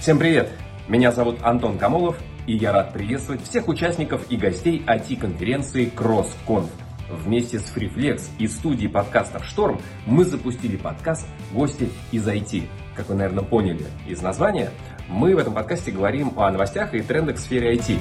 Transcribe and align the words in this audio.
Всем 0.00 0.18
привет! 0.18 0.48
Меня 0.88 1.12
зовут 1.12 1.42
Антон 1.42 1.76
Камолов, 1.76 2.16
и 2.46 2.56
я 2.56 2.72
рад 2.72 2.94
приветствовать 2.94 3.42
всех 3.42 3.68
участников 3.68 4.24
и 4.30 4.38
гостей 4.38 4.82
IT-конференции 4.86 5.92
CrossConf. 5.94 6.70
Вместе 7.10 7.58
с 7.58 7.70
Freeflex 7.70 8.22
и 8.38 8.48
студией 8.48 8.88
подкастов 8.88 9.44
«Шторм» 9.44 9.78
мы 10.06 10.24
запустили 10.24 10.78
подкаст 10.78 11.26
«Гости 11.52 11.90
из 12.12 12.26
IT». 12.26 12.66
Как 12.94 13.10
вы, 13.10 13.14
наверное, 13.14 13.44
поняли 13.44 13.84
из 14.08 14.22
названия, 14.22 14.70
мы 15.06 15.34
в 15.34 15.38
этом 15.38 15.52
подкасте 15.52 15.90
говорим 15.90 16.32
о 16.38 16.50
новостях 16.50 16.94
и 16.94 17.02
трендах 17.02 17.36
в 17.36 17.40
сфере 17.40 17.76
IT. 17.76 17.98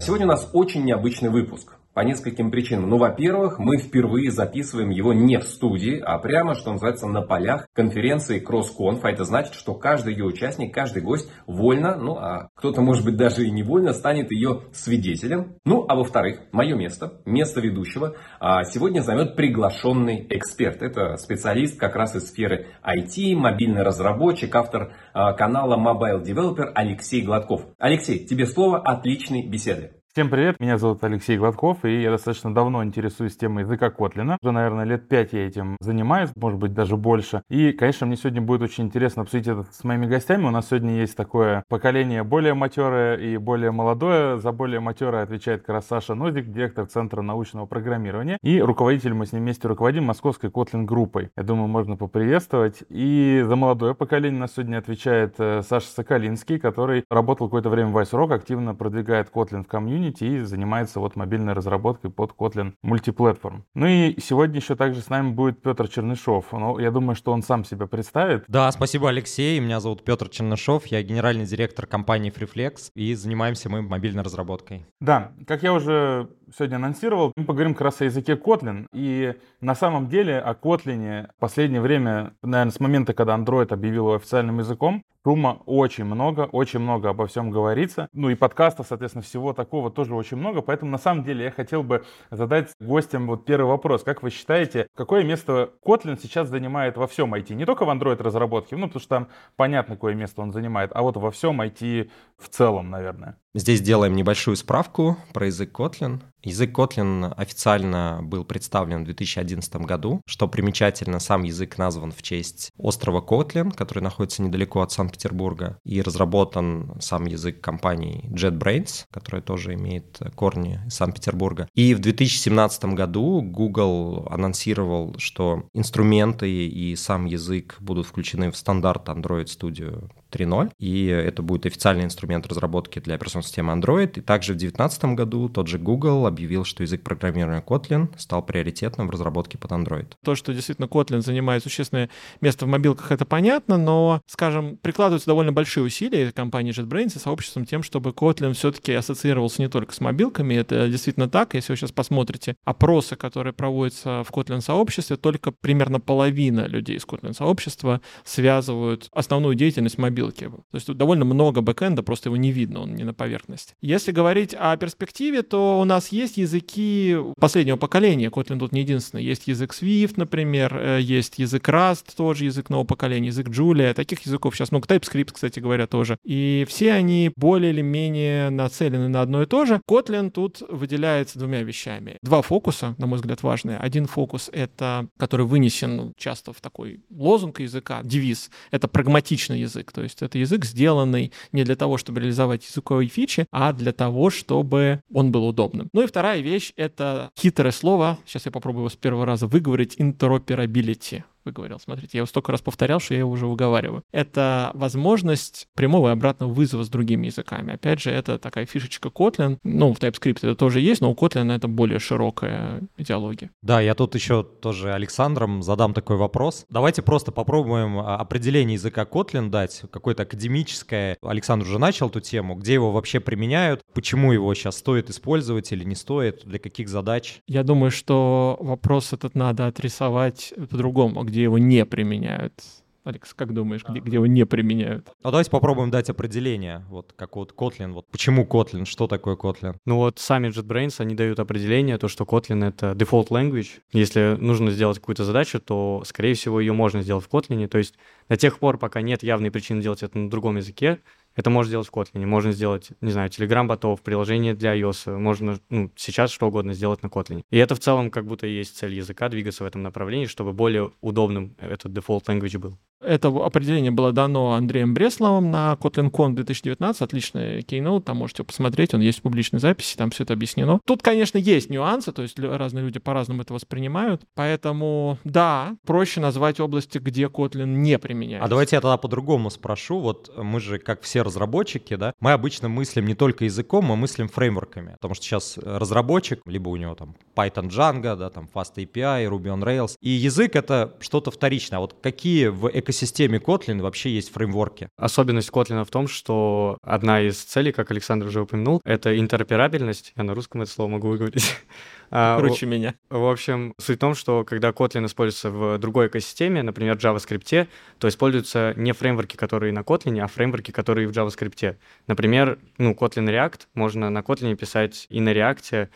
Сегодня 0.00 0.26
у 0.26 0.30
нас 0.30 0.50
очень 0.52 0.82
необычный 0.82 1.30
выпуск. 1.30 1.76
По 1.96 2.00
нескольким 2.00 2.50
причинам. 2.50 2.90
Ну, 2.90 2.98
во-первых, 2.98 3.58
мы 3.58 3.78
впервые 3.78 4.30
записываем 4.30 4.90
его 4.90 5.14
не 5.14 5.38
в 5.38 5.44
студии, 5.44 5.98
а 5.98 6.18
прямо, 6.18 6.54
что 6.54 6.72
называется, 6.72 7.06
на 7.06 7.22
полях 7.22 7.68
конференции 7.72 8.38
CrossConf. 8.38 9.00
А 9.02 9.10
это 9.10 9.24
значит, 9.24 9.54
что 9.54 9.72
каждый 9.72 10.12
ее 10.12 10.26
участник, 10.26 10.74
каждый 10.74 11.02
гость 11.02 11.32
вольно, 11.46 11.96
ну, 11.96 12.16
а 12.16 12.50
кто-то, 12.54 12.82
может 12.82 13.02
быть, 13.02 13.16
даже 13.16 13.46
и 13.46 13.50
невольно 13.50 13.94
станет 13.94 14.30
ее 14.30 14.64
свидетелем. 14.74 15.54
Ну, 15.64 15.86
а 15.88 15.94
во-вторых, 15.94 16.40
мое 16.52 16.76
место, 16.76 17.22
место 17.24 17.62
ведущего, 17.62 18.14
а, 18.40 18.64
сегодня 18.64 19.00
займет 19.00 19.34
приглашенный 19.34 20.26
эксперт. 20.28 20.82
Это 20.82 21.16
специалист 21.16 21.80
как 21.80 21.96
раз 21.96 22.14
из 22.14 22.28
сферы 22.28 22.66
IT, 22.84 23.34
мобильный 23.36 23.82
разработчик, 23.82 24.54
автор 24.54 24.92
а, 25.14 25.32
канала 25.32 25.78
Mobile 25.78 26.22
Developer 26.22 26.72
Алексей 26.74 27.22
Гладков. 27.22 27.62
Алексей, 27.78 28.18
тебе 28.26 28.44
слово 28.44 28.80
отличной 28.80 29.48
беседы. 29.48 29.95
Всем 30.16 30.30
привет, 30.30 30.58
меня 30.60 30.78
зовут 30.78 31.04
Алексей 31.04 31.36
Гладков, 31.36 31.84
и 31.84 32.00
я 32.00 32.10
достаточно 32.10 32.54
давно 32.54 32.82
интересуюсь 32.82 33.36
темой 33.36 33.64
языка 33.64 33.90
Котлина. 33.90 34.38
Уже, 34.40 34.50
наверное, 34.50 34.86
лет 34.86 35.10
пять 35.10 35.34
я 35.34 35.46
этим 35.46 35.76
занимаюсь, 35.78 36.30
может 36.36 36.58
быть, 36.58 36.72
даже 36.72 36.96
больше. 36.96 37.42
И, 37.50 37.72
конечно, 37.72 38.06
мне 38.06 38.16
сегодня 38.16 38.40
будет 38.40 38.62
очень 38.62 38.84
интересно 38.84 39.24
обсудить 39.24 39.46
это 39.46 39.66
с 39.70 39.84
моими 39.84 40.06
гостями. 40.06 40.46
У 40.46 40.50
нас 40.50 40.68
сегодня 40.68 40.96
есть 40.96 41.18
такое 41.18 41.64
поколение 41.68 42.22
более 42.22 42.54
матерое 42.54 43.18
и 43.18 43.36
более 43.36 43.72
молодое. 43.72 44.38
За 44.40 44.52
более 44.52 44.80
матерое 44.80 45.22
отвечает 45.22 45.60
как 45.60 45.74
раз 45.74 45.86
Саша 45.86 46.14
Нозик, 46.14 46.50
директор 46.50 46.86
Центра 46.86 47.20
научного 47.20 47.66
программирования. 47.66 48.38
И 48.42 48.62
руководитель, 48.62 49.12
мы 49.12 49.26
с 49.26 49.32
ним 49.32 49.42
вместе 49.42 49.68
руководим 49.68 50.04
московской 50.04 50.50
Котлин 50.50 50.86
группой. 50.86 51.28
Я 51.36 51.42
думаю, 51.42 51.68
можно 51.68 51.98
поприветствовать. 51.98 52.84
И 52.88 53.44
за 53.46 53.54
молодое 53.54 53.94
поколение 53.94 54.40
нас 54.40 54.54
сегодня 54.54 54.78
отвечает 54.78 55.34
э, 55.36 55.60
Саша 55.60 55.88
Соколинский, 55.88 56.58
который 56.58 57.04
работал 57.10 57.48
какое-то 57.48 57.68
время 57.68 57.90
в 57.90 57.98
Vice 57.98 58.34
активно 58.34 58.74
продвигает 58.74 59.28
Kotlin 59.30 59.62
в 59.62 59.66
комьюнити 59.66 60.05
Unity 60.06 60.40
и 60.40 60.40
занимается 60.40 61.00
вот 61.00 61.16
мобильной 61.16 61.52
разработкой 61.52 62.10
под 62.10 62.32
Kotlin 62.32 62.74
мультиплатформ. 62.82 63.64
Ну 63.74 63.86
и 63.86 64.20
сегодня 64.20 64.56
еще 64.56 64.76
также 64.76 65.00
с 65.00 65.08
нами 65.08 65.30
будет 65.30 65.62
Петр 65.62 65.88
Чернышов. 65.88 66.46
Ну, 66.52 66.78
я 66.78 66.90
думаю, 66.90 67.16
что 67.16 67.32
он 67.32 67.42
сам 67.42 67.64
себя 67.64 67.86
представит. 67.86 68.44
Да, 68.48 68.70
спасибо, 68.72 69.08
Алексей. 69.08 69.58
Меня 69.60 69.80
зовут 69.80 70.04
Петр 70.04 70.28
Чернышов. 70.28 70.86
Я 70.86 71.02
генеральный 71.02 71.46
директор 71.46 71.86
компании 71.86 72.32
FreeFlex 72.32 72.90
и 72.94 73.14
занимаемся 73.14 73.68
мы 73.68 73.82
мобильной 73.82 74.22
разработкой. 74.22 74.86
Да, 75.00 75.32
как 75.46 75.62
я 75.62 75.72
уже 75.72 76.28
сегодня 76.56 76.76
анонсировал, 76.76 77.32
мы 77.36 77.44
поговорим 77.44 77.74
как 77.74 77.82
раз 77.82 78.00
о 78.00 78.04
языке 78.04 78.34
Kotlin. 78.34 78.86
И 78.92 79.34
на 79.60 79.74
самом 79.74 80.08
деле 80.08 80.38
о 80.38 80.54
Kotlin 80.54 81.28
в 81.36 81.40
последнее 81.40 81.80
время, 81.80 82.32
наверное, 82.42 82.72
с 82.72 82.80
момента, 82.80 83.14
когда 83.14 83.36
Android 83.36 83.72
объявил 83.72 84.04
его 84.04 84.14
официальным 84.14 84.58
языком, 84.58 85.02
шума 85.26 85.60
очень 85.66 86.04
много, 86.04 86.42
очень 86.52 86.78
много 86.78 87.08
обо 87.08 87.26
всем 87.26 87.50
говорится. 87.50 88.08
Ну 88.12 88.30
и 88.30 88.36
подкастов, 88.36 88.86
соответственно, 88.88 89.24
всего 89.24 89.52
такого 89.52 89.90
тоже 89.90 90.14
очень 90.14 90.36
много. 90.36 90.62
Поэтому 90.62 90.92
на 90.92 90.98
самом 90.98 91.24
деле 91.24 91.46
я 91.46 91.50
хотел 91.50 91.82
бы 91.82 92.04
задать 92.30 92.68
гостям 92.78 93.26
вот 93.26 93.44
первый 93.44 93.66
вопрос. 93.66 94.04
Как 94.04 94.22
вы 94.22 94.30
считаете, 94.30 94.86
какое 94.94 95.24
место 95.24 95.70
Kotlin 95.84 96.16
сейчас 96.22 96.48
занимает 96.48 96.96
во 96.96 97.08
всем 97.08 97.34
IT? 97.34 97.54
Не 97.54 97.64
только 97.64 97.84
в 97.84 97.90
Android 97.90 98.22
разработке, 98.22 98.76
ну 98.76 98.86
потому 98.86 99.00
что 99.00 99.08
там 99.08 99.28
понятно, 99.56 99.96
какое 99.96 100.14
место 100.14 100.42
он 100.42 100.52
занимает, 100.52 100.92
а 100.94 101.02
вот 101.02 101.16
во 101.16 101.32
всем 101.32 101.60
IT 101.60 102.08
в 102.38 102.48
целом, 102.48 102.90
наверное. 102.90 103.36
Здесь 103.52 103.80
делаем 103.80 104.14
небольшую 104.14 104.54
справку 104.54 105.16
про 105.32 105.46
язык 105.46 105.76
Kotlin. 105.76 106.20
Язык 106.46 106.78
Kotlin 106.78 107.34
официально 107.36 108.20
был 108.22 108.44
представлен 108.44 109.02
в 109.02 109.06
2011 109.06 109.74
году. 109.78 110.22
Что 110.26 110.46
примечательно, 110.46 111.18
сам 111.18 111.42
язык 111.42 111.76
назван 111.76 112.12
в 112.12 112.22
честь 112.22 112.70
острова 112.78 113.20
Котлин, 113.20 113.72
который 113.72 114.00
находится 114.00 114.44
недалеко 114.44 114.80
от 114.80 114.92
Санкт-Петербурга, 114.92 115.80
и 115.84 116.00
разработан 116.00 117.00
сам 117.00 117.24
язык 117.26 117.60
компании 117.60 118.30
JetBrains, 118.30 119.06
которая 119.10 119.42
тоже 119.42 119.74
имеет 119.74 120.20
корни 120.36 120.78
из 120.86 120.94
Санкт-Петербурга. 120.94 121.68
И 121.74 121.94
в 121.94 121.98
2017 121.98 122.84
году 122.94 123.42
Google 123.42 124.28
анонсировал, 124.30 125.16
что 125.18 125.64
инструменты 125.74 126.48
и 126.48 126.94
сам 126.94 127.24
язык 127.24 127.74
будут 127.80 128.06
включены 128.06 128.52
в 128.52 128.56
стандарт 128.56 129.08
Android 129.08 129.46
Studio 129.46 130.08
3.0, 130.30 130.70
и 130.78 131.06
это 131.06 131.42
будет 131.42 131.66
официальный 131.66 132.04
инструмент 132.04 132.46
разработки 132.46 133.00
для 133.00 133.16
операционной 133.16 133.44
системы 133.44 133.72
Android. 133.72 134.18
И 134.18 134.20
также 134.20 134.52
в 134.52 134.56
2019 134.56 135.16
году 135.16 135.48
тот 135.48 135.66
же 135.66 135.78
Google 135.78 136.26
объявил, 136.36 136.64
что 136.64 136.82
язык 136.82 137.02
программирования 137.02 137.64
Kotlin 137.66 138.08
стал 138.18 138.42
приоритетным 138.42 139.08
в 139.08 139.10
разработке 139.10 139.56
под 139.56 139.72
Android. 139.72 140.12
То, 140.22 140.34
что 140.34 140.52
действительно 140.52 140.84
Kotlin 140.84 141.22
занимает 141.22 141.62
существенное 141.62 142.10
место 142.42 142.66
в 142.66 142.68
мобилках, 142.68 143.10
это 143.10 143.24
понятно, 143.24 143.78
но, 143.78 144.20
скажем, 144.26 144.76
прикладываются 144.76 145.26
довольно 145.26 145.52
большие 145.52 145.84
усилия 145.84 146.30
компании 146.32 146.78
JetBrains 146.78 147.16
и 147.16 147.18
сообществом 147.18 147.64
тем, 147.64 147.82
чтобы 147.82 148.10
Kotlin 148.10 148.52
все-таки 148.52 148.92
ассоциировался 148.92 149.62
не 149.62 149.68
только 149.68 149.94
с 149.94 150.00
мобилками, 150.00 150.54
это 150.54 150.88
действительно 150.88 151.28
так. 151.28 151.54
Если 151.54 151.72
вы 151.72 151.76
сейчас 151.76 151.92
посмотрите 151.92 152.56
опросы, 152.64 153.16
которые 153.16 153.54
проводятся 153.54 154.22
в 154.24 154.30
Kotlin 154.30 154.60
сообществе, 154.60 155.16
только 155.16 155.52
примерно 155.52 156.00
половина 156.00 156.66
людей 156.66 156.98
из 156.98 157.04
Kotlin 157.04 157.34
сообщества 157.34 158.02
связывают 158.24 159.08
основную 159.12 159.54
деятельность 159.54 159.96
мобилке. 159.96 160.50
То 160.50 160.74
есть 160.74 160.86
тут 160.86 160.98
довольно 160.98 161.24
много 161.24 161.62
бэкэнда, 161.62 162.02
просто 162.02 162.28
его 162.28 162.36
не 162.36 162.52
видно, 162.52 162.80
он 162.80 162.94
не 162.94 163.04
на 163.04 163.14
поверхности. 163.14 163.74
Если 163.80 164.12
говорить 164.12 164.54
о 164.58 164.76
перспективе, 164.76 165.42
то 165.42 165.80
у 165.80 165.84
нас 165.84 166.08
есть 166.08 166.25
языки 166.32 167.16
последнего 167.38 167.76
поколения. 167.76 168.28
Kotlin 168.28 168.58
тут 168.58 168.72
не 168.72 168.80
единственный. 168.80 169.24
Есть 169.24 169.46
язык 169.46 169.72
Swift, 169.72 170.14
например, 170.16 170.76
э, 170.76 171.00
есть 171.00 171.38
язык 171.38 171.68
Rust, 171.68 172.14
тоже 172.16 172.44
язык 172.44 172.70
нового 172.70 172.86
поколения, 172.86 173.28
язык 173.28 173.48
Julia. 173.48 173.94
Таких 173.94 174.20
языков 174.26 174.54
сейчас 174.54 174.70
много. 174.70 174.86
TypeScript, 174.86 175.32
кстати 175.32 175.60
говоря, 175.60 175.86
тоже. 175.86 176.16
И 176.24 176.66
все 176.68 176.92
они 176.92 177.32
более 177.36 177.72
или 177.72 177.82
менее 177.82 178.50
нацелены 178.50 179.08
на 179.08 179.22
одно 179.22 179.42
и 179.42 179.46
то 179.46 179.64
же. 179.64 179.80
Kotlin 179.88 180.30
тут 180.30 180.62
выделяется 180.68 181.38
двумя 181.38 181.62
вещами. 181.62 182.18
Два 182.22 182.42
фокуса, 182.42 182.94
на 182.98 183.06
мой 183.06 183.16
взгляд, 183.16 183.42
важные. 183.42 183.78
Один 183.78 184.06
фокус— 184.06 184.50
это, 184.52 185.08
который 185.18 185.46
вынесен 185.46 186.12
часто 186.16 186.52
в 186.52 186.60
такой 186.60 187.00
лозунг 187.10 187.60
языка, 187.60 188.00
девиз. 188.02 188.50
Это 188.70 188.88
прагматичный 188.88 189.60
язык. 189.60 189.92
То 189.92 190.02
есть 190.02 190.22
это 190.22 190.38
язык, 190.38 190.64
сделанный 190.64 191.32
не 191.52 191.64
для 191.64 191.76
того, 191.76 191.98
чтобы 191.98 192.20
реализовать 192.20 192.66
языковые 192.66 193.08
фичи, 193.08 193.46
а 193.50 193.72
для 193.72 193.92
того, 193.92 194.30
чтобы 194.30 195.02
он 195.12 195.32
был 195.32 195.46
удобным. 195.46 195.88
Ну 195.92 196.02
и 196.02 196.05
вторая 196.06 196.40
вещь— 196.40 196.72
это 196.76 197.30
хитрое 197.38 197.72
слово, 197.72 198.18
сейчас 198.26 198.46
я 198.46 198.52
попробую 198.52 198.82
его 198.82 198.88
с 198.88 198.96
первого 198.96 199.26
раза 199.26 199.46
выговорить, 199.46 199.96
interoperability 199.96 201.24
выговорил. 201.46 201.78
Смотрите, 201.78 202.10
я 202.14 202.18
его 202.18 202.26
столько 202.26 202.52
раз 202.52 202.60
повторял, 202.60 203.00
что 203.00 203.14
я 203.14 203.20
его 203.20 203.30
уже 203.30 203.46
выговариваю. 203.46 204.02
Это 204.12 204.70
возможность 204.74 205.68
прямого 205.74 206.08
и 206.08 206.12
обратного 206.12 206.52
вызова 206.52 206.82
с 206.82 206.88
другими 206.88 207.26
языками. 207.26 207.74
Опять 207.74 208.02
же, 208.02 208.10
это 208.10 208.38
такая 208.38 208.66
фишечка 208.66 209.08
Kotlin. 209.08 209.58
Ну, 209.62 209.94
в 209.94 209.98
TypeScript 209.98 210.38
это 210.42 210.54
тоже 210.54 210.80
есть, 210.80 211.00
но 211.00 211.10
у 211.10 211.14
Kotlin 211.14 211.50
это 211.54 211.68
более 211.68 211.98
широкая 211.98 212.82
идеология. 212.98 213.50
Да, 213.62 213.80
я 213.80 213.94
тут 213.94 214.14
еще 214.14 214.42
тоже 214.42 214.92
Александром 214.92 215.62
задам 215.62 215.94
такой 215.94 216.16
вопрос. 216.16 216.66
Давайте 216.68 217.02
просто 217.02 217.32
попробуем 217.32 217.98
а, 217.98 218.16
определение 218.16 218.74
языка 218.74 219.04
Kotlin 219.04 219.48
дать, 219.48 219.82
какое-то 219.90 220.24
академическое. 220.24 221.16
Александр 221.22 221.66
уже 221.66 221.78
начал 221.78 222.08
эту 222.08 222.20
тему. 222.20 222.56
Где 222.56 222.74
его 222.74 222.92
вообще 222.92 223.20
применяют? 223.20 223.82
Почему 223.94 224.32
его 224.32 224.52
сейчас 224.54 224.76
стоит 224.76 225.10
использовать 225.10 225.72
или 225.72 225.84
не 225.84 225.94
стоит? 225.94 226.42
Для 226.44 226.58
каких 226.58 226.88
задач? 226.88 227.38
Я 227.46 227.62
думаю, 227.62 227.90
что 227.90 228.56
вопрос 228.60 229.12
этот 229.12 229.34
надо 229.34 229.66
отрисовать 229.66 230.52
по-другому. 230.70 231.22
Где 231.24 231.35
где 231.36 231.42
его 231.42 231.58
не 231.58 231.84
применяют. 231.84 232.64
Алекс, 233.04 233.34
как 233.34 233.52
думаешь, 233.52 233.84
где, 233.86 234.00
где 234.00 234.14
его 234.14 234.26
не 234.26 234.46
применяют? 234.46 235.06
Ну, 235.22 235.30
давайте 235.30 235.50
попробуем 235.50 235.90
дать 235.90 236.08
определение, 236.08 236.84
вот 236.88 237.12
как 237.14 237.36
вот 237.36 237.52
Kotlin. 237.54 237.92
Вот 237.92 238.06
почему 238.10 238.44
Kotlin, 238.44 238.86
что 238.86 239.06
такое 239.06 239.36
Kotlin? 239.36 239.76
Ну 239.84 239.96
вот 239.96 240.18
сами 240.18 240.48
JetBrains, 240.48 240.94
они 240.98 241.14
дают 241.14 241.38
определение, 241.38 241.98
то, 241.98 242.08
что 242.08 242.24
Kotlin— 242.24 242.64
это 242.68 242.92
default 242.92 243.28
language. 243.28 243.80
Если 243.92 244.38
нужно 244.40 244.70
сделать 244.70 244.98
какую-то 244.98 245.24
задачу, 245.24 245.60
то, 245.60 246.02
скорее 246.06 246.32
всего, 246.32 246.58
ее 246.58 246.72
можно 246.72 247.02
сделать 247.02 247.26
в 247.26 247.28
Kotlin. 247.28 247.68
То 247.68 247.78
есть 247.78 247.96
до 248.30 248.38
тех 248.38 248.58
пор, 248.58 248.78
пока 248.78 249.02
нет 249.02 249.22
явной 249.22 249.50
причины 249.50 249.82
делать 249.82 250.02
это 250.02 250.16
на 250.18 250.30
другом 250.30 250.56
языке, 250.56 251.00
Это 251.36 251.50
можно 251.50 251.68
сделать 251.68 251.86
в 251.86 251.92
Kotlin. 251.92 252.24
Можно 252.26 252.52
сделать, 252.52 252.90
не 253.00 253.12
знаю, 253.12 253.30
Telegram-ботов, 253.30 254.00
приложение 254.02 254.54
для 254.54 254.76
iOS. 254.76 255.16
Можно 255.16 255.60
ну, 255.70 255.90
сейчас 255.94 256.30
что 256.30 256.48
угодно 256.48 256.72
сделать 256.72 257.02
на 257.02 257.08
Kotlin. 257.08 257.42
И 257.50 257.58
это 257.58 257.74
в 257.74 257.80
целом 257.80 258.10
как 258.10 258.26
будто 258.26 258.46
есть 258.46 258.76
цель 258.76 258.94
языка, 258.94 259.28
двигаться 259.28 259.62
в 259.62 259.66
этом 259.66 259.82
направлении, 259.82 260.26
чтобы 260.26 260.52
более 260.52 260.90
удобным 261.00 261.54
этот 261.60 261.92
default 261.92 262.24
language 262.24 262.58
был. 262.58 262.78
Это 263.00 263.28
определение 263.28 263.90
было 263.90 264.10
дано 264.12 264.54
Андреем 264.54 264.94
Бресловым 264.94 265.50
на 265.50 265.76
KotlinCon 265.78 266.32
2019. 266.32 267.02
Отличный 267.02 267.62
кейноут, 267.62 268.06
там 268.06 268.16
можете 268.16 268.42
посмотреть, 268.42 268.94
он 268.94 269.00
есть 269.00 269.18
в 269.18 269.22
публичной 269.22 269.60
записи, 269.60 269.96
там 269.96 270.10
все 270.10 270.24
это 270.24 270.32
объяснено. 270.32 270.80
Тут, 270.86 271.02
конечно, 271.02 271.36
есть 271.36 271.68
нюансы, 271.68 272.12
то 272.12 272.22
есть 272.22 272.38
разные 272.38 272.84
люди 272.84 272.98
по-разному 272.98 273.42
это 273.42 273.52
воспринимают. 273.52 274.22
Поэтому, 274.34 275.18
да, 275.24 275.76
проще 275.84 276.20
назвать 276.20 276.58
области, 276.58 276.96
где 276.98 277.26
Kotlin 277.26 277.66
не 277.66 277.98
применяется. 277.98 278.46
А 278.46 278.48
давайте 278.48 278.76
я 278.76 278.80
тогда 278.80 278.96
по-другому 278.96 279.50
спрошу. 279.50 280.00
Вот 280.00 280.32
мы 280.36 280.58
же, 280.60 280.78
как 280.78 281.02
все 281.02 281.22
разработчики, 281.26 281.96
да, 281.96 282.14
мы 282.20 282.32
обычно 282.32 282.68
мыслим 282.68 283.06
не 283.06 283.14
только 283.14 283.44
языком, 283.44 283.84
мы 283.84 283.96
мыслим 283.96 284.28
фреймворками. 284.28 284.92
Потому 284.92 285.14
что 285.14 285.24
сейчас 285.24 285.58
разработчик, 285.58 286.40
либо 286.46 286.68
у 286.68 286.76
него 286.76 286.94
там 286.94 287.14
Python 287.34 287.68
Django, 287.68 288.16
да, 288.16 288.30
там 288.30 288.48
Fast 288.52 288.76
API, 288.76 289.28
Ruby 289.28 289.46
on 289.46 289.62
Rails. 289.62 289.96
И 290.00 290.10
язык— 290.10 290.54
это 290.56 290.94
что-то 291.00 291.30
вторичное. 291.30 291.78
А 291.78 291.80
вот 291.80 291.96
какие 292.02 292.46
в 292.46 292.70
экосистеме 292.72 293.38
Kotlin 293.38 293.80
вообще 293.80 294.10
есть 294.10 294.32
фреймворки? 294.32 294.88
Особенность 294.96 295.50
Kotlin 295.50 295.84
в 295.84 295.90
том, 295.90 296.08
что 296.08 296.78
одна 296.82 297.20
из 297.20 297.42
целей, 297.42 297.72
как 297.72 297.90
Александр 297.90 298.26
уже 298.26 298.42
упомянул, 298.42 298.80
это 298.84 299.18
интероперабельность. 299.18 300.12
Я 300.16 300.22
на 300.22 300.34
русском 300.34 300.62
это 300.62 300.70
слово 300.70 300.88
могу 300.88 301.08
выговорить. 301.08 301.56
А, 302.10 302.38
Круче 302.38 302.66
меня. 302.66 302.94
В 303.10 303.28
общем, 303.28 303.74
суть 303.78 303.96
в 303.96 304.00
том, 304.00 304.14
что 304.14 304.44
когда 304.44 304.70
Kotlin 304.70 305.06
используется 305.06 305.50
в 305.50 305.78
другой 305.78 306.06
экосистеме, 306.06 306.62
например, 306.62 306.96
JavaScript, 306.96 307.66
то 307.98 308.08
используются 308.08 308.74
не 308.76 308.92
фреймворки, 308.92 309.36
которые 309.36 309.72
на 309.72 309.80
Kotlin, 309.80 310.20
а 310.20 310.28
фреймворки, 310.28 310.70
которые 310.70 311.08
в 311.08 311.10
JavaScript. 311.16 311.76
Например, 312.06 312.58
ну, 312.78 312.92
Kotlin 312.92 313.28
React 313.28 313.62
можно 313.74 314.10
на 314.10 314.18
Kotlin 314.18 314.54
писать 314.56 315.06
и 315.10 315.20
на 315.20 315.30
React 315.32 315.74
а, 315.74 315.88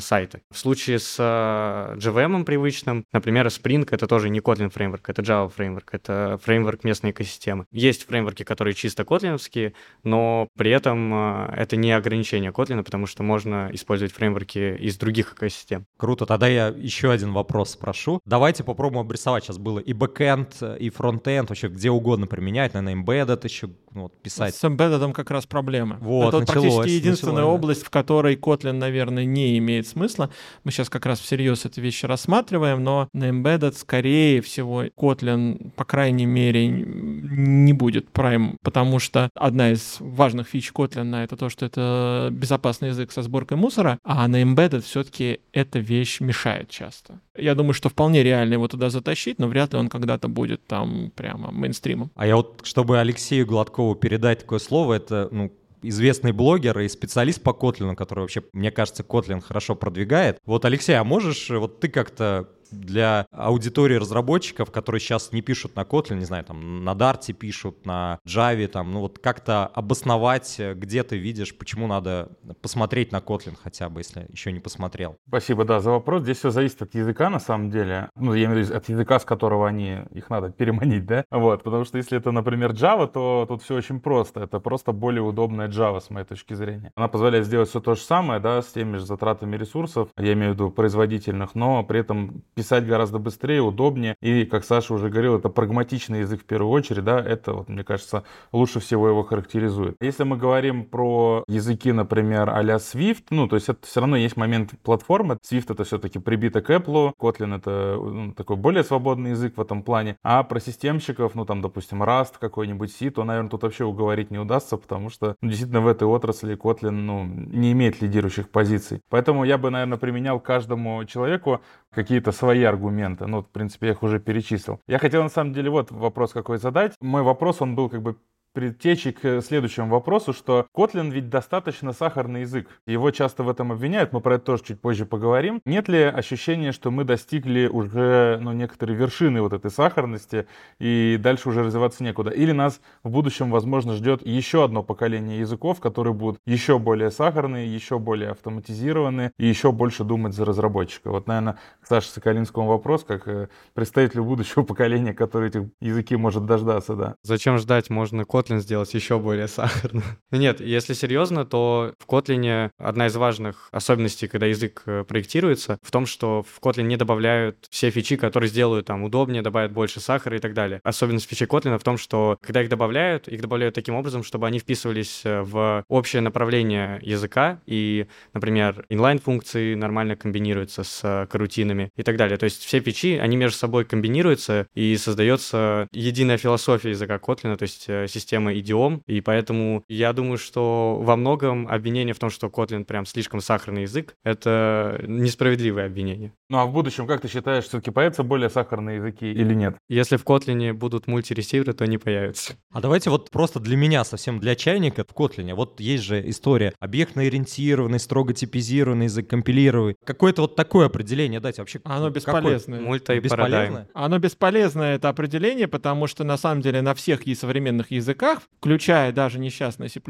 сайты. 0.00 0.42
В 0.50 0.58
случае 0.58 0.98
с 0.98 1.16
а, 1.18 1.94
JVM 1.96 2.44
привычным, 2.44 3.04
например, 3.12 3.46
Spring— 3.46 3.86
это 3.90 4.06
тоже 4.06 4.28
не 4.28 4.40
Kotlin 4.40 4.70
фреймворк, 4.70 5.08
это 5.08 5.22
Java 5.22 5.48
фреймворк, 5.48 5.94
это 5.94 6.38
фреймворк 6.42 6.84
местной 6.84 7.12
экосистемы. 7.12 7.66
Есть 7.70 8.06
фреймворки, 8.06 8.42
которые 8.42 8.74
чисто 8.74 9.04
котлиновские, 9.04 9.74
но 10.02 10.48
при 10.56 10.70
этом 10.70 11.12
а, 11.14 11.54
это 11.56 11.76
не 11.76 11.92
ограничение 11.92 12.50
Kotlin, 12.50 12.82
потому 12.82 13.06
что 13.06 13.22
можно 13.22 13.70
использовать 13.72 14.12
фреймворки 14.12 14.76
из 14.76 14.96
других 14.96 15.34
экосистем. 15.34 15.86
Круто. 15.96 16.26
Тогда 16.26 16.48
я 16.48 16.68
еще 16.68 17.10
один 17.10 17.32
вопрос 17.32 17.70
спрошу. 17.70 18.20
Давайте 18.24 18.64
попробуем 18.64 19.02
обрисовать. 19.02 19.44
Сейчас 19.44 19.58
было 19.58 19.78
и 19.78 19.92
бэкэнд, 19.92 20.62
и 20.78 20.90
фронтенд, 20.90 21.48
вообще 21.48 21.68
где 21.68 21.90
угодно 21.90 22.26
применять, 22.26 22.74
наверное, 22.74 23.02
embedded 23.02 23.40
еще 23.44 23.68
ну, 23.92 24.02
вот, 24.02 24.20
писать. 24.22 24.54
С 24.54 24.64
embedded 24.64 25.12
как 25.12 25.30
раз 25.30 25.46
проблема. 25.46 25.98
Вот, 26.00 26.28
это 26.28 26.40
началось, 26.40 26.74
практически 26.74 26.96
единственная 26.96 27.34
началось, 27.36 27.58
область, 27.58 27.82
в 27.82 27.90
которой 27.90 28.36
Kotlin, 28.36 28.72
наверное, 28.72 29.24
не 29.24 29.59
имеет 29.60 29.86
смысла. 29.86 30.30
Мы 30.64 30.72
сейчас 30.72 30.90
как 30.90 31.06
раз 31.06 31.20
всерьез 31.20 31.64
эти 31.64 31.78
вещи 31.80 32.06
рассматриваем, 32.06 32.82
но 32.82 33.08
на 33.12 33.28
Embedded, 33.30 33.72
скорее 33.78 34.40
всего, 34.42 34.84
Kotlin, 34.84 35.70
по 35.76 35.84
крайней 35.84 36.26
мере, 36.26 36.66
не 36.66 37.72
будет 37.72 38.08
Prime, 38.12 38.56
потому 38.62 38.98
что 38.98 39.30
одна 39.34 39.70
из 39.70 39.96
важных 40.00 40.48
фич 40.48 40.72
Kotlin— 40.72 41.16
это 41.24 41.36
то, 41.36 41.48
что 41.48 41.66
это 41.66 42.28
безопасный 42.32 42.88
язык 42.88 43.12
со 43.12 43.22
сборкой 43.22 43.56
мусора, 43.56 43.98
а 44.02 44.26
на 44.26 44.42
Embedded 44.42 44.82
все-таки 44.82 45.40
эта 45.52 45.78
вещь 45.78 46.20
мешает 46.20 46.68
часто. 46.68 47.20
Я 47.36 47.54
думаю, 47.54 47.74
что 47.74 47.88
вполне 47.88 48.22
реально 48.22 48.54
его 48.54 48.68
туда 48.68 48.90
затащить, 48.90 49.38
но 49.38 49.48
вряд 49.48 49.72
ли 49.72 49.78
он 49.78 49.88
когда-то 49.88 50.28
будет 50.28 50.66
там 50.66 51.12
прямо 51.14 51.50
мейнстримом. 51.50 52.10
А 52.14 52.26
я 52.26 52.36
вот, 52.36 52.60
чтобы 52.64 52.98
Алексею 52.98 53.46
Гладкову 53.46 53.94
передать 53.94 54.40
такое 54.40 54.58
слово, 54.58 54.94
это, 54.94 55.28
ну, 55.30 55.52
известный 55.82 56.32
блогер 56.32 56.78
и 56.80 56.88
специалист 56.88 57.42
по 57.42 57.52
Котлину, 57.52 57.96
который 57.96 58.20
вообще, 58.20 58.42
мне 58.52 58.70
кажется, 58.70 59.02
Котлин 59.02 59.40
хорошо 59.40 59.74
продвигает. 59.74 60.38
Вот, 60.44 60.64
Алексей, 60.64 60.94
а 60.94 61.04
можешь, 61.04 61.50
вот 61.50 61.80
ты 61.80 61.88
как-то 61.88 62.48
для 62.70 63.26
аудитории 63.32 63.96
разработчиков, 63.96 64.70
которые 64.70 65.00
сейчас 65.00 65.32
не 65.32 65.42
пишут 65.42 65.76
на 65.76 65.80
Kotlin, 65.80 66.16
не 66.16 66.24
знаю, 66.24 66.44
там 66.44 66.84
на 66.84 66.92
Dart 66.92 67.32
пишут, 67.32 67.86
на 67.86 68.18
Java, 68.26 68.66
там, 68.66 68.92
ну 68.92 69.00
вот 69.00 69.18
как-то 69.18 69.66
обосновать, 69.66 70.60
где 70.74 71.02
ты 71.02 71.16
видишь, 71.16 71.56
почему 71.56 71.86
надо 71.86 72.30
посмотреть 72.62 73.12
на 73.12 73.18
Kotlin 73.18 73.56
хотя 73.62 73.88
бы, 73.88 74.00
если 74.00 74.26
еще 74.30 74.52
не 74.52 74.60
посмотрел. 74.60 75.16
Спасибо, 75.28 75.64
да, 75.64 75.80
за 75.80 75.90
вопрос. 75.90 76.22
Здесь 76.22 76.38
все 76.38 76.50
зависит 76.50 76.82
от 76.82 76.94
языка, 76.94 77.30
на 77.30 77.40
самом 77.40 77.70
деле. 77.70 78.10
Ну, 78.16 78.34
я 78.34 78.46
имею 78.46 78.64
в 78.64 78.68
виду 78.68 78.76
от 78.76 78.88
языка, 78.88 79.18
с 79.18 79.24
которого 79.24 79.68
они, 79.68 79.98
их 80.12 80.30
надо 80.30 80.50
переманить, 80.58 81.06
да? 81.06 81.24
Вот, 81.30 81.62
потому 81.62 81.84
что 81.84 81.98
если 81.98 82.18
это, 82.18 82.30
например, 82.32 82.72
Java, 82.72 83.06
то 83.06 83.46
тут 83.48 83.62
все 83.62 83.76
очень 83.76 84.00
просто. 84.00 84.40
Это 84.40 84.60
просто 84.60 84.92
более 84.92 85.22
удобная 85.22 85.68
Java, 85.68 86.00
с 86.00 86.10
моей 86.10 86.26
точки 86.26 86.54
зрения. 86.54 86.92
Она 86.94 87.08
позволяет 87.08 87.46
сделать 87.46 87.68
все 87.68 87.80
то 87.80 87.94
же 87.94 88.00
самое, 88.00 88.40
да, 88.40 88.62
с 88.62 88.66
теми 88.72 88.96
же 88.96 89.06
затратами 89.06 89.56
ресурсов, 89.56 90.08
я 90.16 90.32
имею 90.32 90.52
в 90.52 90.54
виду 90.54 90.70
производительных, 90.70 91.54
но 91.54 91.82
при 91.84 92.00
этом 92.00 92.42
писать 92.60 92.86
гораздо 92.86 93.18
быстрее, 93.18 93.62
удобнее. 93.62 94.16
И, 94.20 94.44
как 94.44 94.66
Саша 94.66 94.92
уже 94.92 95.08
говорил, 95.08 95.34
это 95.34 95.48
прагматичный 95.48 96.20
язык 96.20 96.42
в 96.42 96.44
первую 96.44 96.70
очередь, 96.70 97.04
да, 97.04 97.18
это, 97.18 97.54
вот, 97.54 97.70
мне 97.70 97.84
кажется, 97.84 98.24
лучше 98.52 98.80
всего 98.80 99.08
его 99.08 99.22
характеризует. 99.22 99.96
Если 99.98 100.24
мы 100.24 100.36
говорим 100.36 100.84
про 100.84 101.42
языки, 101.48 101.90
например, 101.90 102.50
а-ля 102.50 102.76
Swift, 102.76 103.24
ну, 103.30 103.48
то 103.48 103.56
есть 103.56 103.70
это 103.70 103.86
все 103.86 104.00
равно 104.00 104.16
есть 104.16 104.36
момент 104.36 104.72
платформы. 104.82 105.38
Swift 105.42 105.72
это 105.72 105.84
все-таки 105.84 106.18
прибито 106.18 106.60
к 106.60 106.68
Apple, 106.68 107.12
Kotlin 107.18 107.56
это 107.56 107.96
ну, 107.98 108.34
такой 108.34 108.56
более 108.56 108.84
свободный 108.84 109.30
язык 109.30 109.56
в 109.56 109.60
этом 109.62 109.82
плане. 109.82 110.18
А 110.22 110.42
про 110.42 110.60
системщиков, 110.60 111.34
ну, 111.34 111.46
там, 111.46 111.62
допустим, 111.62 112.02
Rust 112.02 112.34
какой-нибудь, 112.38 112.92
C, 112.92 113.08
то, 113.10 113.24
наверное, 113.24 113.48
тут 113.48 113.62
вообще 113.62 113.86
уговорить 113.86 114.30
не 114.30 114.38
удастся, 114.38 114.76
потому 114.76 115.08
что, 115.08 115.36
ну, 115.40 115.48
действительно, 115.48 115.80
в 115.80 115.86
этой 115.86 116.06
отрасли 116.06 116.58
Kotlin, 116.58 116.90
ну, 116.90 117.24
не 117.24 117.72
имеет 117.72 118.02
лидирующих 118.02 118.50
позиций. 118.50 119.00
Поэтому 119.08 119.44
я 119.44 119.56
бы, 119.56 119.70
наверное, 119.70 119.96
применял 119.96 120.38
каждому 120.40 121.02
человеку 121.06 121.62
какие-то 121.90 122.32
свои 122.32 122.49
аргументы. 122.58 123.26
Ну, 123.26 123.42
в 123.42 123.48
принципе, 123.48 123.86
я 123.88 123.92
их 123.92 124.02
уже 124.02 124.20
перечислил. 124.20 124.80
Я 124.86 124.98
хотел, 124.98 125.22
на 125.22 125.28
самом 125.28 125.52
деле, 125.52 125.70
вот 125.70 125.90
вопрос 125.90 126.32
какой 126.32 126.58
задать. 126.58 126.94
Мой 127.00 127.22
вопрос, 127.22 127.62
он 127.62 127.74
был 127.74 127.88
как 127.88 128.02
бы 128.02 128.16
предтечи 128.52 129.12
к 129.12 129.40
следующему 129.42 129.88
вопросу, 129.88 130.32
что 130.32 130.66
Kotlin 130.76 131.10
ведь 131.10 131.28
достаточно 131.28 131.92
сахарный 131.92 132.42
язык. 132.42 132.68
Его 132.86 133.10
часто 133.10 133.42
в 133.42 133.48
этом 133.48 133.72
обвиняют, 133.72 134.12
мы 134.12 134.20
про 134.20 134.36
это 134.36 134.44
тоже 134.44 134.64
чуть 134.64 134.80
позже 134.80 135.06
поговорим. 135.06 135.60
Нет 135.64 135.88
ли 135.88 136.02
ощущения, 136.02 136.72
что 136.72 136.90
мы 136.90 137.04
достигли 137.04 137.66
уже 137.66 138.38
ну, 138.40 138.52
некоторые 138.52 138.96
вершины 138.96 139.42
вот 139.42 139.52
этой 139.52 139.70
сахарности 139.70 140.46
и 140.78 141.18
дальше 141.20 141.48
уже 141.48 141.62
развиваться 141.62 142.04
некуда? 142.04 142.30
Или 142.30 142.52
нас 142.52 142.80
в 143.02 143.10
будущем, 143.10 143.50
возможно, 143.50 143.94
ждет 143.94 144.26
еще 144.26 144.64
одно 144.64 144.82
поколение 144.82 145.38
языков, 145.38 145.80
которые 145.80 146.14
будут 146.14 146.40
еще 146.46 146.78
более 146.78 147.10
сахарные, 147.10 147.72
еще 147.72 147.98
более 147.98 148.30
автоматизированные 148.30 149.32
и 149.38 149.46
еще 149.46 149.72
больше 149.72 150.04
думать 150.04 150.34
за 150.34 150.44
разработчика? 150.44 151.10
Вот, 151.10 151.26
наверное, 151.26 151.58
к 151.80 151.86
Саше 151.86 152.08
Соколинскому 152.08 152.66
вопрос, 152.66 153.04
как 153.04 153.26
э, 153.28 153.48
представителю 153.74 154.24
будущего 154.24 154.62
поколения, 154.62 155.14
который 155.14 155.48
этих 155.48 155.62
языки 155.80 156.16
может 156.16 156.46
дождаться, 156.46 156.94
да. 156.94 157.14
Зачем 157.22 157.58
ждать? 157.58 157.90
Можно 157.90 158.22
Kotlin 158.22 158.39
Kotlin 158.40 158.60
сделать 158.60 158.92
еще 158.94 159.18
более 159.18 159.48
сахарным. 159.48 160.02
Нет, 160.30 160.60
если 160.60 160.94
серьезно, 160.94 161.44
то 161.44 161.92
в 161.98 162.06
Kotlin 162.10 162.70
одна 162.78 163.06
из 163.06 163.16
важных 163.16 163.68
особенностей, 163.70 164.28
когда 164.28 164.46
язык 164.46 164.82
э, 164.86 165.04
проектируется, 165.04 165.78
в 165.82 165.90
том, 165.90 166.06
что 166.06 166.42
в 166.42 166.60
Kotlin 166.60 166.84
не 166.84 166.96
добавляют 166.96 167.66
все 167.70 167.90
фичи, 167.90 168.16
которые 168.16 168.48
сделают 168.48 168.86
там 168.86 169.02
удобнее, 169.02 169.42
добавят 169.42 169.72
больше 169.72 170.00
сахара 170.00 170.36
и 170.36 170.40
так 170.40 170.54
далее. 170.54 170.80
Особенность 170.84 171.28
фичей 171.28 171.46
Kotlin 171.46 171.78
в 171.78 171.82
том, 171.82 171.98
что 171.98 172.38
когда 172.40 172.62
их 172.62 172.68
добавляют, 172.68 173.28
их 173.28 173.40
добавляют 173.40 173.74
таким 173.74 173.94
образом, 173.94 174.24
чтобы 174.24 174.46
они 174.46 174.58
вписывались 174.58 175.22
э, 175.24 175.42
в 175.42 175.84
общее 175.88 176.22
направление 176.22 176.98
языка, 177.02 177.60
и, 177.66 178.06
например, 178.32 178.86
inline-функции 178.90 179.74
нормально 179.74 180.16
комбинируются 180.16 180.82
с 180.82 181.00
э, 181.02 181.26
карутинами 181.26 181.90
и 181.96 182.02
так 182.02 182.16
далее. 182.16 182.38
То 182.38 182.44
есть 182.44 182.64
все 182.64 182.80
фичи, 182.80 183.18
они 183.20 183.36
между 183.36 183.58
собой 183.58 183.84
комбинируются, 183.84 184.66
и 184.74 184.96
создается 184.96 185.88
единая 185.92 186.38
философия 186.38 186.90
языка 186.90 187.16
Kotlin, 187.16 187.56
то 187.56 187.64
есть 187.64 187.82
система 188.10 188.29
система 188.30 188.56
идиом, 188.56 189.02
и 189.08 189.20
поэтому 189.20 189.82
я 189.88 190.12
думаю, 190.12 190.38
что 190.38 190.98
во 191.02 191.16
многом 191.16 191.66
обвинение 191.66 192.14
в 192.14 192.18
том, 192.20 192.30
что 192.30 192.46
Kotlin 192.46 192.84
прям 192.84 193.04
слишком 193.04 193.40
сахарный 193.40 193.82
язык, 193.82 194.14
это 194.22 195.02
несправедливое 195.08 195.86
обвинение. 195.86 196.32
Ну 196.48 196.58
а 196.58 196.66
в 196.66 196.72
будущем, 196.72 197.08
как 197.08 197.20
ты 197.22 197.28
считаешь, 197.28 197.64
все-таки 197.64 197.90
появятся 197.90 198.22
более 198.22 198.48
сахарные 198.48 198.96
языки 198.96 199.26
или 199.26 199.52
нет? 199.54 199.76
Если 199.88 200.16
в 200.16 200.24
Kotlin 200.24 200.72
будут 200.72 201.08
мультиресиверы, 201.08 201.72
то 201.72 201.84
они 201.84 201.98
появятся. 201.98 202.54
А 202.72 202.80
давайте 202.80 203.10
вот 203.10 203.30
просто 203.30 203.58
для 203.58 203.76
меня, 203.76 204.04
совсем 204.04 204.38
для 204.38 204.54
чайника 204.54 205.04
в 205.04 205.12
Kotlin, 205.12 205.52
вот 205.54 205.80
есть 205.80 206.04
же 206.04 206.22
история 206.30 206.72
объектно-ориентированный, 206.78 207.98
строго 207.98 208.32
типизированный 208.32 209.06
язык, 209.06 209.28
компилированный. 209.28 209.96
Какое-то 210.04 210.42
вот 210.42 210.54
такое 210.54 210.86
определение 210.86 211.40
дать 211.40 211.58
вообще. 211.58 211.80
Оно 211.82 212.10
бесполезное. 212.10 212.80
Мульта 212.80 213.14
и 213.14 213.20
бесполезное? 213.20 213.88
Оно 213.92 214.18
бесполезное, 214.18 214.94
это 214.94 215.08
определение, 215.08 215.66
потому 215.66 216.06
что 216.06 216.22
на 216.22 216.36
самом 216.36 216.62
деле 216.62 216.80
на 216.80 216.94
всех 216.94 217.22
современных 217.34 217.90
языках 217.90 218.19
языках, 218.20 218.42
включая 218.58 219.12
даже 219.12 219.38
несчастный 219.38 219.88
C++, 219.88 220.00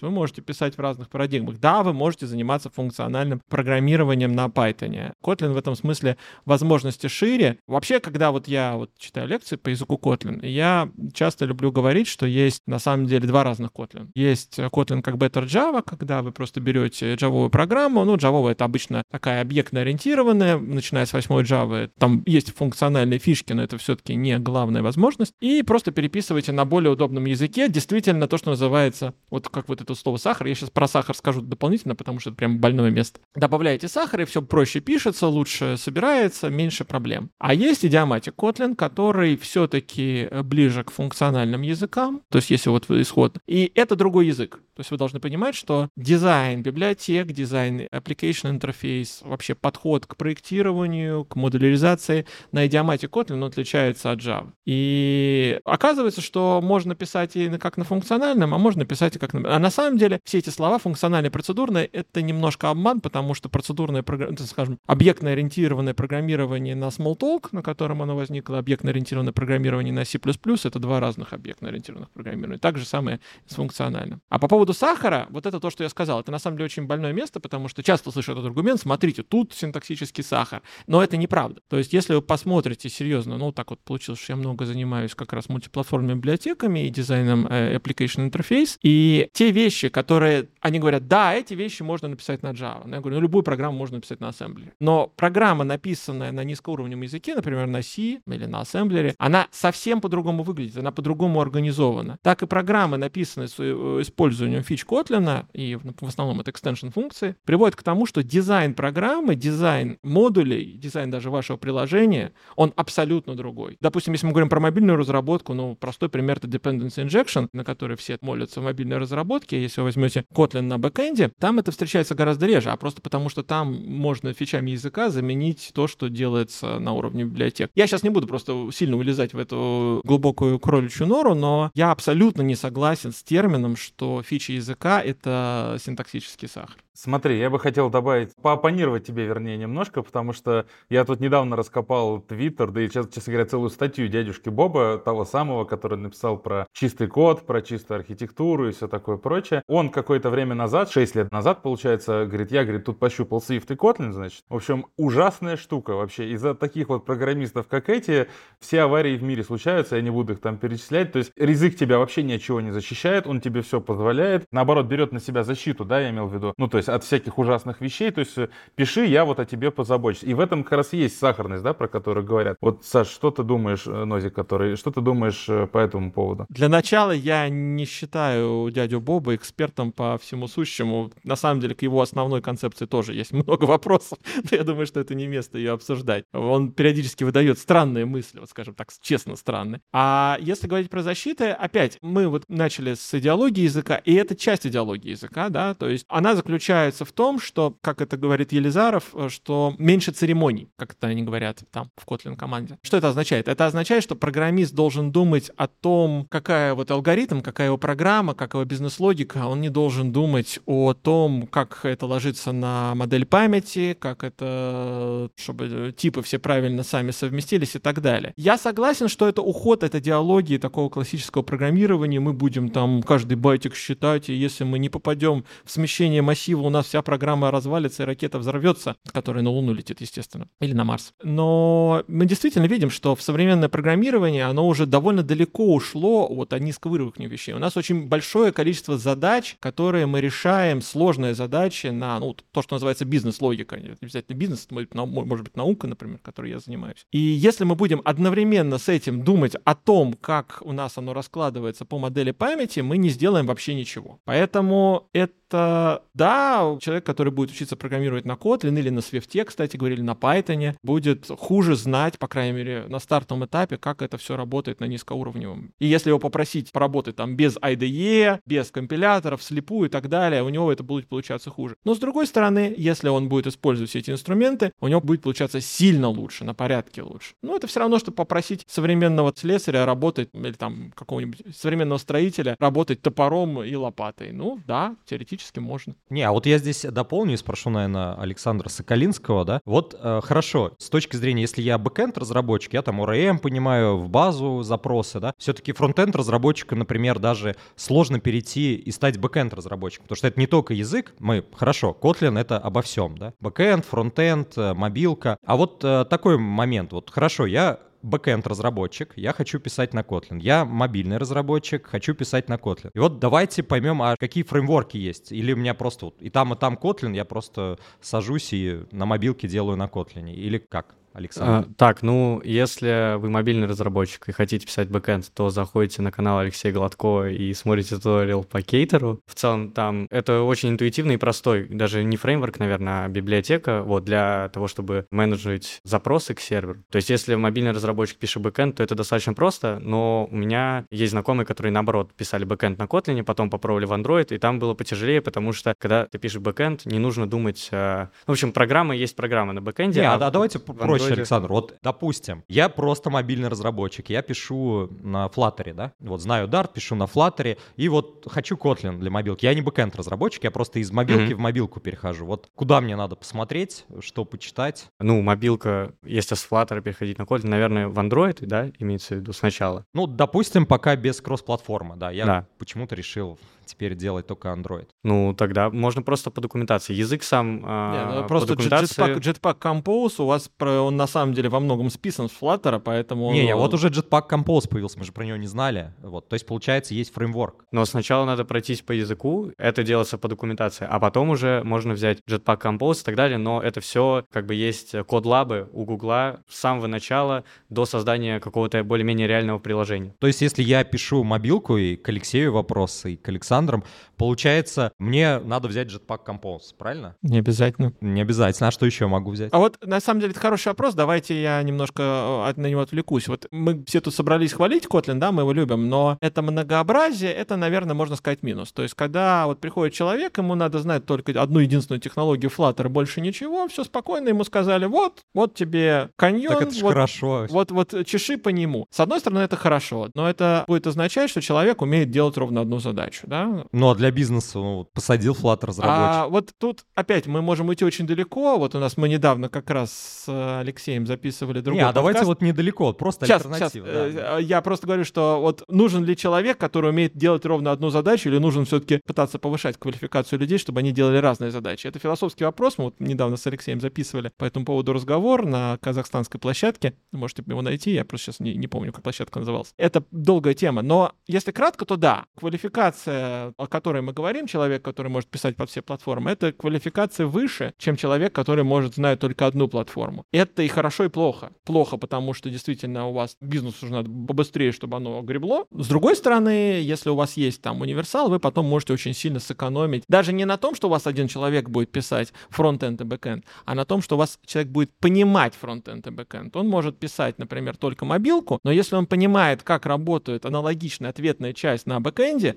вы 0.00 0.10
можете 0.10 0.42
писать 0.42 0.76
в 0.76 0.80
разных 0.80 1.08
парадигмах. 1.08 1.58
Да, 1.58 1.82
вы 1.82 1.92
можете 1.92 2.26
заниматься 2.26 2.70
функциональным 2.70 3.40
программированием 3.48 4.32
на 4.32 4.46
Python. 4.46 5.12
Kotlin 5.22 5.52
в 5.52 5.56
этом 5.56 5.76
смысле 5.76 6.16
возможности 6.44 7.06
шире. 7.06 7.58
Вообще, 7.66 8.00
когда 8.00 8.32
вот 8.32 8.48
я 8.48 8.74
вот 8.76 8.90
читаю 8.98 9.28
лекции 9.28 9.56
по 9.56 9.68
языку 9.68 9.98
Kotlin, 10.02 10.44
я 10.46 10.90
часто 11.12 11.44
люблю 11.44 11.70
говорить, 11.70 12.08
что 12.08 12.26
есть 12.26 12.62
на 12.66 12.78
самом 12.78 13.06
деле 13.06 13.28
два 13.28 13.44
разных 13.44 13.70
Kotlin. 13.70 14.08
Есть 14.14 14.58
Kotlin 14.58 15.02
как 15.02 15.14
Better 15.14 15.44
Java, 15.44 15.82
когда 15.86 16.22
вы 16.22 16.32
просто 16.32 16.60
берете 16.60 17.14
джавовую 17.14 17.50
программу, 17.50 18.04
ну, 18.04 18.16
Java 18.16 18.50
это 18.50 18.64
обычно 18.64 19.04
такая 19.10 19.42
объектно-ориентированная, 19.42 20.58
начиная 20.58 21.06
с 21.06 21.12
8 21.12 21.42
Java, 21.42 21.90
там 21.98 22.22
есть 22.26 22.54
функциональные 22.54 23.18
фишки, 23.18 23.52
но 23.52 23.62
это 23.62 23.78
все-таки 23.78 24.14
не 24.14 24.38
главная 24.38 24.82
возможность, 24.82 25.34
и 25.40 25.62
просто 25.62 25.92
переписывайте 25.92 26.52
на 26.52 26.64
более 26.64 26.90
удобном 26.90 27.26
языке, 27.26 27.59
действительно 27.68 28.28
то, 28.28 28.38
что 28.38 28.50
называется, 28.50 29.14
вот 29.30 29.48
как 29.48 29.68
вот 29.68 29.80
это 29.80 29.94
слово 29.94 30.16
сахар, 30.16 30.46
я 30.46 30.54
сейчас 30.54 30.70
про 30.70 30.88
сахар 30.88 31.16
скажу 31.16 31.40
дополнительно, 31.40 31.94
потому 31.94 32.20
что 32.20 32.30
это 32.30 32.36
прям 32.36 32.58
больное 32.58 32.90
место. 32.90 33.20
Добавляете 33.34 33.88
сахар, 33.88 34.22
и 34.22 34.24
все 34.24 34.42
проще 34.42 34.80
пишется, 34.80 35.26
лучше 35.26 35.76
собирается, 35.76 36.50
меньше 36.50 36.84
проблем. 36.84 37.30
А 37.38 37.54
есть 37.54 37.84
идиоматик 37.84 38.34
Kotlin, 38.34 38.74
который 38.74 39.36
все-таки 39.36 40.28
ближе 40.44 40.84
к 40.84 40.90
функциональным 40.90 41.62
языкам, 41.62 42.22
то 42.30 42.38
есть 42.38 42.50
если 42.50 42.70
вот 42.70 42.90
исход, 42.90 43.38
и 43.46 43.70
это 43.74 43.96
другой 43.96 44.26
язык. 44.26 44.60
То 44.74 44.80
есть 44.80 44.90
вы 44.92 44.96
должны 44.96 45.20
понимать, 45.20 45.54
что 45.54 45.90
дизайн 45.94 46.62
библиотек, 46.62 47.26
дизайн 47.26 47.82
application 47.92 48.58
interface, 48.58 49.18
вообще 49.20 49.54
подход 49.54 50.06
к 50.06 50.16
проектированию, 50.16 51.26
к 51.26 51.36
модуляризации 51.36 52.24
на 52.52 52.66
идиомате 52.66 53.06
Kotlin 53.06 53.44
отличается 53.46 54.10
от 54.10 54.20
Java. 54.20 54.52
И 54.64 55.60
оказывается, 55.64 56.22
что 56.22 56.60
можно 56.62 56.94
писать 56.94 57.36
и 57.36 57.49
как 57.58 57.76
на 57.76 57.84
функциональном, 57.84 58.54
а 58.54 58.58
можно 58.58 58.84
писать 58.84 59.16
и 59.16 59.18
как 59.18 59.32
на... 59.34 59.56
А 59.56 59.58
на 59.58 59.70
самом 59.70 59.98
деле 59.98 60.20
все 60.24 60.38
эти 60.38 60.50
слова 60.50 60.78
функциональное, 60.78 61.30
процедурное, 61.30 61.88
это 61.92 62.22
немножко 62.22 62.70
обман, 62.70 63.00
потому 63.00 63.34
что 63.34 63.48
процедурное, 63.48 64.04
скажем, 64.38 64.78
объектно-ориентированное 64.86 65.94
программирование 65.94 66.74
на 66.74 66.88
Smalltalk, 66.88 67.48
на 67.52 67.62
котором 67.62 68.02
оно 68.02 68.16
возникло, 68.16 68.58
объектно-ориентированное 68.58 69.32
программирование 69.32 69.92
на 69.92 70.04
C++, 70.04 70.18
это 70.18 70.78
два 70.78 71.00
разных 71.00 71.32
объектно-ориентированных 71.32 72.10
программирования. 72.10 72.58
Так 72.58 72.78
же 72.78 72.84
самое 72.84 73.20
с 73.46 73.54
функциональным. 73.54 74.20
А 74.28 74.38
по 74.38 74.48
поводу 74.48 74.72
сахара, 74.72 75.26
вот 75.30 75.46
это 75.46 75.60
то, 75.60 75.70
что 75.70 75.84
я 75.84 75.90
сказал, 75.90 76.20
это 76.20 76.30
на 76.32 76.38
самом 76.38 76.56
деле 76.56 76.66
очень 76.66 76.86
больное 76.86 77.12
место, 77.12 77.40
потому 77.40 77.68
что 77.68 77.82
часто 77.82 78.10
слышу 78.10 78.32
этот 78.32 78.44
аргумент, 78.44 78.80
смотрите, 78.80 79.22
тут 79.22 79.52
синтаксический 79.52 80.22
сахар. 80.22 80.62
Но 80.86 81.02
это 81.02 81.16
неправда. 81.16 81.60
То 81.68 81.78
есть, 81.78 81.92
если 81.92 82.14
вы 82.14 82.22
посмотрите 82.22 82.88
серьезно, 82.88 83.36
ну, 83.38 83.52
так 83.52 83.70
вот 83.70 83.80
получилось, 83.80 84.20
что 84.20 84.32
я 84.32 84.36
много 84.36 84.64
занимаюсь 84.66 85.14
как 85.14 85.32
раз 85.32 85.48
мультиплатформенными 85.48 86.18
библиотеками 86.18 86.86
и 86.86 86.90
дизайном 86.90 87.39
э, 87.48 87.76
application 87.76 88.30
interface, 88.30 88.78
и 88.82 89.28
те 89.32 89.50
вещи, 89.50 89.88
которые, 89.88 90.48
они 90.60 90.78
говорят, 90.78 91.06
да, 91.08 91.34
эти 91.34 91.54
вещи 91.54 91.82
можно 91.82 92.08
написать 92.08 92.42
на 92.42 92.48
Java. 92.48 92.82
Но 92.86 92.96
я 92.96 93.00
говорю, 93.00 93.16
ну, 93.16 93.22
любую 93.22 93.42
программу 93.42 93.78
можно 93.78 93.96
написать 93.96 94.20
на 94.20 94.26
Assembly. 94.26 94.70
Но 94.80 95.12
программа, 95.16 95.64
написанная 95.64 96.32
на 96.32 96.44
низкоуровневом 96.44 97.02
языке, 97.02 97.34
например, 97.34 97.66
на 97.66 97.82
C 97.82 98.20
или 98.26 98.46
на 98.46 98.62
Assembly, 98.62 99.14
она 99.18 99.48
совсем 99.50 100.00
по-другому 100.00 100.42
выглядит, 100.42 100.76
она 100.76 100.92
по-другому 100.92 101.40
организована. 101.40 102.18
Так 102.22 102.42
и 102.42 102.46
программы, 102.46 102.96
написанные 102.96 103.48
с 103.48 103.54
э, 103.58 103.98
использованием 104.00 104.62
фич 104.62 104.84
Kotlin, 104.84 105.46
и 105.52 105.76
в 105.76 106.06
основном 106.06 106.40
это 106.40 106.50
extension-функции, 106.50 107.36
приводит 107.44 107.76
к 107.76 107.82
тому, 107.82 108.06
что 108.06 108.22
дизайн 108.22 108.74
программы, 108.74 109.34
дизайн 109.34 109.98
модулей, 110.02 110.72
дизайн 110.72 111.10
даже 111.10 111.30
вашего 111.30 111.56
приложения, 111.56 112.32
он 112.56 112.72
абсолютно 112.76 113.34
другой. 113.34 113.76
Допустим, 113.80 114.12
если 114.12 114.26
мы 114.26 114.32
говорим 114.32 114.48
про 114.48 114.60
мобильную 114.60 114.96
разработку, 114.96 115.54
ну, 115.54 115.76
простой 115.76 116.08
пример— 116.08 116.36
это 116.42 116.48
dependency 116.48 117.04
injection, 117.06 117.29
на 117.52 117.64
который 117.64 117.96
все 117.96 118.18
молятся 118.20 118.60
в 118.60 118.64
мобильной 118.64 118.98
разработке. 118.98 119.60
Если 119.60 119.80
вы 119.80 119.86
возьмете 119.86 120.24
Kotlin 120.32 120.62
на 120.62 120.78
backend-е, 120.78 121.32
там 121.38 121.58
это 121.58 121.70
встречается 121.70 122.14
гораздо 122.14 122.46
реже, 122.46 122.70
а 122.70 122.76
просто 122.76 123.00
потому, 123.00 123.28
что 123.28 123.42
там 123.42 123.74
можно 123.86 124.32
фичами 124.32 124.70
языка 124.70 125.10
заменить 125.10 125.70
то, 125.74 125.86
что 125.86 126.08
делается 126.08 126.78
на 126.78 126.92
уровне 126.92 127.24
библиотек. 127.24 127.70
Я 127.74 127.86
сейчас 127.86 128.02
не 128.02 128.10
буду 128.10 128.26
просто 128.26 128.70
сильно 128.72 128.96
улезать 128.96 129.34
в 129.34 129.38
эту 129.38 130.00
глубокую 130.04 130.58
кроличью 130.58 131.06
нору, 131.06 131.34
но 131.34 131.70
я 131.74 131.90
абсолютно 131.90 132.42
не 132.42 132.56
согласен 132.56 133.12
с 133.12 133.22
термином, 133.22 133.76
что 133.76 134.22
фичи 134.22 134.52
языка— 134.52 135.00
это 135.04 135.78
синтаксический 135.80 136.48
сахар. 136.48 136.76
Смотри, 136.92 137.38
я 137.38 137.50
бы 137.50 137.60
хотел 137.60 137.88
добавить, 137.88 138.34
поопонировать 138.42 139.06
тебе, 139.06 139.24
вернее, 139.24 139.56
немножко, 139.56 140.02
потому 140.02 140.32
что 140.32 140.66
я 140.88 141.04
тут 141.04 141.20
недавно 141.20 141.56
раскопал 141.56 142.20
Твиттер, 142.20 142.72
да 142.72 142.82
и, 142.82 142.90
честно 142.90 143.10
говоря, 143.26 143.46
целую 143.46 143.70
статью 143.70 144.08
дядюшки 144.08 144.48
Боба, 144.48 144.98
того 144.98 145.24
самого, 145.24 145.64
который 145.64 145.98
написал 145.98 146.36
про 146.36 146.66
чистый 146.72 147.06
код, 147.06 147.46
про 147.46 147.62
чистую 147.62 148.00
архитектуру 148.00 148.68
и 148.68 148.72
все 148.72 148.88
такое 148.88 149.18
прочее. 149.18 149.62
Он 149.68 149.90
какое-то 149.90 150.30
время 150.30 150.56
назад, 150.56 150.90
6 150.90 151.14
лет 151.14 151.30
назад, 151.30 151.62
получается, 151.62 152.26
говорит, 152.26 152.50
я, 152.50 152.64
говорит, 152.64 152.84
тут 152.84 152.98
пощупал 152.98 153.38
Swift 153.38 153.72
и 153.72 153.76
Kotlin, 153.76 154.12
значит. 154.12 154.42
В 154.48 154.56
общем, 154.56 154.86
ужасная 154.96 155.56
штука 155.56 155.94
вообще. 155.94 156.30
Из-за 156.30 156.54
таких 156.54 156.88
вот 156.88 157.06
программистов, 157.06 157.68
как 157.68 157.88
эти, 157.88 158.26
все 158.58 158.82
аварии 158.82 159.16
в 159.16 159.22
мире 159.22 159.44
случаются, 159.44 159.94
я 159.94 160.02
не 160.02 160.10
буду 160.10 160.32
их 160.32 160.40
там 160.40 160.58
перечислять. 160.58 161.12
То 161.12 161.18
есть 161.18 161.32
язык 161.36 161.76
тебя 161.76 161.98
вообще 161.98 162.24
ни 162.24 162.32
от 162.32 162.42
чего 162.42 162.60
не 162.60 162.72
защищает, 162.72 163.28
он 163.28 163.40
тебе 163.40 163.62
все 163.62 163.80
позволяет. 163.80 164.44
Наоборот, 164.50 164.86
берет 164.86 165.12
на 165.12 165.20
себя 165.20 165.44
защиту, 165.44 165.84
да, 165.84 166.00
я 166.00 166.10
имел 166.10 166.26
в 166.26 166.34
виду. 166.34 166.52
Ну, 166.56 166.68
то 166.68 166.78
есть 166.78 166.89
от 166.94 167.04
всяких 167.04 167.38
ужасных 167.38 167.80
вещей, 167.80 168.10
то 168.10 168.20
есть 168.20 168.36
э, 168.38 168.48
пиши, 168.74 169.06
я 169.06 169.24
вот 169.24 169.40
о 169.40 169.44
тебе 169.44 169.70
позабочусь. 169.70 170.24
И 170.24 170.34
в 170.34 170.40
этом 170.40 170.64
как 170.64 170.72
раз 170.72 170.92
есть 170.92 171.18
сахарность, 171.18 171.62
да, 171.62 171.72
про 171.72 171.88
которую 171.88 172.26
говорят. 172.26 172.56
Вот, 172.60 172.84
Саш, 172.84 173.08
что 173.08 173.30
ты 173.30 173.42
думаешь, 173.42 173.86
э, 173.86 174.04
Нозик, 174.04 174.34
который, 174.34 174.76
что 174.76 174.90
ты 174.90 175.00
думаешь 175.00 175.46
э, 175.48 175.66
по 175.66 175.78
этому 175.78 176.12
поводу? 176.12 176.46
Для 176.48 176.68
начала 176.68 177.12
я 177.12 177.48
не 177.48 177.84
считаю 177.84 178.70
дядю 178.70 179.00
Боба 179.00 179.34
экспертом 179.34 179.92
по 179.92 180.18
всему 180.18 180.48
сущему. 180.48 181.10
На 181.24 181.36
самом 181.36 181.60
деле 181.60 181.74
к 181.74 181.82
его 181.82 182.00
основной 182.00 182.42
концепции 182.42 182.86
тоже 182.86 183.14
есть 183.14 183.32
много 183.32 183.64
вопросов, 183.64 184.18
но 184.50 184.56
я 184.56 184.64
думаю, 184.64 184.86
что 184.86 185.00
это 185.00 185.14
не 185.14 185.26
место 185.26 185.58
ее 185.58 185.72
обсуждать. 185.72 186.24
Он 186.32 186.72
периодически 186.72 187.24
выдает 187.24 187.58
странные 187.58 188.04
мысли, 188.04 188.40
вот 188.40 188.50
скажем 188.50 188.74
так, 188.74 188.88
честно 189.00 189.36
странные. 189.36 189.80
А 189.92 190.38
если 190.40 190.66
говорить 190.66 190.90
про 190.90 191.02
защиты, 191.02 191.50
опять, 191.50 191.98
мы 192.02 192.28
вот 192.28 192.44
начали 192.48 192.94
с 192.94 193.14
идеологии 193.14 193.62
языка, 193.62 193.96
и 193.96 194.14
это 194.14 194.34
часть 194.36 194.66
идеологии 194.66 195.10
языка, 195.10 195.48
да, 195.48 195.74
то 195.74 195.88
есть 195.88 196.04
она 196.08 196.34
заключается 196.34 196.69
в 196.70 197.12
том, 197.12 197.40
что, 197.40 197.76
как 197.80 198.00
это 198.00 198.16
говорит 198.16 198.52
Елизаров, 198.52 199.14
э, 199.14 199.28
что 199.28 199.74
меньше 199.78 200.12
церемоний, 200.12 200.68
как 200.76 200.92
это 200.92 201.08
они 201.08 201.22
говорят 201.22 201.62
там 201.70 201.90
в 201.96 202.06
Kotlin 202.06 202.36
команде. 202.36 202.78
Что 202.82 202.96
это 202.96 203.08
означает? 203.08 203.48
Это 203.48 203.66
означает, 203.66 204.02
что 204.02 204.16
программист 204.16 204.74
должен 204.74 205.12
думать 205.12 205.50
о 205.56 205.66
том, 205.66 206.26
какая 206.30 206.74
вот 206.74 206.90
алгоритм, 206.90 207.40
какая 207.40 207.68
его 207.68 207.78
программа, 207.78 208.34
как 208.34 208.54
его 208.54 208.64
бизнес-логика. 208.64 209.46
Он 209.46 209.60
не 209.60 209.68
должен 209.68 210.12
думать 210.12 210.60
о 210.66 210.94
том, 210.94 211.46
как 211.46 211.84
это 211.84 212.06
ложится 212.06 212.52
на 212.52 212.94
модель 212.94 213.26
памяти, 213.26 213.96
как 213.98 214.24
это, 214.24 215.30
чтобы 215.36 215.94
типы 215.96 216.22
все 216.22 216.38
правильно 216.38 216.82
сами 216.82 217.10
совместились 217.10 217.76
и 217.76 217.78
так 217.78 218.00
далее. 218.00 218.32
Я 218.36 218.58
согласен, 218.58 219.08
что 219.08 219.28
это 219.28 219.42
уход 219.42 219.84
от 219.84 219.94
идеологии 219.94 220.58
такого 220.58 220.88
классического 220.88 221.42
программирования. 221.42 222.20
Мы 222.20 222.32
будем 222.32 222.68
там 222.68 223.02
каждый 223.02 223.36
байтик 223.36 223.74
считать, 223.74 224.28
и 224.28 224.34
если 224.34 224.64
мы 224.64 224.78
не 224.78 224.88
попадем 224.88 225.44
в 225.64 225.70
смещение 225.70 226.22
массива, 226.22 226.59
у 226.66 226.70
нас 226.70 226.86
вся 226.86 227.02
программа 227.02 227.50
развалится 227.50 228.02
и 228.02 228.06
ракета 228.06 228.38
взорвется, 228.38 228.96
которая 229.12 229.42
на 229.42 229.50
Луну 229.50 229.72
летит, 229.72 230.00
естественно, 230.00 230.48
или 230.60 230.72
на 230.72 230.84
Марс. 230.84 231.12
Но 231.22 232.04
мы 232.08 232.26
действительно 232.26 232.66
видим, 232.66 232.90
что 232.90 233.14
в 233.14 233.22
современное 233.22 233.68
программирование, 233.68 234.44
оно 234.44 234.66
уже 234.66 234.86
довольно 234.86 235.22
далеко 235.22 235.74
ушло 235.74 236.26
от 236.28 236.52
низковыровних 236.58 237.30
вещей. 237.30 237.54
У 237.54 237.58
нас 237.58 237.76
очень 237.76 238.08
большое 238.08 238.52
количество 238.52 238.98
задач, 238.98 239.56
которые 239.60 240.06
мы 240.06 240.20
решаем, 240.20 240.82
сложные 240.82 241.34
задачи 241.34 241.88
на 241.88 242.18
ну, 242.18 242.36
то, 242.52 242.62
что 242.62 242.74
называется 242.74 243.04
бизнес-логика. 243.04 243.78
Не 243.78 243.96
обязательно 244.00 244.36
бизнес, 244.36 244.68
может 244.70 245.44
быть 245.44 245.56
наука, 245.56 245.86
например, 245.86 246.18
которой 246.18 246.50
я 246.50 246.58
занимаюсь. 246.58 247.06
И 247.10 247.18
если 247.18 247.64
мы 247.64 247.74
будем 247.74 248.02
одновременно 248.04 248.78
с 248.78 248.88
этим 248.88 249.22
думать 249.22 249.54
о 249.64 249.74
том, 249.74 250.14
как 250.14 250.58
у 250.62 250.72
нас 250.72 250.98
оно 250.98 251.12
раскладывается 251.12 251.84
по 251.84 251.98
модели 251.98 252.30
памяти, 252.30 252.80
мы 252.80 252.98
не 252.98 253.08
сделаем 253.08 253.46
вообще 253.46 253.74
ничего. 253.74 254.20
Поэтому 254.24 255.08
это 255.12 255.40
это, 255.50 256.02
да, 256.50 256.78
человек, 256.80 257.06
который 257.06 257.32
будет 257.32 257.50
учиться 257.50 257.76
программировать 257.76 258.24
на 258.24 258.32
Kotlin 258.32 258.78
или 258.78 258.90
на 258.90 259.00
Swift, 259.00 259.44
кстати 259.44 259.76
говорили, 259.76 260.00
на 260.00 260.12
Python, 260.12 260.74
будет 260.82 261.28
хуже 261.28 261.76
знать, 261.76 262.18
по 262.18 262.28
крайней 262.28 262.56
мере, 262.56 262.84
на 262.88 262.98
стартовом 262.98 263.44
этапе, 263.44 263.76
как 263.76 264.02
это 264.02 264.18
все 264.18 264.36
работает 264.36 264.80
на 264.80 264.86
низкоуровневом. 264.86 265.72
И 265.78 265.86
если 265.86 266.10
его 266.10 266.18
попросить 266.18 266.72
поработать 266.72 267.16
там 267.16 267.36
без 267.36 267.56
IDE, 267.56 268.40
без 268.46 268.70
компиляторов, 268.70 269.42
слепую 269.42 269.88
и 269.88 269.92
так 269.92 270.08
далее, 270.08 270.42
у 270.42 270.48
него 270.48 270.72
это 270.72 270.82
будет 270.82 271.08
получаться 271.08 271.50
хуже. 271.50 271.76
Но 271.84 271.94
с 271.94 271.98
другой 271.98 272.26
стороны, 272.26 272.74
если 272.76 273.08
он 273.08 273.28
будет 273.28 273.46
использовать 273.46 273.90
все 273.90 274.00
эти 274.00 274.10
инструменты, 274.10 274.72
у 274.80 274.88
него 274.88 275.00
будет 275.00 275.22
получаться 275.22 275.60
сильно 275.60 276.08
лучше, 276.08 276.44
на 276.44 276.54
порядке 276.54 277.02
лучше. 277.02 277.34
Ну, 277.42 277.56
это 277.56 277.66
все 277.66 277.80
равно, 277.80 277.98
что 277.98 278.10
попросить 278.10 278.64
современного 278.66 279.32
слесаря 279.36 279.86
работать, 279.86 280.30
или 280.32 280.52
там 280.52 280.92
какого-нибудь 280.96 281.42
современного 281.56 281.98
строителя 281.98 282.56
работать 282.58 283.02
топором 283.02 283.62
и 283.62 283.74
лопатой. 283.74 284.32
Ну, 284.32 284.60
да, 284.66 284.96
теоретически 285.06 285.60
можно. 285.60 285.94
Не, 286.08 286.22
а 286.22 286.32
вот 286.32 286.39
вот 286.40 286.46
я 286.46 286.56
здесь 286.56 286.86
дополню 286.90 287.34
и 287.34 287.36
спрошу, 287.36 287.68
наверное, 287.68 288.14
Александра 288.14 288.70
Соколинского, 288.70 289.44
да. 289.44 289.60
Вот 289.66 289.94
э, 290.00 290.20
хорошо, 290.24 290.72
с 290.78 290.88
точки 290.88 291.16
зрения, 291.16 291.42
если 291.42 291.60
я 291.60 291.76
backend 291.76 292.16
разработчик, 292.16 292.72
я 292.72 292.80
там 292.80 293.02
ORM 293.02 293.40
понимаю, 293.40 293.98
в 293.98 294.08
базу 294.08 294.62
запросы, 294.62 295.20
да, 295.20 295.34
все-таки 295.36 295.72
frontend 295.72 296.16
разработчика, 296.16 296.74
например, 296.76 297.18
даже 297.18 297.56
сложно 297.76 298.20
перейти 298.20 298.74
и 298.74 298.90
стать 298.90 299.18
backend 299.18 299.52
разработчиком, 299.52 300.04
потому 300.04 300.16
что 300.16 300.28
это 300.28 300.40
не 300.40 300.46
только 300.46 300.72
язык, 300.72 301.12
мы, 301.18 301.44
хорошо, 301.52 301.94
Kotlin 302.00 302.40
это 302.40 302.56
обо 302.56 302.80
всем, 302.80 303.18
да, 303.18 303.34
backend, 303.40 303.84
frontend, 303.84 304.56
э, 304.56 304.72
мобилка, 304.72 305.36
а 305.44 305.56
вот 305.56 305.84
э, 305.84 306.06
такой 306.08 306.38
момент, 306.38 306.94
вот 306.94 307.10
хорошо, 307.10 307.44
я 307.44 307.80
backend 308.02 308.46
разработчик, 308.46 309.12
я 309.16 309.32
хочу 309.32 309.58
писать 309.58 309.94
на 309.94 310.00
Kotlin. 310.00 310.40
Я 310.40 310.64
мобильный 310.64 311.18
разработчик, 311.18 311.86
хочу 311.86 312.14
писать 312.14 312.48
на 312.48 312.54
Kotlin. 312.54 312.90
И 312.94 312.98
вот 312.98 313.18
давайте 313.18 313.62
поймем, 313.62 314.02
а 314.02 314.16
какие 314.16 314.44
фреймворки 314.44 314.96
есть. 314.96 315.32
Или 315.32 315.52
у 315.52 315.56
меня 315.56 315.74
просто 315.74 316.06
вот 316.06 316.20
и 316.20 316.30
там, 316.30 316.52
и 316.52 316.56
там 316.56 316.78
Kotlin, 316.80 317.14
я 317.14 317.24
просто 317.24 317.78
сажусь 318.00 318.52
и 318.52 318.84
на 318.90 319.06
мобилке 319.06 319.48
делаю 319.48 319.76
на 319.76 319.86
Kotlin. 319.86 320.32
Или 320.32 320.58
как? 320.58 320.94
Александр? 321.12 321.68
А, 321.68 321.74
так, 321.76 322.02
ну, 322.02 322.40
если 322.44 323.16
вы 323.18 323.30
мобильный 323.30 323.66
разработчик 323.66 324.28
и 324.28 324.32
хотите 324.32 324.66
писать 324.66 324.88
backend, 324.88 325.32
то 325.34 325.50
заходите 325.50 326.02
на 326.02 326.12
канал 326.12 326.38
Алексея 326.38 326.72
Гладко 326.72 327.26
и 327.26 327.52
смотрите 327.54 327.96
туториал 327.96 328.44
по 328.44 328.62
Ktor-у. 328.62 329.20
В 329.26 329.34
целом 329.34 329.72
там 329.72 330.06
это 330.10 330.42
очень 330.42 330.70
интуитивный 330.70 331.14
и 331.14 331.18
простой, 331.18 331.66
даже 331.68 332.04
не 332.04 332.16
фреймворк, 332.16 332.58
наверное, 332.58 333.04
а 333.04 333.08
библиотека, 333.08 333.82
вот, 333.82 334.04
для 334.04 334.50
того, 334.52 334.68
чтобы 334.68 335.06
manage-ить 335.10 335.80
запросы 335.84 336.34
к 336.34 336.40
серверу. 336.40 336.82
То 336.90 336.96
есть 336.96 337.10
если 337.10 337.34
мобильный 337.34 337.72
разработчик 337.72 338.18
пишет 338.18 338.42
backend, 338.42 338.76
то 338.76 338.82
это 338.82 338.94
достаточно 338.94 339.34
просто, 339.34 339.78
но 339.80 340.28
у 340.30 340.36
меня 340.36 340.84
есть 340.90 341.12
знакомые, 341.12 341.46
которые, 341.46 341.72
наоборот, 341.72 342.12
писали 342.14 342.44
backend 342.44 342.78
на 342.78 342.84
Kotlin, 342.84 343.22
потом 343.22 343.50
попробовали 343.50 343.86
в 343.86 343.92
Android, 343.92 344.34
и 344.34 344.38
там 344.38 344.58
было 344.58 344.74
потяжелее, 344.74 345.20
потому 345.20 345.52
что, 345.52 345.74
когда 345.78 346.06
ты 346.06 346.18
пишешь 346.18 346.40
backend, 346.40 346.86
не 346.86 346.98
нужно 346.98 347.28
думать... 347.28 347.68
Э... 347.72 348.08
В 348.26 348.32
общем, 348.32 348.52
программа 348.52 348.94
есть 348.94 349.16
программа 349.16 349.52
на 349.52 349.60
backend-е. 349.60 350.00
Не, 350.00 350.06
а, 350.06 350.14
а 350.14 350.30
давайте 350.30 350.58
проще 350.58 350.99
проще, 351.00 351.14
Александр. 351.20 351.48
Вот, 351.48 351.74
допустим, 351.82 352.44
я 352.48 352.68
просто 352.68 353.10
мобильный 353.10 353.48
разработчик, 353.48 354.10
я 354.10 354.22
пишу 354.22 354.88
на 355.02 355.26
Flutter, 355.26 355.74
да? 355.74 355.92
Вот 356.00 356.20
знаю 356.20 356.48
Dart, 356.48 356.72
пишу 356.72 356.94
на 356.94 357.04
Flutter, 357.04 357.58
и 357.76 357.88
вот 357.88 358.26
хочу 358.30 358.56
Kotlin 358.56 358.98
для 358.98 359.10
мобилки. 359.10 359.44
Я 359.44 359.54
не 359.54 359.62
бэкэнд 359.62 359.94
разработчик, 359.96 360.44
я 360.44 360.50
просто 360.50 360.78
из 360.78 360.90
мобилки 360.90 361.32
mm-hmm. 361.32 361.34
в 361.34 361.38
мобилку 361.38 361.80
перехожу. 361.80 362.26
Вот 362.26 362.48
куда 362.54 362.80
мне 362.80 362.96
надо 362.96 363.16
посмотреть, 363.16 363.84
что 364.00 364.24
почитать? 364.24 364.88
Ну, 365.00 365.20
мобилка, 365.22 365.92
если 366.04 366.34
с 366.34 366.46
Flutter 366.50 366.80
переходить 366.80 367.18
на 367.18 367.22
Kotlin, 367.22 367.48
наверное, 367.48 367.88
в 367.88 367.98
Android, 367.98 368.38
да, 368.46 368.70
имеется 368.78 369.14
в 369.14 369.18
виду 369.18 369.32
сначала? 369.32 369.84
Ну, 369.94 370.06
допустим, 370.06 370.66
пока 370.66 370.96
без 370.96 371.20
кросс-платформы, 371.20 371.96
да. 371.96 372.10
Я 372.10 372.26
да. 372.26 372.46
почему-то 372.58 372.94
решил 372.94 373.38
теперь 373.70 373.94
делать 373.94 374.26
только 374.26 374.48
Android. 374.48 374.88
Ну, 375.02 375.34
тогда 375.34 375.70
можно 375.70 376.02
просто 376.02 376.30
по 376.30 376.40
документации. 376.40 376.94
Язык 376.94 377.22
сам 377.22 377.62
а, 377.64 378.24
Просто 378.28 378.48
по 378.48 378.54
документации... 378.54 379.02
Jetpack, 379.02 379.20
Jetpack 379.20 379.58
Compose 379.58 380.22
у 380.22 380.26
вас, 380.26 380.48
про, 380.48 380.80
он 380.80 380.96
на 380.96 381.06
самом 381.06 381.34
деле 381.34 381.48
во 381.48 381.60
многом 381.60 381.90
списан 381.90 382.28
с 382.28 382.32
Flutter, 382.32 382.80
поэтому... 382.80 383.32
Не, 383.32 383.46
не, 383.46 383.54
вот 383.54 383.74
уже 383.74 383.88
Jetpack 383.88 384.28
Compose 384.28 384.68
появился, 384.68 384.98
мы 384.98 385.04
же 385.04 385.12
про 385.12 385.24
него 385.24 385.36
не 385.36 385.46
знали. 385.46 385.94
Вот, 386.02 386.28
то 386.28 386.34
есть, 386.34 386.46
получается, 386.46 386.94
есть 386.94 387.12
фреймворк. 387.12 387.64
Но 387.72 387.84
сначала 387.84 388.24
надо 388.24 388.44
пройтись 388.44 388.82
по 388.82 388.92
языку, 388.92 389.52
это 389.58 389.82
делается 389.82 390.18
по 390.18 390.28
документации, 390.28 390.86
а 390.88 390.98
потом 390.98 391.30
уже 391.30 391.62
можно 391.64 391.94
взять 391.94 392.18
Jetpack 392.28 392.60
Compose 392.62 393.02
и 393.02 393.04
так 393.04 393.16
далее, 393.16 393.38
но 393.38 393.60
это 393.60 393.80
все 393.80 394.24
как 394.32 394.46
бы 394.46 394.54
есть 394.54 394.94
codelab-ы 395.06 395.68
у 395.72 395.84
Гугла 395.84 396.40
с 396.48 396.58
самого 396.58 396.86
начала 396.86 397.44
до 397.68 397.84
создания 397.84 398.40
какого-то 398.40 398.82
более-менее 398.84 399.26
реального 399.26 399.58
приложения. 399.58 400.14
То 400.18 400.26
есть, 400.26 400.40
если 400.40 400.62
я 400.62 400.84
пишу 400.84 401.24
мобилку 401.24 401.76
и 401.76 401.96
к 401.96 402.08
Алексею 402.08 402.52
вопросы, 402.52 403.14
и 403.14 403.16
к 403.16 403.28
Александру, 403.28 403.59
Александром. 403.60 403.84
Получается, 404.16 404.92
мне 404.98 405.38
надо 405.38 405.68
взять 405.68 405.88
Jetpack 405.88 406.20
Compose, 406.26 406.74
правильно? 406.76 407.16
Не 407.22 407.38
обязательно. 407.38 407.92
Не 408.00 408.22
обязательно. 408.22 408.68
А 408.68 408.70
что 408.70 408.86
еще 408.86 409.06
могу 409.06 409.30
взять? 409.30 409.50
А 409.52 409.58
вот, 409.58 409.78
на 409.84 410.00
самом 410.00 410.20
деле, 410.20 410.32
это 410.32 410.40
хороший 410.40 410.68
вопрос. 410.68 410.94
Давайте 410.94 411.40
я 411.40 411.62
немножко 411.62 412.52
э, 412.56 412.60
на 412.60 412.66
него 412.66 412.80
отвлекусь. 412.80 413.28
Вот 413.28 413.46
мы 413.50 413.84
все 413.86 414.00
тут 414.00 414.14
собрались 414.14 414.52
хвалить 414.52 414.86
Kotlin, 414.86 415.18
да, 415.18 415.32
мы 415.32 415.42
его 415.42 415.52
любим, 415.52 415.88
но 415.88 416.18
это 416.20 416.42
многообразие, 416.42 417.32
это, 417.32 417.56
наверное, 417.56 417.94
можно 417.94 418.16
сказать 418.16 418.42
минус. 418.42 418.72
То 418.72 418.82
есть, 418.82 418.94
когда 418.94 419.46
вот 419.46 419.60
приходит 419.60 419.94
человек, 419.94 420.38
ему 420.38 420.54
надо 420.54 420.78
знать 420.80 421.06
только 421.06 421.40
одну 421.40 421.60
единственную 421.60 422.00
технологию 422.00 422.50
Flutter, 422.50 422.88
больше 422.88 423.20
ничего, 423.20 423.68
все 423.68 423.84
спокойно, 423.84 424.28
ему 424.28 424.44
сказали, 424.44 424.86
вот, 424.86 425.20
вот 425.34 425.54
тебе 425.54 426.10
каньон. 426.16 426.58
Так 426.58 426.68
это 426.68 426.82
вот, 426.82 426.92
хорошо. 426.92 427.46
Вот, 427.48 427.70
вот, 427.70 427.92
вот 427.92 428.06
чеши 428.06 428.36
по 428.36 428.48
нему. 428.48 428.86
С 428.90 429.00
одной 429.00 429.20
стороны, 429.20 429.40
это 429.40 429.56
хорошо, 429.56 430.08
но 430.14 430.28
это 430.28 430.64
будет 430.66 430.86
означать, 430.86 431.30
что 431.30 431.40
человек 431.40 431.82
умеет 431.82 432.10
делать 432.10 432.36
ровно 432.36 432.60
одну 432.60 432.78
задачу, 432.78 433.26
да, 433.26 433.39
ну, 433.72 433.90
а 433.90 433.94
для 433.94 434.10
бизнеса 434.10 434.58
ну, 434.58 434.88
посадил 434.92 435.34
Flutter 435.34 435.66
разработчик. 435.66 435.80
А 435.86 436.28
вот 436.28 436.52
тут 436.58 436.84
опять 436.94 437.26
мы 437.26 437.42
можем 437.42 437.68
уйти 437.68 437.84
очень 437.84 438.06
далеко. 438.06 438.58
Вот 438.58 438.74
у 438.74 438.78
нас 438.78 438.96
мы 438.96 439.08
недавно 439.08 439.48
как 439.48 439.70
раз 439.70 439.92
с 439.92 440.60
Алексеем 440.60 441.06
записывали 441.06 441.60
другой 441.60 441.82
Не, 441.82 441.88
а 441.88 441.92
давайте 441.92 442.24
вот 442.24 442.42
недалеко, 442.42 442.92
просто 442.92 443.26
сейчас, 443.26 443.44
альтернатива. 443.44 443.86
Сейчас. 443.86 444.14
Да. 444.14 444.38
Э, 444.38 444.42
я 444.42 444.60
просто 444.60 444.86
говорю, 444.86 445.04
что 445.04 445.40
вот 445.40 445.62
нужен 445.68 446.04
ли 446.04 446.16
человек, 446.16 446.58
который 446.58 446.90
умеет 446.90 447.16
делать 447.16 447.44
ровно 447.44 447.72
одну 447.72 447.90
задачу, 447.90 448.28
или 448.28 448.38
нужно 448.38 448.64
все-таки 448.64 449.00
пытаться 449.06 449.38
повышать 449.38 449.78
квалификацию 449.78 450.38
людей, 450.38 450.58
чтобы 450.58 450.80
они 450.80 450.92
делали 450.92 451.18
разные 451.18 451.50
задачи? 451.50 451.86
Это 451.86 451.98
философский 451.98 452.44
вопрос. 452.44 452.78
Мы 452.78 452.84
вот 452.84 453.00
недавно 453.00 453.36
с 453.36 453.46
Алексеем 453.46 453.80
записывали 453.80 454.32
по 454.36 454.44
этому 454.44 454.64
поводу 454.64 454.92
разговор 454.92 455.46
на 455.46 455.78
казахстанской 455.78 456.40
площадке. 456.40 456.94
Можете 457.12 457.42
его 457.46 457.62
найти, 457.62 457.92
я 457.92 458.04
просто 458.04 458.26
сейчас 458.26 458.40
не, 458.40 458.54
не 458.54 458.66
помню, 458.66 458.92
как 458.92 459.02
площадка 459.02 459.38
называлась. 459.38 459.72
Это 459.76 460.04
долгая 460.10 460.54
тема, 460.54 460.82
но 460.82 461.12
если 461.26 461.52
кратко, 461.52 461.84
то 461.84 461.96
да, 461.96 462.24
квалификация, 462.36 463.29
о 463.56 463.66
которой 463.66 464.02
мы 464.02 464.12
говорим, 464.12 464.46
человек, 464.46 464.82
который 464.82 465.08
может 465.08 465.28
писать 465.28 465.56
под 465.56 465.70
все 465.70 465.82
платформы, 465.82 466.30
это 466.30 466.52
квалификация 466.52 467.26
выше, 467.26 467.72
чем 467.78 467.96
человек, 467.96 468.32
который 468.32 468.64
может 468.64 468.94
знать 468.94 469.20
только 469.20 469.46
одну 469.46 469.68
платформу. 469.68 470.24
Это 470.32 470.62
и 470.62 470.68
хорошо, 470.68 471.04
и 471.04 471.08
плохо. 471.08 471.50
Плохо, 471.64 471.96
потому 471.96 472.34
что 472.34 472.50
действительно 472.50 473.08
у 473.08 473.12
вас 473.12 473.36
бизнесу 473.40 473.86
уже 473.86 473.94
надо 473.94 474.10
побыстрее, 474.10 474.72
чтобы 474.72 474.96
оно 474.96 475.22
гребло. 475.22 475.66
С 475.70 475.88
другой 475.88 476.16
стороны, 476.16 476.80
если 476.80 477.10
у 477.10 477.14
вас 477.14 477.36
есть 477.36 477.62
там 477.62 477.80
универсал, 477.80 478.28
вы 478.28 478.38
потом 478.38 478.66
можете 478.66 478.92
очень 478.92 479.14
сильно 479.14 479.40
сэкономить. 479.40 480.04
Даже 480.08 480.32
не 480.32 480.44
на 480.44 480.56
том, 480.56 480.74
что 480.74 480.88
у 480.88 480.90
вас 480.90 481.06
один 481.06 481.28
человек 481.28 481.68
будет 481.68 481.90
писать 481.90 482.32
фронт-энд 482.50 483.00
и 483.00 483.04
бэк-энд, 483.04 483.44
а 483.64 483.74
на 483.74 483.84
том, 483.84 484.02
что 484.02 484.16
у 484.16 484.18
вас 484.18 484.38
человек 484.46 484.70
будет 484.70 484.90
понимать 484.98 485.54
фронт-энд 485.54 486.06
и 486.06 486.10
бэк-энд. 486.10 486.56
Он 486.56 486.68
может 486.68 486.98
писать, 486.98 487.38
например, 487.38 487.76
только 487.76 488.04
мобилку, 488.04 488.58
но 488.64 488.70
если 488.70 488.96
он 488.96 489.06
понимает, 489.06 489.62
как 489.62 489.86
работает 489.86 490.46
аналогичная 490.46 491.10
ответная 491.10 491.52
часть 491.52 491.86
на 491.86 492.00
бэк-энде, 492.00 492.56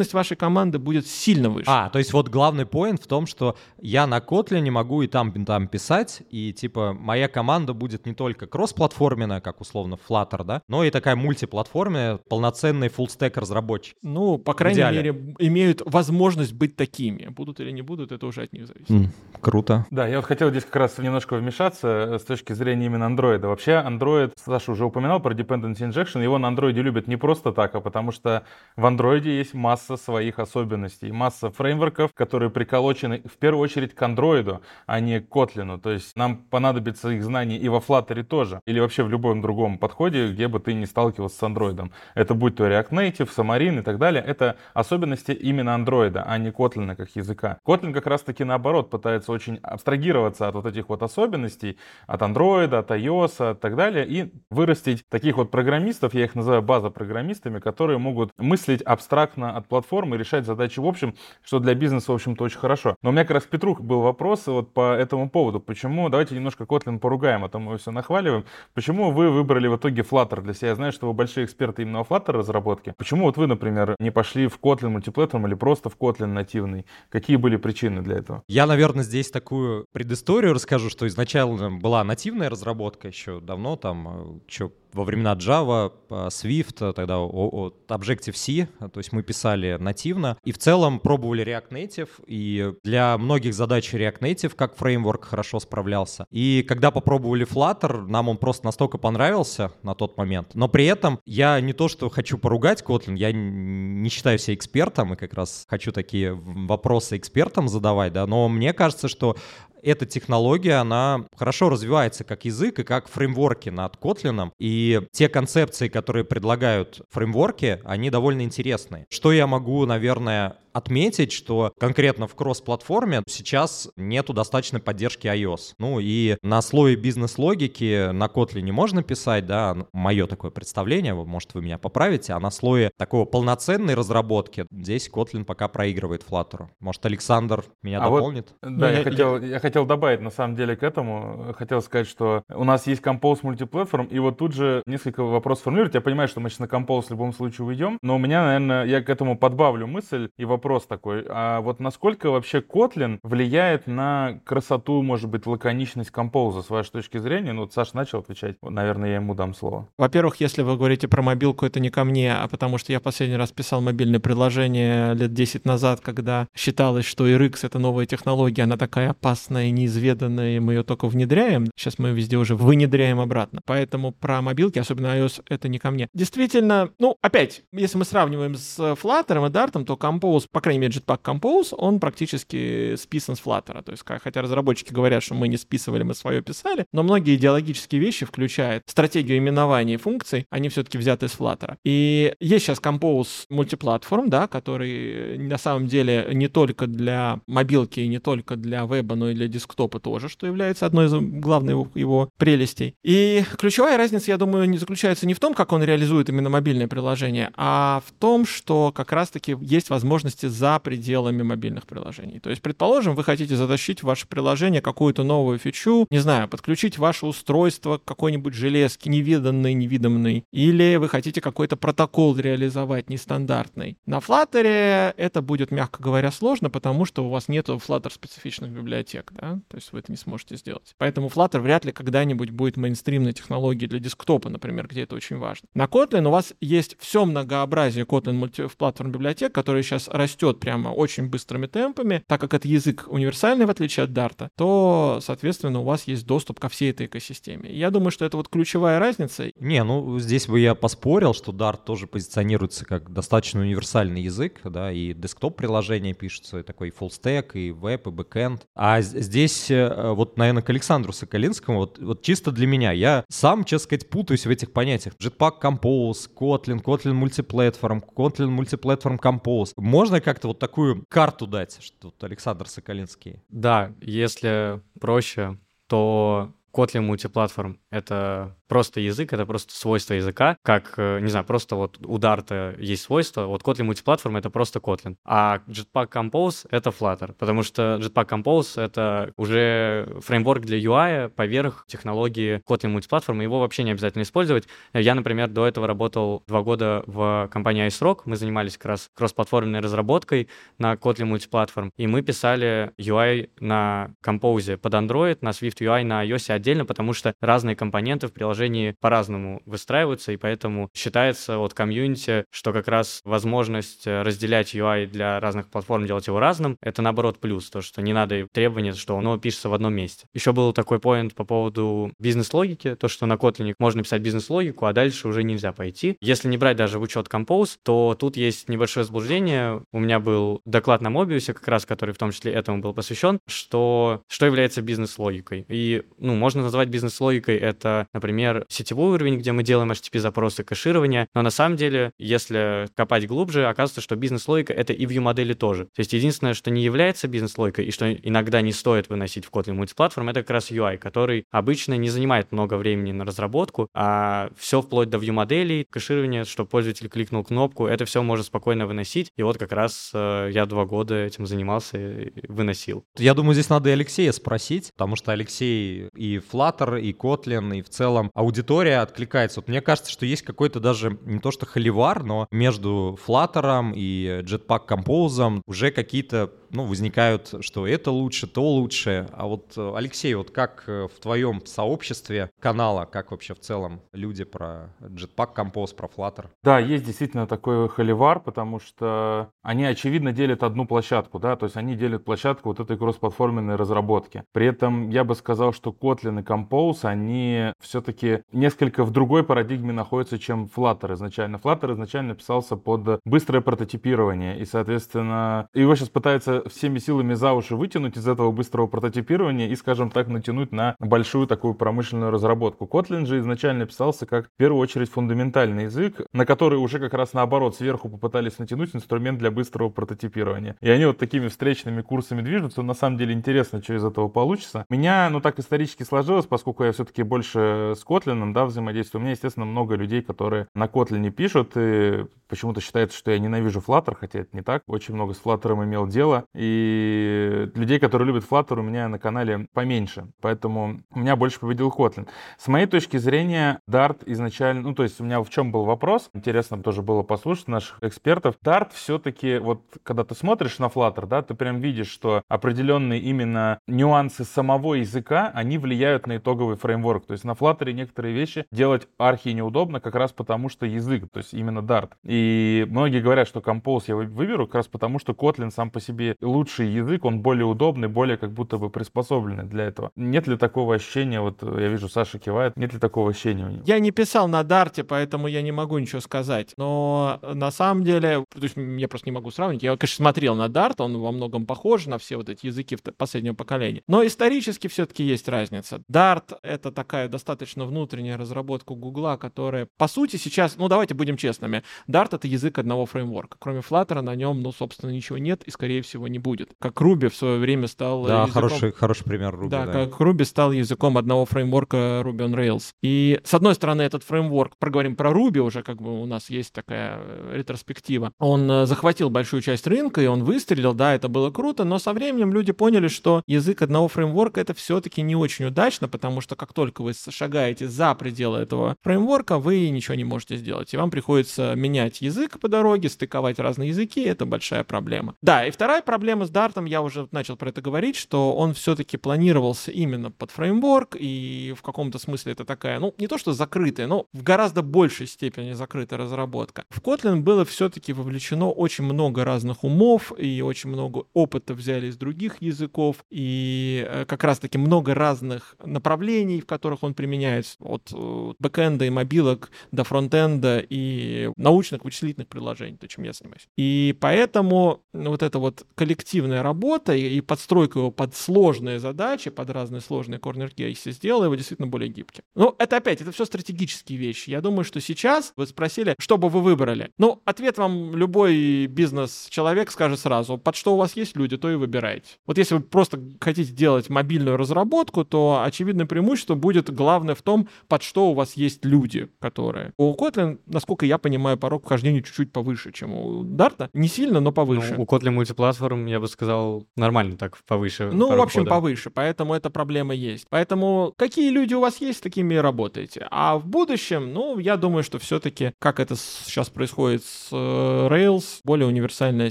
эффективность 0.00 0.14
вашей 0.14 0.36
команды 0.36 0.78
будет 0.78 1.06
сильно 1.06 1.50
выше. 1.50 1.66
А, 1.68 1.88
то 1.90 1.98
есть 1.98 2.12
вот 2.12 2.28
главный 2.28 2.66
поинт 2.66 3.02
в 3.02 3.06
том, 3.06 3.26
что 3.26 3.56
я 3.80 4.06
на 4.06 4.18
Kotlin 4.18 4.60
не 4.60 4.70
могу 4.70 5.02
и 5.02 5.06
там, 5.06 5.30
и 5.30 5.44
там 5.44 5.68
писать, 5.68 6.22
и 6.30 6.52
типа 6.52 6.92
моя 6.92 7.28
команда 7.28 7.74
будет 7.74 8.06
не 8.06 8.14
только 8.14 8.46
кроссплатформенная, 8.46 9.40
как 9.40 9.60
условно 9.60 9.96
Flutter, 10.08 10.44
да, 10.44 10.62
но 10.68 10.84
и 10.84 10.90
такая 10.90 11.16
мультиплатформенная, 11.16 12.18
полноценный 12.28 12.88
фуллстек 12.88 13.36
разработчик. 13.36 13.96
Ну, 14.02 14.38
по 14.38 14.54
крайней 14.54 14.82
мере, 14.82 15.34
имеют 15.38 15.82
возможность 15.84 16.52
быть 16.52 16.76
такими. 16.76 17.28
Будут 17.28 17.60
или 17.60 17.70
не 17.70 17.82
будут, 17.82 18.12
это 18.12 18.26
уже 18.26 18.42
от 18.42 18.52
них 18.52 18.66
зависит. 18.66 18.90
Mm, 18.90 19.08
круто. 19.40 19.86
Да, 19.90 20.06
я 20.06 20.16
вот 20.16 20.26
хотел 20.26 20.50
здесь 20.50 20.64
как 20.64 20.76
раз 20.76 20.98
немножко 20.98 21.36
вмешаться 21.36 21.88
э, 21.88 22.18
с 22.18 22.22
точки 22.22 22.52
зрения 22.52 22.86
именно 22.86 23.04
Android. 23.04 23.46
Вообще 23.46 23.72
Android, 23.72 24.32
Саша 24.44 24.72
уже 24.72 24.84
упоминал 24.84 25.20
про 25.20 25.34
dependency 25.34 25.80
injection, 25.80 26.22
его 26.22 26.38
на 26.38 26.46
Android 26.50 26.72
любят 26.72 27.08
не 27.08 27.16
просто 27.16 27.52
так, 27.52 27.74
а 27.74 27.80
потому 27.80 28.12
что 28.12 28.44
в 28.76 28.84
Android 28.84 29.22
есть 29.22 29.54
масса 29.54 29.89
своих 29.96 30.38
особенностей 30.38 31.12
масса 31.12 31.50
фреймворков, 31.50 32.12
которые 32.14 32.50
приколочены 32.50 33.22
в 33.24 33.36
первую 33.38 33.62
очередь 33.62 33.94
к 33.94 34.02
андроиду, 34.02 34.60
а 34.86 35.00
не 35.00 35.20
к 35.20 35.28
Kotlin. 35.28 35.80
То 35.80 35.90
есть 35.90 36.16
нам 36.16 36.36
понадобится 36.36 37.10
их 37.10 37.22
знание 37.22 37.58
и 37.58 37.68
во 37.68 37.78
Flutter 37.78 38.22
тоже, 38.22 38.60
или 38.66 38.80
вообще 38.80 39.02
в 39.02 39.08
любом 39.08 39.40
другом 39.40 39.78
подходе, 39.78 40.28
где 40.28 40.48
бы 40.48 40.60
ты 40.60 40.74
не 40.74 40.86
сталкивался 40.86 41.36
с 41.36 41.42
андроидом. 41.42 41.92
Это 42.14 42.34
будь 42.34 42.56
то 42.56 42.66
React 42.66 42.90
Native, 42.90 43.30
Xamarin 43.36 43.80
и 43.80 43.82
так 43.82 43.98
далее. 43.98 44.22
Это 44.24 44.56
особенности 44.74 45.32
именно 45.32 45.74
андроида, 45.74 46.24
а 46.26 46.38
не 46.38 46.50
Kotlin 46.50 46.94
как 46.94 47.10
языка. 47.16 47.58
Kotlin 47.66 47.92
как 47.92 48.06
раз 48.06 48.22
таки 48.22 48.44
наоборот 48.44 48.90
пытается 48.90 49.32
очень 49.32 49.58
абстрагироваться 49.62 50.48
от 50.48 50.54
вот 50.54 50.66
этих 50.66 50.88
вот 50.88 51.02
особенностей, 51.02 51.78
от 52.06 52.22
андроида, 52.22 52.80
от 52.80 52.90
iOS 52.90 53.52
и 53.52 53.54
так 53.56 53.76
далее, 53.76 54.06
и 54.06 54.32
вырастить 54.50 55.04
таких 55.08 55.36
вот 55.36 55.50
программистов, 55.50 56.14
я 56.14 56.24
их 56.24 56.34
называю 56.34 56.62
база 56.62 56.90
программистами, 56.90 57.60
которые 57.60 57.98
могут 57.98 58.30
мыслить 58.38 58.82
абстрактно 58.82 59.56
от 59.56 59.66
платформы, 59.66 59.79
решать 60.14 60.46
задачи 60.46 60.80
в 60.80 60.86
общем, 60.86 61.14
что 61.42 61.58
для 61.58 61.74
бизнеса, 61.74 62.12
в 62.12 62.14
общем-то, 62.14 62.44
очень 62.44 62.58
хорошо. 62.58 62.96
Но 63.02 63.10
у 63.10 63.12
меня 63.12 63.24
как 63.24 63.32
раз 63.32 63.44
Петрух 63.44 63.80
был 63.80 64.00
вопрос 64.02 64.46
вот 64.46 64.72
по 64.72 64.94
этому 64.94 65.28
поводу. 65.30 65.60
Почему, 65.60 66.08
давайте 66.08 66.34
немножко 66.34 66.64
Kotlin 66.64 66.98
поругаем, 66.98 67.44
а 67.44 67.48
то 67.48 67.58
мы 67.58 67.78
все 67.78 67.90
нахваливаем. 67.90 68.44
Почему 68.74 69.10
вы 69.10 69.30
выбрали 69.30 69.68
в 69.68 69.76
итоге 69.76 70.02
Flutter 70.02 70.40
для 70.40 70.54
себя? 70.54 70.68
Я 70.68 70.74
знаю, 70.74 70.92
что 70.92 71.06
вы 71.06 71.12
большие 71.12 71.44
эксперты 71.44 71.82
именно 71.82 71.98
Flutter 71.98 72.32
разработке. 72.32 72.94
Почему 72.96 73.24
вот 73.24 73.36
вы, 73.36 73.46
например, 73.46 73.96
не 73.98 74.10
пошли 74.10 74.46
в 74.46 74.58
Kotlin 74.60 74.88
мультиплатформ 74.88 75.46
или 75.46 75.54
просто 75.54 75.88
в 75.88 75.96
Kotlin 75.96 76.26
нативный? 76.26 76.86
Какие 77.08 77.36
были 77.36 77.56
причины 77.56 78.02
для 78.02 78.18
этого? 78.18 78.42
Я, 78.48 78.66
наверное, 78.66 79.04
здесь 79.04 79.30
такую 79.30 79.86
предысторию 79.92 80.54
расскажу, 80.54 80.90
что 80.90 81.06
изначально 81.06 81.70
была 81.70 82.04
нативная 82.04 82.50
разработка 82.50 83.08
еще 83.08 83.40
давно, 83.40 83.76
там, 83.76 84.40
что 84.46 84.72
во 84.92 85.04
времена 85.04 85.34
Java, 85.34 85.92
Swift, 86.08 86.92
тогда 86.92 87.16
Objective-C, 87.16 88.68
то 88.88 89.00
есть 89.00 89.12
мы 89.12 89.22
писали 89.22 89.76
нативно, 89.78 90.36
и 90.44 90.52
в 90.52 90.58
целом 90.58 90.98
пробовали 91.00 91.44
React 91.44 91.68
Native, 91.70 92.08
и 92.26 92.72
для 92.82 93.16
многих 93.18 93.54
задач 93.54 93.92
React 93.94 94.18
Native 94.20 94.54
как 94.56 94.76
фреймворк 94.76 95.24
хорошо 95.24 95.60
справлялся. 95.60 96.26
И 96.30 96.64
когда 96.66 96.90
попробовали 96.90 97.46
Flutter, 97.46 98.06
нам 98.06 98.28
он 98.28 98.38
просто 98.38 98.66
настолько 98.66 98.98
понравился 98.98 99.72
на 99.82 99.94
тот 99.94 100.16
момент, 100.16 100.54
но 100.54 100.68
при 100.68 100.86
этом 100.86 101.20
я 101.24 101.60
не 101.60 101.72
то, 101.72 101.88
что 101.88 102.08
хочу 102.08 102.38
поругать 102.38 102.82
Kotlin, 102.82 103.16
я 103.16 103.32
не 103.32 104.08
считаю 104.08 104.38
себя 104.38 104.54
экспертом, 104.54 105.14
и 105.14 105.16
как 105.16 105.34
раз 105.34 105.64
хочу 105.68 105.92
такие 105.92 106.32
вопросы 106.34 107.16
экспертам 107.16 107.68
задавать, 107.68 108.12
да, 108.12 108.26
но 108.26 108.48
мне 108.48 108.72
кажется, 108.72 109.08
что 109.08 109.36
эта 109.82 110.06
технология, 110.06 110.74
она 110.74 111.26
хорошо 111.36 111.68
развивается 111.68 112.24
как 112.24 112.44
язык 112.44 112.78
и 112.78 112.84
как 112.84 113.08
фреймворки 113.08 113.70
над 113.70 113.96
Kotlin. 113.96 114.50
И 114.58 115.00
те 115.12 115.28
концепции, 115.28 115.88
которые 115.88 116.24
предлагают 116.24 117.00
фреймворки, 117.10 117.80
они 117.84 118.10
довольно 118.10 118.42
интересные. 118.42 119.06
Что 119.10 119.32
я 119.32 119.46
могу, 119.46 119.86
наверное, 119.86 120.56
отметить, 120.72 121.32
что 121.32 121.72
конкретно 121.78 122.26
в 122.26 122.34
кросс-платформе 122.34 123.22
сейчас 123.28 123.90
нету 123.96 124.32
достаточной 124.32 124.80
поддержки 124.80 125.26
iOS. 125.26 125.74
Ну 125.78 125.98
и 126.00 126.36
на 126.42 126.62
слое 126.62 126.96
бизнес-логики 126.96 128.10
на 128.12 128.26
Kotlin 128.26 128.62
не 128.62 128.72
можно 128.72 129.02
писать, 129.02 129.46
да, 129.46 129.76
мое 129.92 130.26
такое 130.26 130.50
представление, 130.50 131.14
может 131.14 131.54
вы 131.54 131.62
меня 131.62 131.78
поправите, 131.78 132.32
а 132.32 132.40
на 132.40 132.50
слое 132.50 132.90
такого 132.96 133.24
полноценной 133.24 133.94
разработки 133.94 134.66
здесь 134.70 135.10
Kotlin 135.12 135.44
пока 135.44 135.68
проигрывает 135.68 136.24
Flutter. 136.28 136.68
Может 136.80 137.04
Александр 137.06 137.64
меня 137.82 138.00
а 138.00 138.04
дополнит? 138.04 138.54
Вот, 138.62 138.78
да, 138.78 138.86
ну, 138.88 138.92
я, 138.92 138.98
я, 138.98 139.04
хотел, 139.04 139.42
я 139.42 139.58
хотел 139.60 139.86
добавить 139.86 140.20
на 140.20 140.30
самом 140.30 140.56
деле 140.56 140.76
к 140.76 140.82
этому, 140.82 141.54
хотел 141.56 141.82
сказать, 141.82 142.06
что 142.06 142.42
у 142.48 142.64
нас 142.64 142.86
есть 142.86 143.02
Compose 143.02 143.40
мультиплатформ, 143.42 144.06
и 144.06 144.18
вот 144.18 144.38
тут 144.38 144.54
же 144.54 144.82
несколько 144.86 145.22
вопросов 145.22 145.64
формулировать. 145.64 145.94
Я 145.94 146.00
понимаю, 146.00 146.28
что 146.28 146.40
мы 146.40 146.48
сейчас 146.48 146.60
на 146.60 146.64
Compose 146.64 147.06
в 147.06 147.10
любом 147.10 147.32
случае 147.32 147.66
уйдем, 147.66 147.98
но 148.02 148.16
у 148.16 148.18
меня, 148.18 148.44
наверное, 148.44 148.84
я 148.84 149.02
к 149.02 149.10
этому 149.10 149.36
подбавлю 149.36 149.86
мысль 149.86 150.30
и 150.36 150.44
вопрос 150.44 150.59
вопрос 150.60 150.86
такой. 150.86 151.24
А 151.26 151.62
вот 151.62 151.80
насколько 151.80 152.30
вообще 152.30 152.58
Kotlin 152.58 153.18
влияет 153.22 153.86
на 153.86 154.40
красоту, 154.44 155.00
может 155.00 155.30
быть, 155.30 155.46
лаконичность 155.46 156.10
композа, 156.10 156.60
с 156.60 156.68
вашей 156.68 156.90
точки 156.90 157.16
зрения? 157.16 157.54
Ну, 157.54 157.62
вот 157.62 157.72
Саша 157.72 157.96
начал 157.96 158.18
отвечать. 158.18 158.56
Наверное, 158.62 159.08
я 159.08 159.14
ему 159.16 159.34
дам 159.34 159.54
слово. 159.54 159.88
Во-первых, 159.96 160.36
если 160.36 160.60
вы 160.60 160.76
говорите 160.76 161.08
про 161.08 161.22
мобилку, 161.22 161.64
это 161.64 161.80
не 161.80 161.88
ко 161.88 162.04
мне, 162.04 162.34
а 162.34 162.46
потому 162.46 162.76
что 162.76 162.92
я 162.92 163.00
последний 163.00 163.36
раз 163.36 163.52
писал 163.52 163.80
мобильное 163.80 164.20
приложение 164.20 165.14
лет 165.14 165.32
10 165.32 165.64
назад, 165.64 166.00
когда 166.02 166.46
считалось, 166.54 167.06
что 167.06 167.26
RX— 167.26 167.60
это 167.62 167.78
новая 167.78 168.04
технология, 168.04 168.64
она 168.64 168.76
такая 168.76 169.10
опасная, 169.10 169.70
неизведанная, 169.70 170.56
и 170.56 170.60
мы 170.60 170.74
ее 170.74 170.82
только 170.82 171.08
внедряем. 171.08 171.70
Сейчас 171.74 171.98
мы 171.98 172.10
везде 172.10 172.36
уже 172.36 172.54
внедряем 172.54 173.18
обратно. 173.18 173.60
Поэтому 173.64 174.12
про 174.12 174.42
мобилки, 174.42 174.78
особенно 174.78 175.06
iOS, 175.06 175.42
это 175.48 175.68
не 175.68 175.78
ко 175.78 175.90
мне. 175.90 176.08
Действительно, 176.12 176.90
ну, 176.98 177.16
опять, 177.22 177.62
если 177.72 177.96
мы 177.96 178.04
сравниваем 178.04 178.56
с 178.56 178.78
Flutter 178.78 179.46
и 179.46 179.50
Dart, 179.50 179.70
то 179.84 179.94
Compose 179.94 180.46
по 180.52 180.60
крайней 180.60 180.80
мере, 180.80 180.92
Jetpack 180.92 181.22
Compose, 181.22 181.74
он 181.76 182.00
практически 182.00 182.96
списан 182.96 183.36
с 183.36 183.40
Flutter. 183.40 183.82
То 183.82 183.92
есть, 183.92 184.04
хотя 184.06 184.42
разработчики 184.42 184.92
говорят, 184.92 185.22
что 185.22 185.34
мы 185.34 185.48
не 185.48 185.56
списывали, 185.56 186.02
мы 186.02 186.14
свое 186.14 186.42
писали, 186.42 186.86
но 186.92 187.02
многие 187.02 187.36
идеологические 187.36 188.00
вещи, 188.00 188.26
включая 188.26 188.82
стратегию 188.86 189.38
именования 189.38 189.98
функций, 189.98 190.46
они 190.50 190.68
все-таки 190.68 190.98
взяты 190.98 191.26
из 191.26 191.32
Flutter. 191.32 191.76
И 191.84 192.34
есть 192.40 192.66
сейчас 192.66 192.80
Compose 192.80 193.44
мультиплатформ, 193.48 194.28
да, 194.28 194.46
который 194.46 195.38
на 195.38 195.58
самом 195.58 195.86
деле 195.86 196.28
не 196.32 196.48
только 196.48 196.86
для 196.86 197.40
мобилки 197.46 198.00
не 198.00 198.18
только 198.18 198.56
для 198.56 198.84
веба, 198.84 199.14
но 199.14 199.30
и 199.30 199.34
для 199.34 199.48
десктопа 199.48 200.00
тоже, 200.00 200.28
что 200.28 200.46
является 200.46 200.86
одной 200.86 201.06
из 201.06 201.12
главных 201.12 201.94
его 201.94 202.30
прелестей. 202.36 202.94
И 203.02 203.44
ключевая 203.58 203.96
разница, 203.96 204.30
я 204.30 204.36
думаю, 204.36 204.68
не 204.68 204.78
заключается 204.78 205.26
не 205.26 205.34
в 205.34 205.40
том, 205.40 205.54
как 205.54 205.72
он 205.72 205.82
реализует 205.82 206.28
именно 206.28 206.50
мобильное 206.50 206.88
приложение, 206.88 207.50
а 207.56 208.02
в 208.06 208.12
том, 208.12 208.46
что 208.46 208.92
как 208.92 209.12
раз-таки 209.12 209.56
есть 209.60 209.90
возможность 209.90 210.39
возможности 210.40 210.46
за 210.46 210.78
пределами 210.78 211.42
мобильных 211.42 211.86
приложений. 211.86 212.40
То 212.40 212.50
есть, 212.50 212.62
предположим, 212.62 213.14
вы 213.14 213.24
хотите 213.24 213.56
затащить 213.56 214.02
в 214.02 214.06
ваше 214.06 214.26
приложение 214.26 214.80
какую-то 214.80 215.22
новую 215.22 215.58
фичу, 215.58 216.06
не 216.10 216.18
знаю, 216.18 216.48
подключить 216.48 216.98
ваше 216.98 217.26
устройство 217.26 217.98
к 217.98 218.04
какой-нибудь 218.04 218.54
железке, 218.54 219.10
невиданной, 219.10 219.74
невидимой, 219.74 220.44
или 220.52 220.96
вы 220.96 221.08
хотите 221.08 221.40
какой-то 221.40 221.76
протокол 221.76 222.36
реализовать 222.36 223.10
нестандартный. 223.10 223.96
На 224.06 224.18
Flutter 224.18 225.14
это 225.16 225.42
будет, 225.42 225.70
мягко 225.70 226.02
говоря, 226.02 226.30
сложно, 226.30 226.70
потому 226.70 227.04
что 227.04 227.24
у 227.24 227.28
вас 227.28 227.48
нет 227.48 227.68
Flutter 227.68 228.12
специфичных 228.12 228.70
библиотек, 228.70 229.32
да, 229.32 229.60
то 229.68 229.76
есть 229.76 229.92
вы 229.92 229.98
это 230.00 230.12
не 230.12 230.18
сможете 230.18 230.56
сделать. 230.56 230.94
Поэтому 230.98 231.28
Flutter 231.28 231.60
вряд 231.60 231.84
ли 231.84 231.92
когда-нибудь 231.92 232.50
будет 232.50 232.76
мейнстримной 232.76 233.32
технологией 233.32 233.88
для 233.88 233.98
десктопа, 233.98 234.48
например, 234.48 234.86
где 234.88 235.02
это 235.02 235.14
очень 235.14 235.36
важно. 235.36 235.68
На 235.74 235.84
Kotlin 235.84 236.26
у 236.26 236.30
вас 236.30 236.54
есть 236.60 236.96
все 236.98 237.24
многообразие 237.24 238.04
Kotlin 238.04 238.34
мультиплатформ 238.34 239.12
библиотек, 239.12 239.52
которые 239.52 239.82
сейчас 239.82 240.08
растет 240.30 240.60
прямо 240.60 240.90
очень 240.90 241.28
быстрыми 241.28 241.66
темпами, 241.66 242.22
так 242.26 242.40
как 242.40 242.54
это 242.54 242.68
язык 242.68 243.06
универсальный, 243.08 243.66
в 243.66 243.70
отличие 243.70 244.04
от 244.04 244.12
Дарта, 244.12 244.50
то, 244.56 245.18
соответственно, 245.22 245.80
у 245.80 245.84
вас 245.84 246.04
есть 246.04 246.26
доступ 246.26 246.60
ко 246.60 246.68
всей 246.68 246.90
этой 246.90 247.06
экосистеме. 247.06 247.72
Я 247.72 247.90
думаю, 247.90 248.10
что 248.10 248.24
это 248.24 248.36
вот 248.36 248.48
ключевая 248.48 248.98
разница. 248.98 249.50
Не, 249.58 249.82
ну 249.84 250.18
здесь 250.18 250.46
бы 250.46 250.60
я 250.60 250.74
поспорил, 250.74 251.34
что 251.34 251.52
Dart 251.52 251.80
тоже 251.84 252.06
позиционируется 252.06 252.84
как 252.84 253.12
достаточно 253.12 253.60
универсальный 253.60 254.22
язык, 254.22 254.60
да, 254.64 254.92
и 254.92 255.12
десктоп-приложения 255.14 256.14
пишутся, 256.14 256.58
и 256.58 256.62
такой 256.62 256.90
stack, 256.90 257.52
и 257.54 257.70
веб, 257.70 258.06
и 258.06 258.10
бэкэнд. 258.10 258.66
А 258.74 259.00
здесь, 259.00 259.70
э, 259.70 260.12
вот, 260.12 260.36
наверное, 260.36 260.62
к 260.62 260.70
Александру 260.70 261.12
Соколинскому, 261.12 261.78
вот, 261.78 261.98
вот 261.98 262.22
чисто 262.22 262.52
для 262.52 262.66
меня, 262.66 262.92
я 262.92 263.24
сам, 263.28 263.64
честно 263.64 263.84
сказать, 263.84 264.08
путаюсь 264.10 264.46
в 264.46 264.50
этих 264.50 264.72
понятиях. 264.72 265.14
Jetpack 265.20 265.60
Compose, 265.62 266.28
Kotlin, 266.34 266.82
Kotlin 266.82 267.18
Multiplatform, 267.20 268.02
Kotlin 268.14 268.56
Multiplatform 268.56 269.18
Compose. 269.18 269.72
Можно 269.76 270.19
как-то 270.20 270.48
вот 270.48 270.58
такую 270.58 271.04
карту 271.08 271.46
дать, 271.46 271.82
что 271.82 272.08
вот 272.08 272.24
Александр 272.24 272.68
Соколинский? 272.68 273.42
Да, 273.48 273.92
если 274.00 274.80
проще, 275.00 275.58
то 275.86 276.54
Kotlin 276.72 277.00
мультиплатформ— 277.00 277.80
это 277.90 278.56
просто 278.70 279.00
язык, 279.00 279.32
это 279.32 279.44
просто 279.44 279.74
свойство 279.74 280.14
языка, 280.14 280.56
как, 280.62 280.94
э, 280.96 281.18
не 281.20 281.28
знаю, 281.28 281.44
просто 281.44 281.74
вот 281.74 281.98
у 282.06 282.18
Dart 282.18 282.80
есть 282.80 283.02
свойство, 283.02 283.46
вот 283.46 283.62
Kotlin 283.62 283.82
мультиплатформ— 283.82 284.36
это 284.38 284.48
просто 284.48 284.78
Kotlin, 284.78 285.16
а 285.24 285.58
Jetpack 285.66 286.08
Compose— 286.12 286.68
это 286.70 286.90
Flutter, 286.90 287.34
потому 287.36 287.64
что 287.64 287.98
Jetpack 288.00 288.28
Compose— 288.28 288.80
это 288.82 289.32
уже 289.36 290.08
фреймворк 290.24 290.64
для 290.64 290.78
UI 290.78 291.30
поверх 291.30 291.84
технологии 291.88 292.62
Kotlin 292.68 292.90
мультиплатформы, 292.90 293.42
его 293.42 293.58
вообще 293.58 293.82
не 293.82 293.90
обязательно 293.90 294.22
использовать. 294.22 294.68
Я, 294.94 295.16
например, 295.16 295.48
до 295.48 295.66
этого 295.66 295.88
работал 295.88 296.44
два 296.46 296.62
года 296.62 297.02
в 297.06 297.48
компании 297.52 297.88
iSrock, 297.88 298.20
мы 298.24 298.36
занимались 298.36 298.76
как 298.76 298.86
раз 298.86 299.08
кроссплатформенной 299.16 299.80
разработкой 299.80 300.48
на 300.78 300.94
Kotlin 300.94 301.24
мультиплатформ, 301.24 301.90
и 301.96 302.06
мы 302.06 302.22
писали 302.22 302.92
UI 302.98 303.50
на 303.58 304.12
Compose 304.24 304.76
под 304.76 304.94
Android, 304.94 305.38
на 305.40 305.50
Swift 305.50 305.80
UI 305.80 306.04
на 306.04 306.24
iOS 306.24 306.52
отдельно, 306.52 306.84
потому 306.84 307.12
что 307.14 307.34
разные 307.40 307.74
компоненты 307.74 308.28
в 308.28 308.32
приложении 308.32 308.59
по-разному 309.00 309.62
выстраиваются, 309.66 310.32
и 310.32 310.36
поэтому 310.36 310.88
считается 310.94 311.58
от 311.58 311.74
комьюнити, 311.74 312.44
что 312.50 312.72
как 312.72 312.88
раз 312.88 313.20
возможность 313.24 314.06
э, 314.06 314.22
разделять 314.22 314.74
UI 314.74 315.06
для 315.06 315.40
разных 315.40 315.68
платформ, 315.68 316.06
делать 316.06 316.26
его 316.26 316.40
разным, 316.40 316.76
это 316.80 317.02
наоборот 317.02 317.38
плюс, 317.38 317.70
то, 317.70 317.80
что 317.80 318.02
не 318.02 318.12
надо 318.12 318.46
требования, 318.52 318.92
что 318.94 319.16
оно 319.16 319.38
пишется 319.38 319.68
в 319.68 319.74
одном 319.74 319.94
месте. 319.94 320.26
Еще 320.34 320.52
был 320.52 320.72
такой 320.72 321.00
поинт 321.00 321.34
по 321.34 321.44
поводу 321.44 322.12
бизнес-логики, 322.18 322.94
то, 322.94 323.08
что 323.08 323.26
на 323.26 323.34
Kotlin 323.34 323.74
можно 323.78 324.02
писать 324.02 324.22
бизнес-логику, 324.22 324.86
а 324.86 324.92
дальше 324.92 325.28
уже 325.28 325.42
нельзя 325.42 325.72
пойти. 325.72 326.16
Если 326.20 326.48
не 326.48 326.58
брать 326.58 326.76
даже 326.76 326.98
в 326.98 327.02
учет 327.02 327.28
Compose, 327.28 327.76
то 327.82 328.16
тут 328.18 328.36
есть 328.36 328.68
небольшое 328.68 329.04
заблуждение. 329.04 329.82
У 329.92 330.00
меня 330.00 330.20
был 330.20 330.60
доклад 330.64 331.00
на 331.00 331.08
Mobius, 331.08 331.52
как 331.52 331.66
раз, 331.68 331.86
который 331.86 332.14
в 332.14 332.18
том 332.18 332.32
числе 332.32 332.52
этому 332.52 332.80
был 332.80 332.94
посвящен, 332.94 333.40
что, 333.46 334.22
что 334.28 334.46
является 334.46 334.82
бизнес-логикой. 334.82 335.64
И, 335.68 336.02
ну, 336.18 336.34
можно 336.34 336.62
назвать 336.62 336.88
бизнес-логикой, 336.88 337.56
это, 337.56 338.06
например, 338.12 338.49
сетевой 338.68 339.12
уровень, 339.14 339.36
где 339.36 339.52
мы 339.52 339.62
делаем 339.62 339.90
HTTP-запросы, 339.90 340.64
кэширование, 340.64 341.28
но 341.34 341.42
на 341.42 341.50
самом 341.50 341.76
деле, 341.76 342.12
если 342.18 342.88
копать 342.94 343.26
глубже, 343.26 343.66
оказывается, 343.66 344.00
что 344.00 344.16
бизнес-логика— 344.16 344.72
это 344.74 344.92
и 344.92 345.06
view-модели 345.06 345.54
тоже. 345.54 345.84
То 345.86 346.00
есть 346.00 346.12
единственное, 346.12 346.54
что 346.54 346.70
не 346.70 346.82
является 346.82 347.28
бизнес-логикой 347.28 347.86
и 347.86 347.90
что 347.90 348.12
иногда 348.12 348.60
не 348.60 348.72
стоит 348.72 349.08
выносить 349.08 349.44
в 349.44 349.50
Kotlin 349.50 349.74
мультиплатформ, 349.74 350.28
это 350.28 350.42
как 350.42 350.50
раз 350.50 350.70
UI, 350.70 350.98
который 350.98 351.44
обычно 351.50 351.94
не 351.94 352.08
занимает 352.08 352.52
много 352.52 352.74
времени 352.74 353.12
на 353.12 353.24
разработку, 353.24 353.88
а 353.94 354.50
все 354.56 354.80
вплоть 354.80 355.10
до 355.10 355.18
view-моделей, 355.18 355.86
кэширования, 355.90 356.44
что 356.44 356.64
пользователь 356.64 357.08
кликнул 357.08 357.44
кнопку, 357.44 357.86
это 357.86 358.04
все 358.04 358.22
можно 358.22 358.44
спокойно 358.44 358.86
выносить. 358.86 359.30
И 359.36 359.42
вот 359.42 359.58
как 359.58 359.72
раз 359.72 360.10
э, 360.14 360.50
я 360.52 360.66
два 360.66 360.84
года 360.84 361.14
этим 361.14 361.46
занимался 361.46 361.98
и 361.98 362.32
выносил. 362.48 363.04
Я 363.16 363.34
думаю, 363.34 363.54
здесь 363.54 363.68
надо 363.68 363.90
и 363.90 363.92
Алексея 363.92 364.32
спросить, 364.32 364.90
потому 364.92 365.16
что 365.16 365.32
Алексей 365.32 366.08
и 366.16 366.38
Flutter, 366.38 367.00
и 367.00 367.12
Kotlin, 367.12 367.78
и 367.78 367.82
в 367.82 367.88
целом 367.88 368.30
аудитория 368.40 369.00
откликается. 369.00 369.60
Вот 369.60 369.68
мне 369.68 369.80
кажется, 369.80 370.10
что 370.10 370.24
есть 370.24 370.42
какой-то 370.42 370.80
даже 370.80 371.18
не 371.24 371.38
то 371.40 371.50
что 371.50 371.66
холивар, 371.66 372.24
но 372.24 372.48
между 372.50 373.18
Flutter 373.26 373.92
и 373.94 374.42
Jetpack 374.44 374.88
Compose 374.88 375.60
уже 375.66 375.90
какие-то 375.90 376.50
ну, 376.72 376.84
возникают, 376.84 377.54
что 377.60 377.86
это 377.86 378.10
лучше, 378.10 378.46
то 378.46 378.62
лучше. 378.62 379.28
А 379.32 379.46
вот, 379.46 379.72
э, 379.76 379.92
Алексей, 379.96 380.34
вот 380.34 380.50
как 380.50 380.84
э, 380.86 381.08
в 381.08 381.20
твоем 381.20 381.64
сообществе 381.66 382.50
канала, 382.60 383.04
как 383.04 383.30
вообще 383.30 383.54
в 383.54 383.60
целом 383.60 384.00
люди 384.12 384.44
про 384.44 384.90
Jetpack 385.00 385.54
Compose, 385.54 385.94
про 385.94 386.08
Flutter? 386.08 386.46
Да, 386.62 386.78
есть 386.78 387.04
действительно 387.04 387.46
такой 387.46 387.88
холивар, 387.88 388.40
потому 388.40 388.80
что 388.80 389.50
они, 389.62 389.84
очевидно, 389.84 390.32
делят 390.32 390.62
одну 390.62 390.86
площадку, 390.86 391.38
да, 391.38 391.56
то 391.56 391.66
есть 391.66 391.76
они 391.76 391.96
делят 391.96 392.24
площадку 392.24 392.68
вот 392.68 392.80
этой 392.80 392.96
кроссплатформенной 392.96 393.76
разработки. 393.76 394.44
При 394.52 394.66
этом 394.66 395.10
я 395.10 395.24
бы 395.24 395.34
сказал, 395.34 395.72
что 395.72 395.90
Kotlin 395.90 396.40
и 396.40 396.42
Compose, 396.42 397.04
они 397.04 397.72
все-таки 397.80 398.42
несколько 398.52 399.04
в 399.04 399.10
другой 399.10 399.44
парадигме 399.44 399.92
находятся, 399.92 400.38
чем 400.38 400.70
Flutter 400.74 401.14
изначально. 401.14 401.56
Flutter 401.56 401.92
изначально 401.92 402.34
писался 402.34 402.76
под 402.76 403.20
быстрое 403.24 403.60
прототипирование, 403.60 404.58
и, 404.60 404.64
соответственно, 404.64 405.68
его 405.74 405.94
сейчас 405.94 406.08
пытаются 406.08 406.59
всеми 406.68 406.98
силами 406.98 407.34
за 407.34 407.52
уши 407.52 407.76
вытянуть 407.76 408.16
из 408.16 408.26
этого 408.26 408.52
быстрого 408.52 408.86
прототипирования 408.86 409.68
и, 409.68 409.76
скажем 409.76 410.10
так, 410.10 410.28
натянуть 410.28 410.72
на 410.72 410.96
большую 410.98 411.46
такую 411.46 411.74
промышленную 411.74 412.30
разработку. 412.30 412.86
Kotlin 412.86 413.26
же 413.26 413.38
изначально 413.38 413.86
писался 413.86 414.26
как, 414.26 414.46
в 414.46 414.56
первую 414.56 414.80
очередь, 414.80 415.10
фундаментальный 415.10 415.84
язык, 415.84 416.20
на 416.32 416.46
который 416.46 416.78
уже 416.78 416.98
как 416.98 417.14
раз 417.14 417.32
наоборот 417.32 417.76
сверху 417.76 418.08
попытались 418.08 418.58
натянуть 418.58 418.94
инструмент 418.94 419.38
для 419.38 419.50
быстрого 419.50 419.88
прототипирования. 419.90 420.76
И 420.80 420.90
они 420.90 421.06
вот 421.06 421.18
такими 421.18 421.48
встречными 421.48 422.02
курсами 422.02 422.42
движутся. 422.42 422.82
На 422.82 422.94
самом 422.94 423.18
деле 423.18 423.34
интересно, 423.34 423.78
из 423.78 424.04
этого 424.04 424.28
получится. 424.28 424.84
Меня, 424.88 425.28
ну 425.30 425.40
так 425.40 425.58
исторически 425.58 426.02
сложилось, 426.02 426.46
поскольку 426.46 426.84
я 426.84 426.92
все-таки 426.92 427.22
больше 427.22 427.94
с 427.96 428.04
Kotlin, 428.04 428.52
да, 428.52 428.66
взаимодействую. 428.66 429.20
У 429.20 429.22
меня, 429.22 429.32
естественно, 429.32 429.66
много 429.66 429.94
людей, 429.94 430.22
которые 430.22 430.68
на 430.74 430.84
Kotlin 430.84 431.28
пишут, 431.30 431.72
и 431.76 432.26
почему-то 432.48 432.80
считается, 432.80 433.16
что 433.16 433.30
я 433.30 433.38
ненавижу 433.38 433.80
Flutter, 433.80 434.16
хотя 434.18 434.40
это 434.40 434.56
не 434.56 434.62
так. 434.62 434.82
Очень 434.86 435.14
много 435.14 435.34
с 435.34 435.42
Flutter 435.42 435.72
имел 435.84 436.06
дело. 436.06 436.44
И 436.54 437.70
людей, 437.74 437.98
которые 437.98 438.26
любят 438.26 438.44
Flutter, 438.48 438.78
у 438.78 438.82
меня 438.82 439.08
на 439.08 439.18
канале 439.18 439.68
поменьше. 439.72 440.26
Поэтому 440.40 441.00
у 441.10 441.18
меня 441.18 441.36
больше 441.36 441.60
победил 441.60 441.88
Kotlin. 441.96 442.28
С 442.58 442.68
моей 442.68 442.86
точки 442.86 443.16
зрения, 443.16 443.80
Dart 443.88 444.22
изначально... 444.26 444.82
Ну, 444.82 444.94
то 444.94 445.02
есть 445.02 445.20
у 445.20 445.24
меня 445.24 445.40
в 445.42 445.50
чем 445.50 445.72
был 445.72 445.84
вопрос? 445.84 446.30
Интересно 446.34 446.82
тоже 446.82 447.02
было 447.02 447.22
послушать 447.22 447.68
наших 447.68 447.98
экспертов. 448.02 448.56
Dart 448.64 448.90
все-таки, 448.92 449.58
вот 449.58 449.82
когда 450.02 450.24
ты 450.24 450.34
смотришь 450.34 450.78
на 450.78 450.86
Flutter, 450.86 451.26
да, 451.26 451.42
ты 451.42 451.54
прям 451.54 451.80
видишь, 451.80 452.08
что 452.08 452.42
определенные 452.48 453.20
именно 453.20 453.78
нюансы 453.86 454.44
самого 454.44 454.94
языка, 454.94 455.50
они 455.54 455.78
влияют 455.78 456.26
на 456.26 456.38
итоговый 456.38 456.76
фреймворк. 456.76 457.26
То 457.26 457.32
есть 457.32 457.44
на 457.44 457.52
Flutter 457.52 457.92
некоторые 457.92 458.34
вещи 458.34 458.66
делать 458.72 459.08
архи 459.18 459.50
неудобно 459.50 460.00
как 460.00 460.14
раз 460.14 460.32
потому, 460.32 460.68
что 460.68 460.86
язык, 460.86 461.28
то 461.32 461.38
есть 461.38 461.54
именно 461.54 461.80
Dart. 461.80 462.10
И 462.24 462.86
многие 462.88 463.20
говорят, 463.20 463.46
что 463.46 463.60
Compose 463.60 464.04
я 464.08 464.16
выберу 464.16 464.66
как 464.66 464.76
раз 464.76 464.88
потому, 464.88 465.18
что 465.18 465.32
Kotlin 465.32 465.70
сам 465.70 465.90
по 465.90 466.00
себе 466.00 466.36
лучший 466.40 466.88
язык, 466.88 467.24
он 467.24 467.40
более 467.40 467.66
удобный, 467.66 468.08
более 468.08 468.36
как 468.36 468.52
будто 468.52 468.78
бы 468.78 468.90
приспособленный 468.90 469.64
для 469.64 469.84
этого. 469.84 470.10
Нет 470.16 470.46
ли 470.46 470.56
такого 470.56 470.94
ощущения, 470.94 471.40
вот 471.40 471.62
я 471.62 471.88
вижу, 471.88 472.08
Саша 472.08 472.38
кивает, 472.38 472.76
нет 472.76 472.92
ли 472.92 472.98
такого 472.98 473.30
ощущения 473.30 473.66
у 473.66 473.68
него? 473.68 473.82
Я 473.86 473.98
не 473.98 474.10
писал 474.10 474.48
на 474.48 474.62
Дарте, 474.62 475.04
поэтому 475.04 475.48
я 475.48 475.62
не 475.62 475.72
могу 475.72 475.98
ничего 475.98 476.20
сказать. 476.20 476.72
Но 476.76 477.40
на 477.42 477.70
самом 477.70 478.04
деле, 478.04 478.44
то 478.52 478.60
есть 478.60 478.76
я 478.76 479.08
просто 479.08 479.28
не 479.28 479.32
могу 479.32 479.50
сравнить. 479.50 479.82
Я, 479.82 479.96
конечно, 479.96 480.16
смотрел 480.16 480.54
на 480.54 480.66
Dart, 480.66 480.94
он 480.98 481.18
во 481.18 481.32
многом 481.32 481.66
похож 481.66 482.06
на 482.06 482.18
все 482.18 482.36
вот 482.36 482.48
эти 482.48 482.66
языки 482.66 482.96
последнего 483.16 483.54
поколения. 483.54 484.02
Но 484.06 484.24
исторически 484.26 484.88
все-таки 484.88 485.24
есть 485.24 485.48
разница. 485.48 486.02
Dart— 486.10 486.56
это 486.62 486.90
такая 486.90 487.28
достаточно 487.28 487.84
внутренняя 487.84 488.36
разработка 488.36 488.94
Гугла, 488.94 489.36
которая, 489.36 489.88
по 489.98 490.08
сути, 490.08 490.36
сейчас, 490.36 490.76
ну 490.76 490.88
давайте 490.88 491.14
будем 491.14 491.36
честными, 491.36 491.82
Dart— 492.08 492.28
это 492.32 492.46
язык 492.46 492.78
одного 492.78 493.06
фреймворка. 493.06 493.56
Кроме 493.58 493.80
Flutter 493.80 494.20
на 494.22 494.34
нем, 494.34 494.62
ну, 494.62 494.72
собственно, 494.72 495.10
ничего 495.10 495.38
нет 495.38 495.62
и, 495.64 495.70
скорее 495.70 496.02
всего, 496.02 496.28
не 496.30 496.38
будет. 496.38 496.70
Как 496.78 496.94
Ruby 497.00 497.28
в 497.28 497.36
свое 497.36 497.58
время 497.58 497.86
стал 497.86 498.24
Да, 498.24 498.42
языком... 498.42 498.52
хороший, 498.62 498.92
хороший 498.92 499.24
пример 499.24 499.54
Ruby. 499.54 499.68
Да, 499.68 499.86
да, 499.86 499.92
как 500.06 500.20
Ruby 500.20 500.44
стал 500.44 500.72
языком 500.72 501.18
одного 501.18 501.44
фреймворка 501.44 502.22
Ruby 502.24 502.48
on 502.48 502.54
Rails. 502.54 502.92
И, 503.02 503.40
с 503.44 503.54
одной 503.54 503.74
стороны, 503.74 504.02
этот 504.02 504.22
фреймворк, 504.24 504.76
проговорим 504.78 505.16
про 505.16 505.30
Ruby 505.30 505.58
уже, 505.58 505.82
как 505.82 506.00
бы 506.00 506.20
у 506.20 506.26
нас 506.26 506.50
есть 506.50 506.72
такая 506.72 507.18
э, 507.20 507.56
ретроспектива, 507.56 508.32
он 508.38 508.70
э, 508.70 508.86
захватил 508.86 509.30
большую 509.30 509.62
часть 509.62 509.86
рынка, 509.86 510.20
и 510.20 510.26
он 510.26 510.44
выстрелил, 510.44 510.94
да, 510.94 511.14
это 511.14 511.28
было 511.28 511.50
круто, 511.50 511.84
но 511.84 511.98
со 511.98 512.12
временем 512.12 512.52
люди 512.52 512.72
поняли, 512.72 513.08
что 513.08 513.42
язык 513.46 513.82
одного 513.82 514.08
фреймворка 514.08 514.60
это 514.60 514.74
все-таки 514.74 515.22
не 515.22 515.36
очень 515.36 515.66
удачно, 515.66 516.08
потому 516.08 516.40
что 516.40 516.56
как 516.56 516.72
только 516.72 517.02
вы 517.02 517.12
шагаете 517.14 517.88
за 517.88 518.14
пределы 518.14 518.58
этого 518.58 518.96
фреймворка, 519.02 519.58
вы 519.58 519.88
ничего 519.90 520.14
не 520.14 520.24
можете 520.24 520.56
сделать, 520.56 520.94
и 520.94 520.96
вам 520.96 521.10
приходится 521.10 521.74
менять 521.74 522.20
язык 522.20 522.58
по 522.60 522.68
дороге, 522.68 523.08
стыковать 523.08 523.58
разные 523.58 523.88
языки, 523.90 524.20
это 524.22 524.46
большая 524.46 524.84
проблема. 524.84 525.34
Да, 525.42 525.66
и 525.66 525.70
вторая 525.70 526.02
проблема 526.02 526.19
с 526.20 526.50
Dart, 526.50 526.88
я 526.88 527.02
уже 527.02 527.28
начал 527.32 527.56
про 527.56 527.70
это 527.70 527.80
говорить, 527.80 528.16
что 528.16 528.54
он 528.54 528.74
все-таки 528.74 529.16
планировался 529.16 529.90
именно 529.90 530.30
под 530.30 530.50
фреймворк, 530.50 531.16
и 531.18 531.74
в 531.76 531.82
каком-то 531.82 532.18
смысле 532.18 532.52
это 532.52 532.64
такая, 532.64 532.98
ну, 532.98 533.14
не 533.18 533.26
то 533.26 533.38
что 533.38 533.52
закрытая, 533.52 534.06
но 534.06 534.26
в 534.32 534.42
гораздо 534.42 534.82
большей 534.82 535.26
степени 535.26 535.72
закрытая 535.72 536.18
разработка. 536.18 536.84
В 536.90 537.00
Kotlin 537.00 537.40
было 537.40 537.64
все-таки 537.64 538.12
вовлечено 538.12 538.70
очень 538.70 539.04
много 539.04 539.44
разных 539.44 539.84
умов, 539.84 540.32
и 540.38 540.62
очень 540.62 540.90
много 540.90 541.24
опыта 541.34 541.74
взяли 541.74 542.06
из 542.06 542.16
других 542.16 542.60
языков, 542.60 543.24
и 543.30 544.06
э, 544.08 544.24
как 544.26 544.44
раз-таки 544.44 544.78
много 544.78 545.14
разных 545.14 545.76
направлений, 545.84 546.60
в 546.60 546.66
которых 546.66 547.02
он 547.02 547.14
применяется, 547.14 547.76
от 547.80 548.10
э, 548.12 548.52
бэкэнда 548.58 549.04
и 549.04 549.10
мобилок 549.10 549.70
до 549.92 550.04
фронтенда 550.04 550.84
и 550.88 551.50
научных 551.56 552.04
вычислительных 552.04 552.48
приложений, 552.48 552.98
то, 553.00 553.08
чем 553.08 553.24
я 553.24 553.32
занимаюсь. 553.32 553.68
И 553.76 554.16
поэтому 554.20 555.02
вот 555.12 555.42
эта 555.42 555.58
вот 555.58 555.86
коллективная 556.10 556.62
работа 556.64 557.14
и, 557.14 557.36
и 557.36 557.40
подстройка 557.40 558.00
его 558.00 558.10
под 558.10 558.34
сложные 558.34 558.98
задачи, 558.98 559.48
под 559.48 559.70
разные 559.70 560.00
сложные 560.00 560.40
корнер-кейсы 560.40 561.12
сделала 561.12 561.44
его 561.44 561.54
действительно 561.54 561.86
более 561.86 562.08
гибким. 562.08 562.42
Ну, 562.56 562.74
это 562.78 562.96
опять, 562.96 563.20
это 563.20 563.30
все 563.30 563.44
стратегические 563.44 564.18
вещи. 564.18 564.50
Я 564.50 564.60
думаю, 564.60 564.84
что 564.84 565.00
сейчас 565.00 565.52
вы 565.56 565.68
спросили, 565.68 566.16
что 566.18 566.36
бы 566.36 566.48
вы 566.48 566.62
выбрали. 566.62 567.10
Ну, 567.16 567.40
ответ 567.44 567.78
вам 567.78 568.16
любой 568.16 568.86
бизнес-человек 568.86 569.92
скажет 569.92 570.18
сразу, 570.18 570.58
под 570.58 570.74
что 570.74 570.94
у 570.94 570.96
вас 570.96 571.14
есть 571.14 571.36
люди, 571.36 571.56
то 571.56 571.70
и 571.70 571.76
выбирайте. 571.76 572.38
Вот 572.44 572.58
если 572.58 572.74
вы 572.74 572.80
просто 572.80 573.20
хотите 573.40 573.72
делать 573.72 574.10
мобильную 574.10 574.56
разработку, 574.56 575.24
то 575.24 575.62
очевидное 575.64 576.06
преимущество 576.06 576.56
будет 576.56 576.92
главное 576.92 577.36
в 577.36 577.42
том, 577.42 577.68
под 577.86 578.02
что 578.02 578.30
у 578.30 578.34
вас 578.34 578.54
есть 578.54 578.84
люди, 578.84 579.28
которые. 579.38 579.92
У 579.96 580.12
Kotlin, 580.16 580.58
насколько 580.66 581.06
я 581.06 581.18
понимаю, 581.18 581.56
порог 581.56 581.84
вхождения 581.84 582.20
чуть-чуть 582.20 582.52
повыше, 582.52 582.90
чем 582.90 583.14
у 583.14 583.44
Dart. 583.44 583.88
Не 583.92 584.08
сильно, 584.08 584.40
но 584.40 584.50
повыше. 584.50 584.94
Ну, 584.96 585.02
у 585.02 585.06
Kotlin 585.06 585.30
мультиплатформ, 585.30 585.89
я 586.06 586.20
бы 586.20 586.28
сказал, 586.28 586.86
нормально 586.96 587.36
так 587.36 587.56
повыше. 587.66 588.10
Ну, 588.12 588.36
в 588.36 588.40
общем, 588.40 588.62
входа. 588.62 588.70
повыше, 588.70 589.10
поэтому 589.10 589.54
эта 589.54 589.70
проблема 589.70 590.14
есть. 590.14 590.46
Поэтому 590.50 591.14
какие 591.16 591.50
люди 591.50 591.74
у 591.74 591.80
вас 591.80 592.00
есть, 592.00 592.22
такими 592.22 592.54
и 592.54 592.58
работаете. 592.58 593.26
А 593.30 593.58
в 593.58 593.66
будущем, 593.66 594.32
ну, 594.32 594.58
я 594.58 594.76
думаю, 594.76 595.02
что 595.02 595.18
все-таки, 595.18 595.72
как 595.78 596.00
это 596.00 596.16
сейчас 596.16 596.68
происходит 596.70 597.24
с 597.24 597.48
э, 597.52 597.56
Rails, 597.56 598.60
более 598.64 598.86
универсальная 598.86 599.50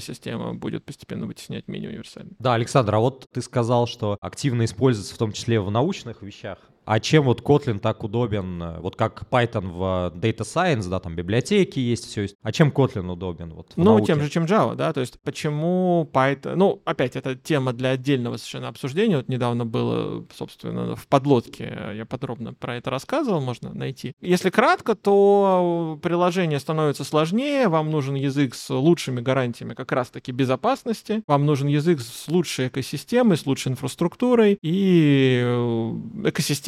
система 0.00 0.54
будет 0.54 0.84
постепенно 0.84 1.26
вытеснять 1.26 1.68
менее 1.68 1.90
универсальную. 1.90 2.36
Да, 2.38 2.54
Александр, 2.54 2.94
а 2.94 2.98
вот 2.98 3.26
ты 3.32 3.42
сказал, 3.42 3.86
что 3.86 4.18
активно 4.20 4.64
используется 4.64 5.14
в 5.14 5.18
том 5.18 5.32
числе 5.32 5.60
в 5.60 5.70
научных 5.70 6.22
вещах. 6.22 6.58
А 6.84 6.98
чем 7.00 7.24
вот 7.24 7.40
Kotlin 7.42 7.78
так 7.78 8.02
удобен, 8.02 8.62
э, 8.62 8.80
вот 8.80 8.96
как 8.96 9.24
Python 9.30 9.70
в 9.70 10.12
Data 10.16 10.40
Science, 10.40 10.88
да, 10.88 10.98
там 11.00 11.14
библиотеки 11.14 11.78
есть, 11.78 12.06
все 12.06 12.22
есть. 12.22 12.36
А 12.42 12.52
чем 12.52 12.70
Kotlin 12.70 13.10
удобен? 13.10 13.52
Вот, 13.54 13.72
Ну, 13.76 13.84
науке? 13.84 14.06
тем 14.06 14.20
же, 14.20 14.28
чем 14.28 14.44
Java, 14.44 14.74
да, 14.74 14.92
то 14.92 15.00
есть 15.00 15.20
почему 15.22 16.08
Python... 16.12 16.54
Ну, 16.56 16.82
опять, 16.84 17.16
это 17.16 17.36
тема 17.36 17.72
для 17.72 17.90
отдельного 17.90 18.36
совершенно 18.36 18.68
обсуждения. 18.68 19.16
Вот 19.16 19.28
недавно 19.28 19.64
было, 19.64 20.24
собственно, 20.34 20.96
в 20.96 21.06
подлодке, 21.06 21.92
я 21.94 22.06
подробно 22.06 22.54
про 22.54 22.76
это 22.76 22.90
рассказывал, 22.90 23.40
можно 23.40 23.72
найти. 23.72 24.12
Если 24.20 24.50
кратко, 24.50 24.94
то 24.94 25.98
приложение 26.02 26.58
становится 26.58 27.04
сложнее, 27.04 27.68
вам 27.68 27.90
нужен 27.90 28.14
язык 28.14 28.54
с 28.54 28.70
лучшими 28.70 29.20
гарантиями 29.20 29.74
как 29.74 29.92
раз-таки 29.92 30.32
безопасности, 30.32 31.22
вам 31.26 31.46
нужен 31.46 31.68
язык 31.68 32.00
с 32.00 32.28
лучшей 32.28 32.68
экосистемой, 32.68 33.36
с 33.36 33.46
лучшей 33.46 33.72
инфраструктурой, 33.72 34.58
и 34.62 35.40
э, 35.44 35.92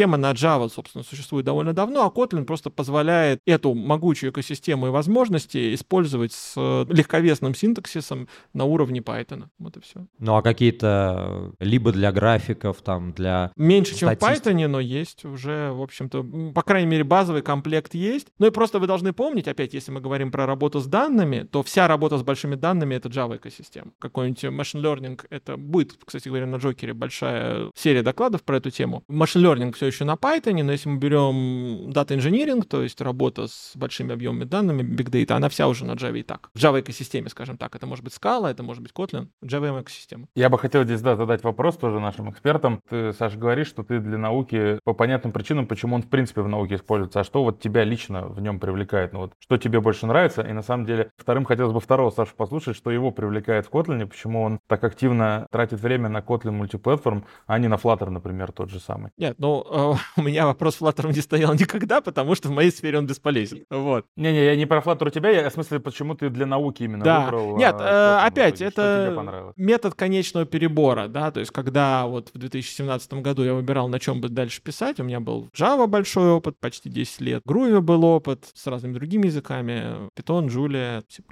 экосистема 0.03 0.17
на 0.17 0.33
Java, 0.33 0.69
собственно, 0.69 1.05
существует 1.05 1.45
довольно 1.47 1.73
давно, 1.73 2.05
а 2.05 2.09
Kotlin 2.09 2.45
просто 2.45 2.71
позволяет 2.71 3.41
эту 3.47 3.75
могучую 3.75 4.31
экосистему 4.31 4.89
и 4.89 4.91
возможности 4.91 5.75
использовать 5.75 6.33
с 6.33 6.55
э, 6.57 6.87
легковесным 6.89 7.55
синтаксисом 7.55 8.29
на 8.53 8.65
уровне 8.65 9.01
Python. 9.01 9.45
Вот 9.59 9.77
и 9.77 9.81
все. 9.81 10.07
Ну, 10.19 10.37
а 10.37 10.43
какие-то 10.43 11.55
э, 11.61 11.65
либо 11.65 11.93
для 11.93 12.13
графиков, 12.13 12.83
там, 12.83 13.13
для... 13.13 13.53
Меньше, 13.57 13.95
чем 13.97 14.09
в. 14.09 14.13
Python, 14.13 14.67
но 14.67 14.81
есть 14.81 15.25
уже, 15.25 15.73
в 15.73 15.83
общем-то, 15.83 16.25
по 16.55 16.63
крайней 16.63 16.89
мере, 16.89 17.05
базовый 17.05 17.43
комплект 17.43 17.95
есть. 17.95 18.29
Ну 18.39 18.47
и 18.47 18.51
просто 18.51 18.79
вы 18.79 18.87
должны 18.87 19.13
помнить, 19.13 19.49
опять, 19.49 19.75
если 19.75 19.93
мы 19.93 20.01
говорим 20.01 20.31
про 20.31 20.47
работу 20.47 20.81
с 20.81 20.87
данными, 20.87 21.47
то 21.51 21.63
вся 21.63 21.89
работа 21.89 22.19
с 22.19 22.23
большими 22.23 22.55
данными— 22.55 22.95
это 22.97 23.09
Java 23.09 23.37
экосистема. 23.37 23.93
Какой-нибудь 23.99 24.45
machine 24.45 24.83
learning— 24.83 25.21
это 25.31 25.57
будет, 25.57 25.99
кстати 26.05 26.29
говоря, 26.29 26.47
на 26.47 26.57
Джокере 26.57 26.93
большая 26.93 27.71
серия 27.75 28.03
докладов 28.03 28.43
про 28.43 28.57
эту 28.57 28.71
тему. 28.71 29.05
Machine 29.09 29.43
learning 29.43 29.73
все 29.73 29.92
еще 29.93 30.05
на 30.05 30.15
Python, 30.15 30.63
но 30.63 30.73
если 30.73 30.89
мы 30.89 30.99
берем 30.99 31.91
Data 31.91 32.17
Engineering, 32.17 32.65
то 32.65 32.83
есть 32.83 33.01
работа 33.01 33.47
с 33.47 33.73
большими 33.75 34.13
объемами 34.13 34.45
данными, 34.45 34.83
Big 34.83 35.11
Data, 35.11 35.35
она 35.35 35.49
вся 35.49 35.69
уже 35.69 35.85
на 35.85 35.93
Java 35.93 36.19
и 36.19 36.23
так. 36.23 36.51
В 36.55 36.59
Java 36.59 36.81
экосистеме, 36.81 37.29
скажем 37.29 37.57
так. 37.57 37.77
Это 37.77 37.87
может 37.87 38.05
быть 38.05 38.15
Scala, 38.15 38.51
это 38.51 38.63
может 38.63 38.83
быть 38.83 38.93
Kotlin, 38.93 39.29
Java 39.45 39.81
экосистема. 39.81 40.27
Я 40.35 40.49
бы 40.49 40.59
хотел 40.59 40.85
здесь, 40.85 41.01
да, 41.01 41.17
задать 41.17 41.45
вопрос 41.45 41.77
тоже 41.77 42.01
нашим 42.01 42.31
экспертам. 42.31 42.81
Ты, 42.89 43.13
Саша, 43.13 43.39
говоришь, 43.39 43.69
что 43.69 43.83
ты 43.83 44.01
для 44.01 44.19
науки 44.19 44.79
по 44.85 44.95
понятным 44.95 45.33
причинам, 45.33 45.67
почему 45.67 45.97
он 45.97 46.03
в 46.03 46.09
принципе 46.09 46.43
в 46.43 46.49
науке 46.49 46.77
используется, 46.77 47.21
а 47.21 47.25
что 47.25 47.45
вот 47.45 47.61
тебя 47.61 47.85
лично 47.85 48.27
в 48.27 48.41
нем 48.41 48.59
привлекает? 48.59 49.13
Ну 49.13 49.21
вот, 49.21 49.33
что 49.39 49.57
тебе 49.59 49.81
больше 49.81 50.07
нравится? 50.07 50.43
И 50.43 50.53
на 50.53 50.63
самом 50.63 50.87
деле, 50.87 51.11
вторым 51.17 51.45
хотелось 51.45 51.73
бы 51.73 51.81
второго 51.81 52.11
Сашу 52.11 52.35
послушать, 52.37 52.77
что 52.77 52.91
его 52.91 53.11
привлекает 53.11 53.67
в 53.67 53.71
Kotlin, 53.71 54.07
почему 54.07 54.43
он 54.43 54.59
так 54.67 54.83
активно 54.85 55.47
тратит 55.51 55.81
время 55.81 56.09
на 56.09 56.19
Kotlin 56.19 56.53
мультиплатформ, 56.53 57.25
а 57.47 57.59
не 57.59 57.69
на 57.69 57.75
Flutter, 57.75 58.11
например, 58.11 58.53
тот 58.53 58.71
же 58.71 58.81
самый. 58.81 59.11
Нет, 59.19 59.37
ну, 59.39 59.65
э, 59.83 59.97
у 60.17 60.23
меня 60.23 60.47
вопрос 60.47 60.81
Flutter 60.81 61.13
не 61.13 61.21
стоял 61.21 61.55
никогда, 61.55 62.01
потому 62.01 62.35
что 62.35 62.49
в 62.49 62.53
моей 62.53 62.71
сфере 62.71 62.99
он 62.99 63.07
бесполезен. 63.07 63.65
Вот. 63.71 64.07
Не-не, 64.17 64.45
я 64.45 64.57
не 64.57 64.67
про 64.67 64.81
Flutter 64.81 65.09
у 65.09 65.11
тебя, 65.11 65.31
я 65.31 65.51
в 65.51 65.53
смысле, 65.53 65.81
почему 65.81 66.15
ты 66.15 66.31
для 66.31 66.47
науки 66.47 66.85
именно 66.85 67.05
да. 67.05 67.21
выбрал. 67.25 67.57
Нет, 67.57 67.77
э, 67.79 68.19
опять, 68.23 68.61
это 68.61 69.53
метод 69.57 69.95
конечного 69.95 70.47
перебора, 70.47 71.09
да, 71.09 71.31
то 71.31 71.41
есть 71.41 71.53
когда 71.53 72.07
вот 72.07 72.31
в 72.33 72.39
2017 72.39 73.15
году 73.15 73.45
я 73.45 73.55
выбирал, 73.55 73.89
на 73.89 73.99
чем 73.99 74.21
бы 74.21 74.29
дальше 74.29 74.63
писать, 74.63 75.01
у 75.01 75.05
меня 75.05 75.21
был 75.21 75.49
Java 75.57 75.87
большой 75.87 76.31
опыт, 76.31 76.59
почти 76.59 76.89
10 76.89 77.21
лет, 77.21 77.43
Groovy 77.47 77.81
был 77.81 78.05
опыт 78.05 78.47
с 78.55 78.67
разными 78.67 78.95
другими 78.95 79.27
языками, 79.27 80.09
Python, 80.17 80.47
Julia, 80.47 81.03
C++, 81.09 81.23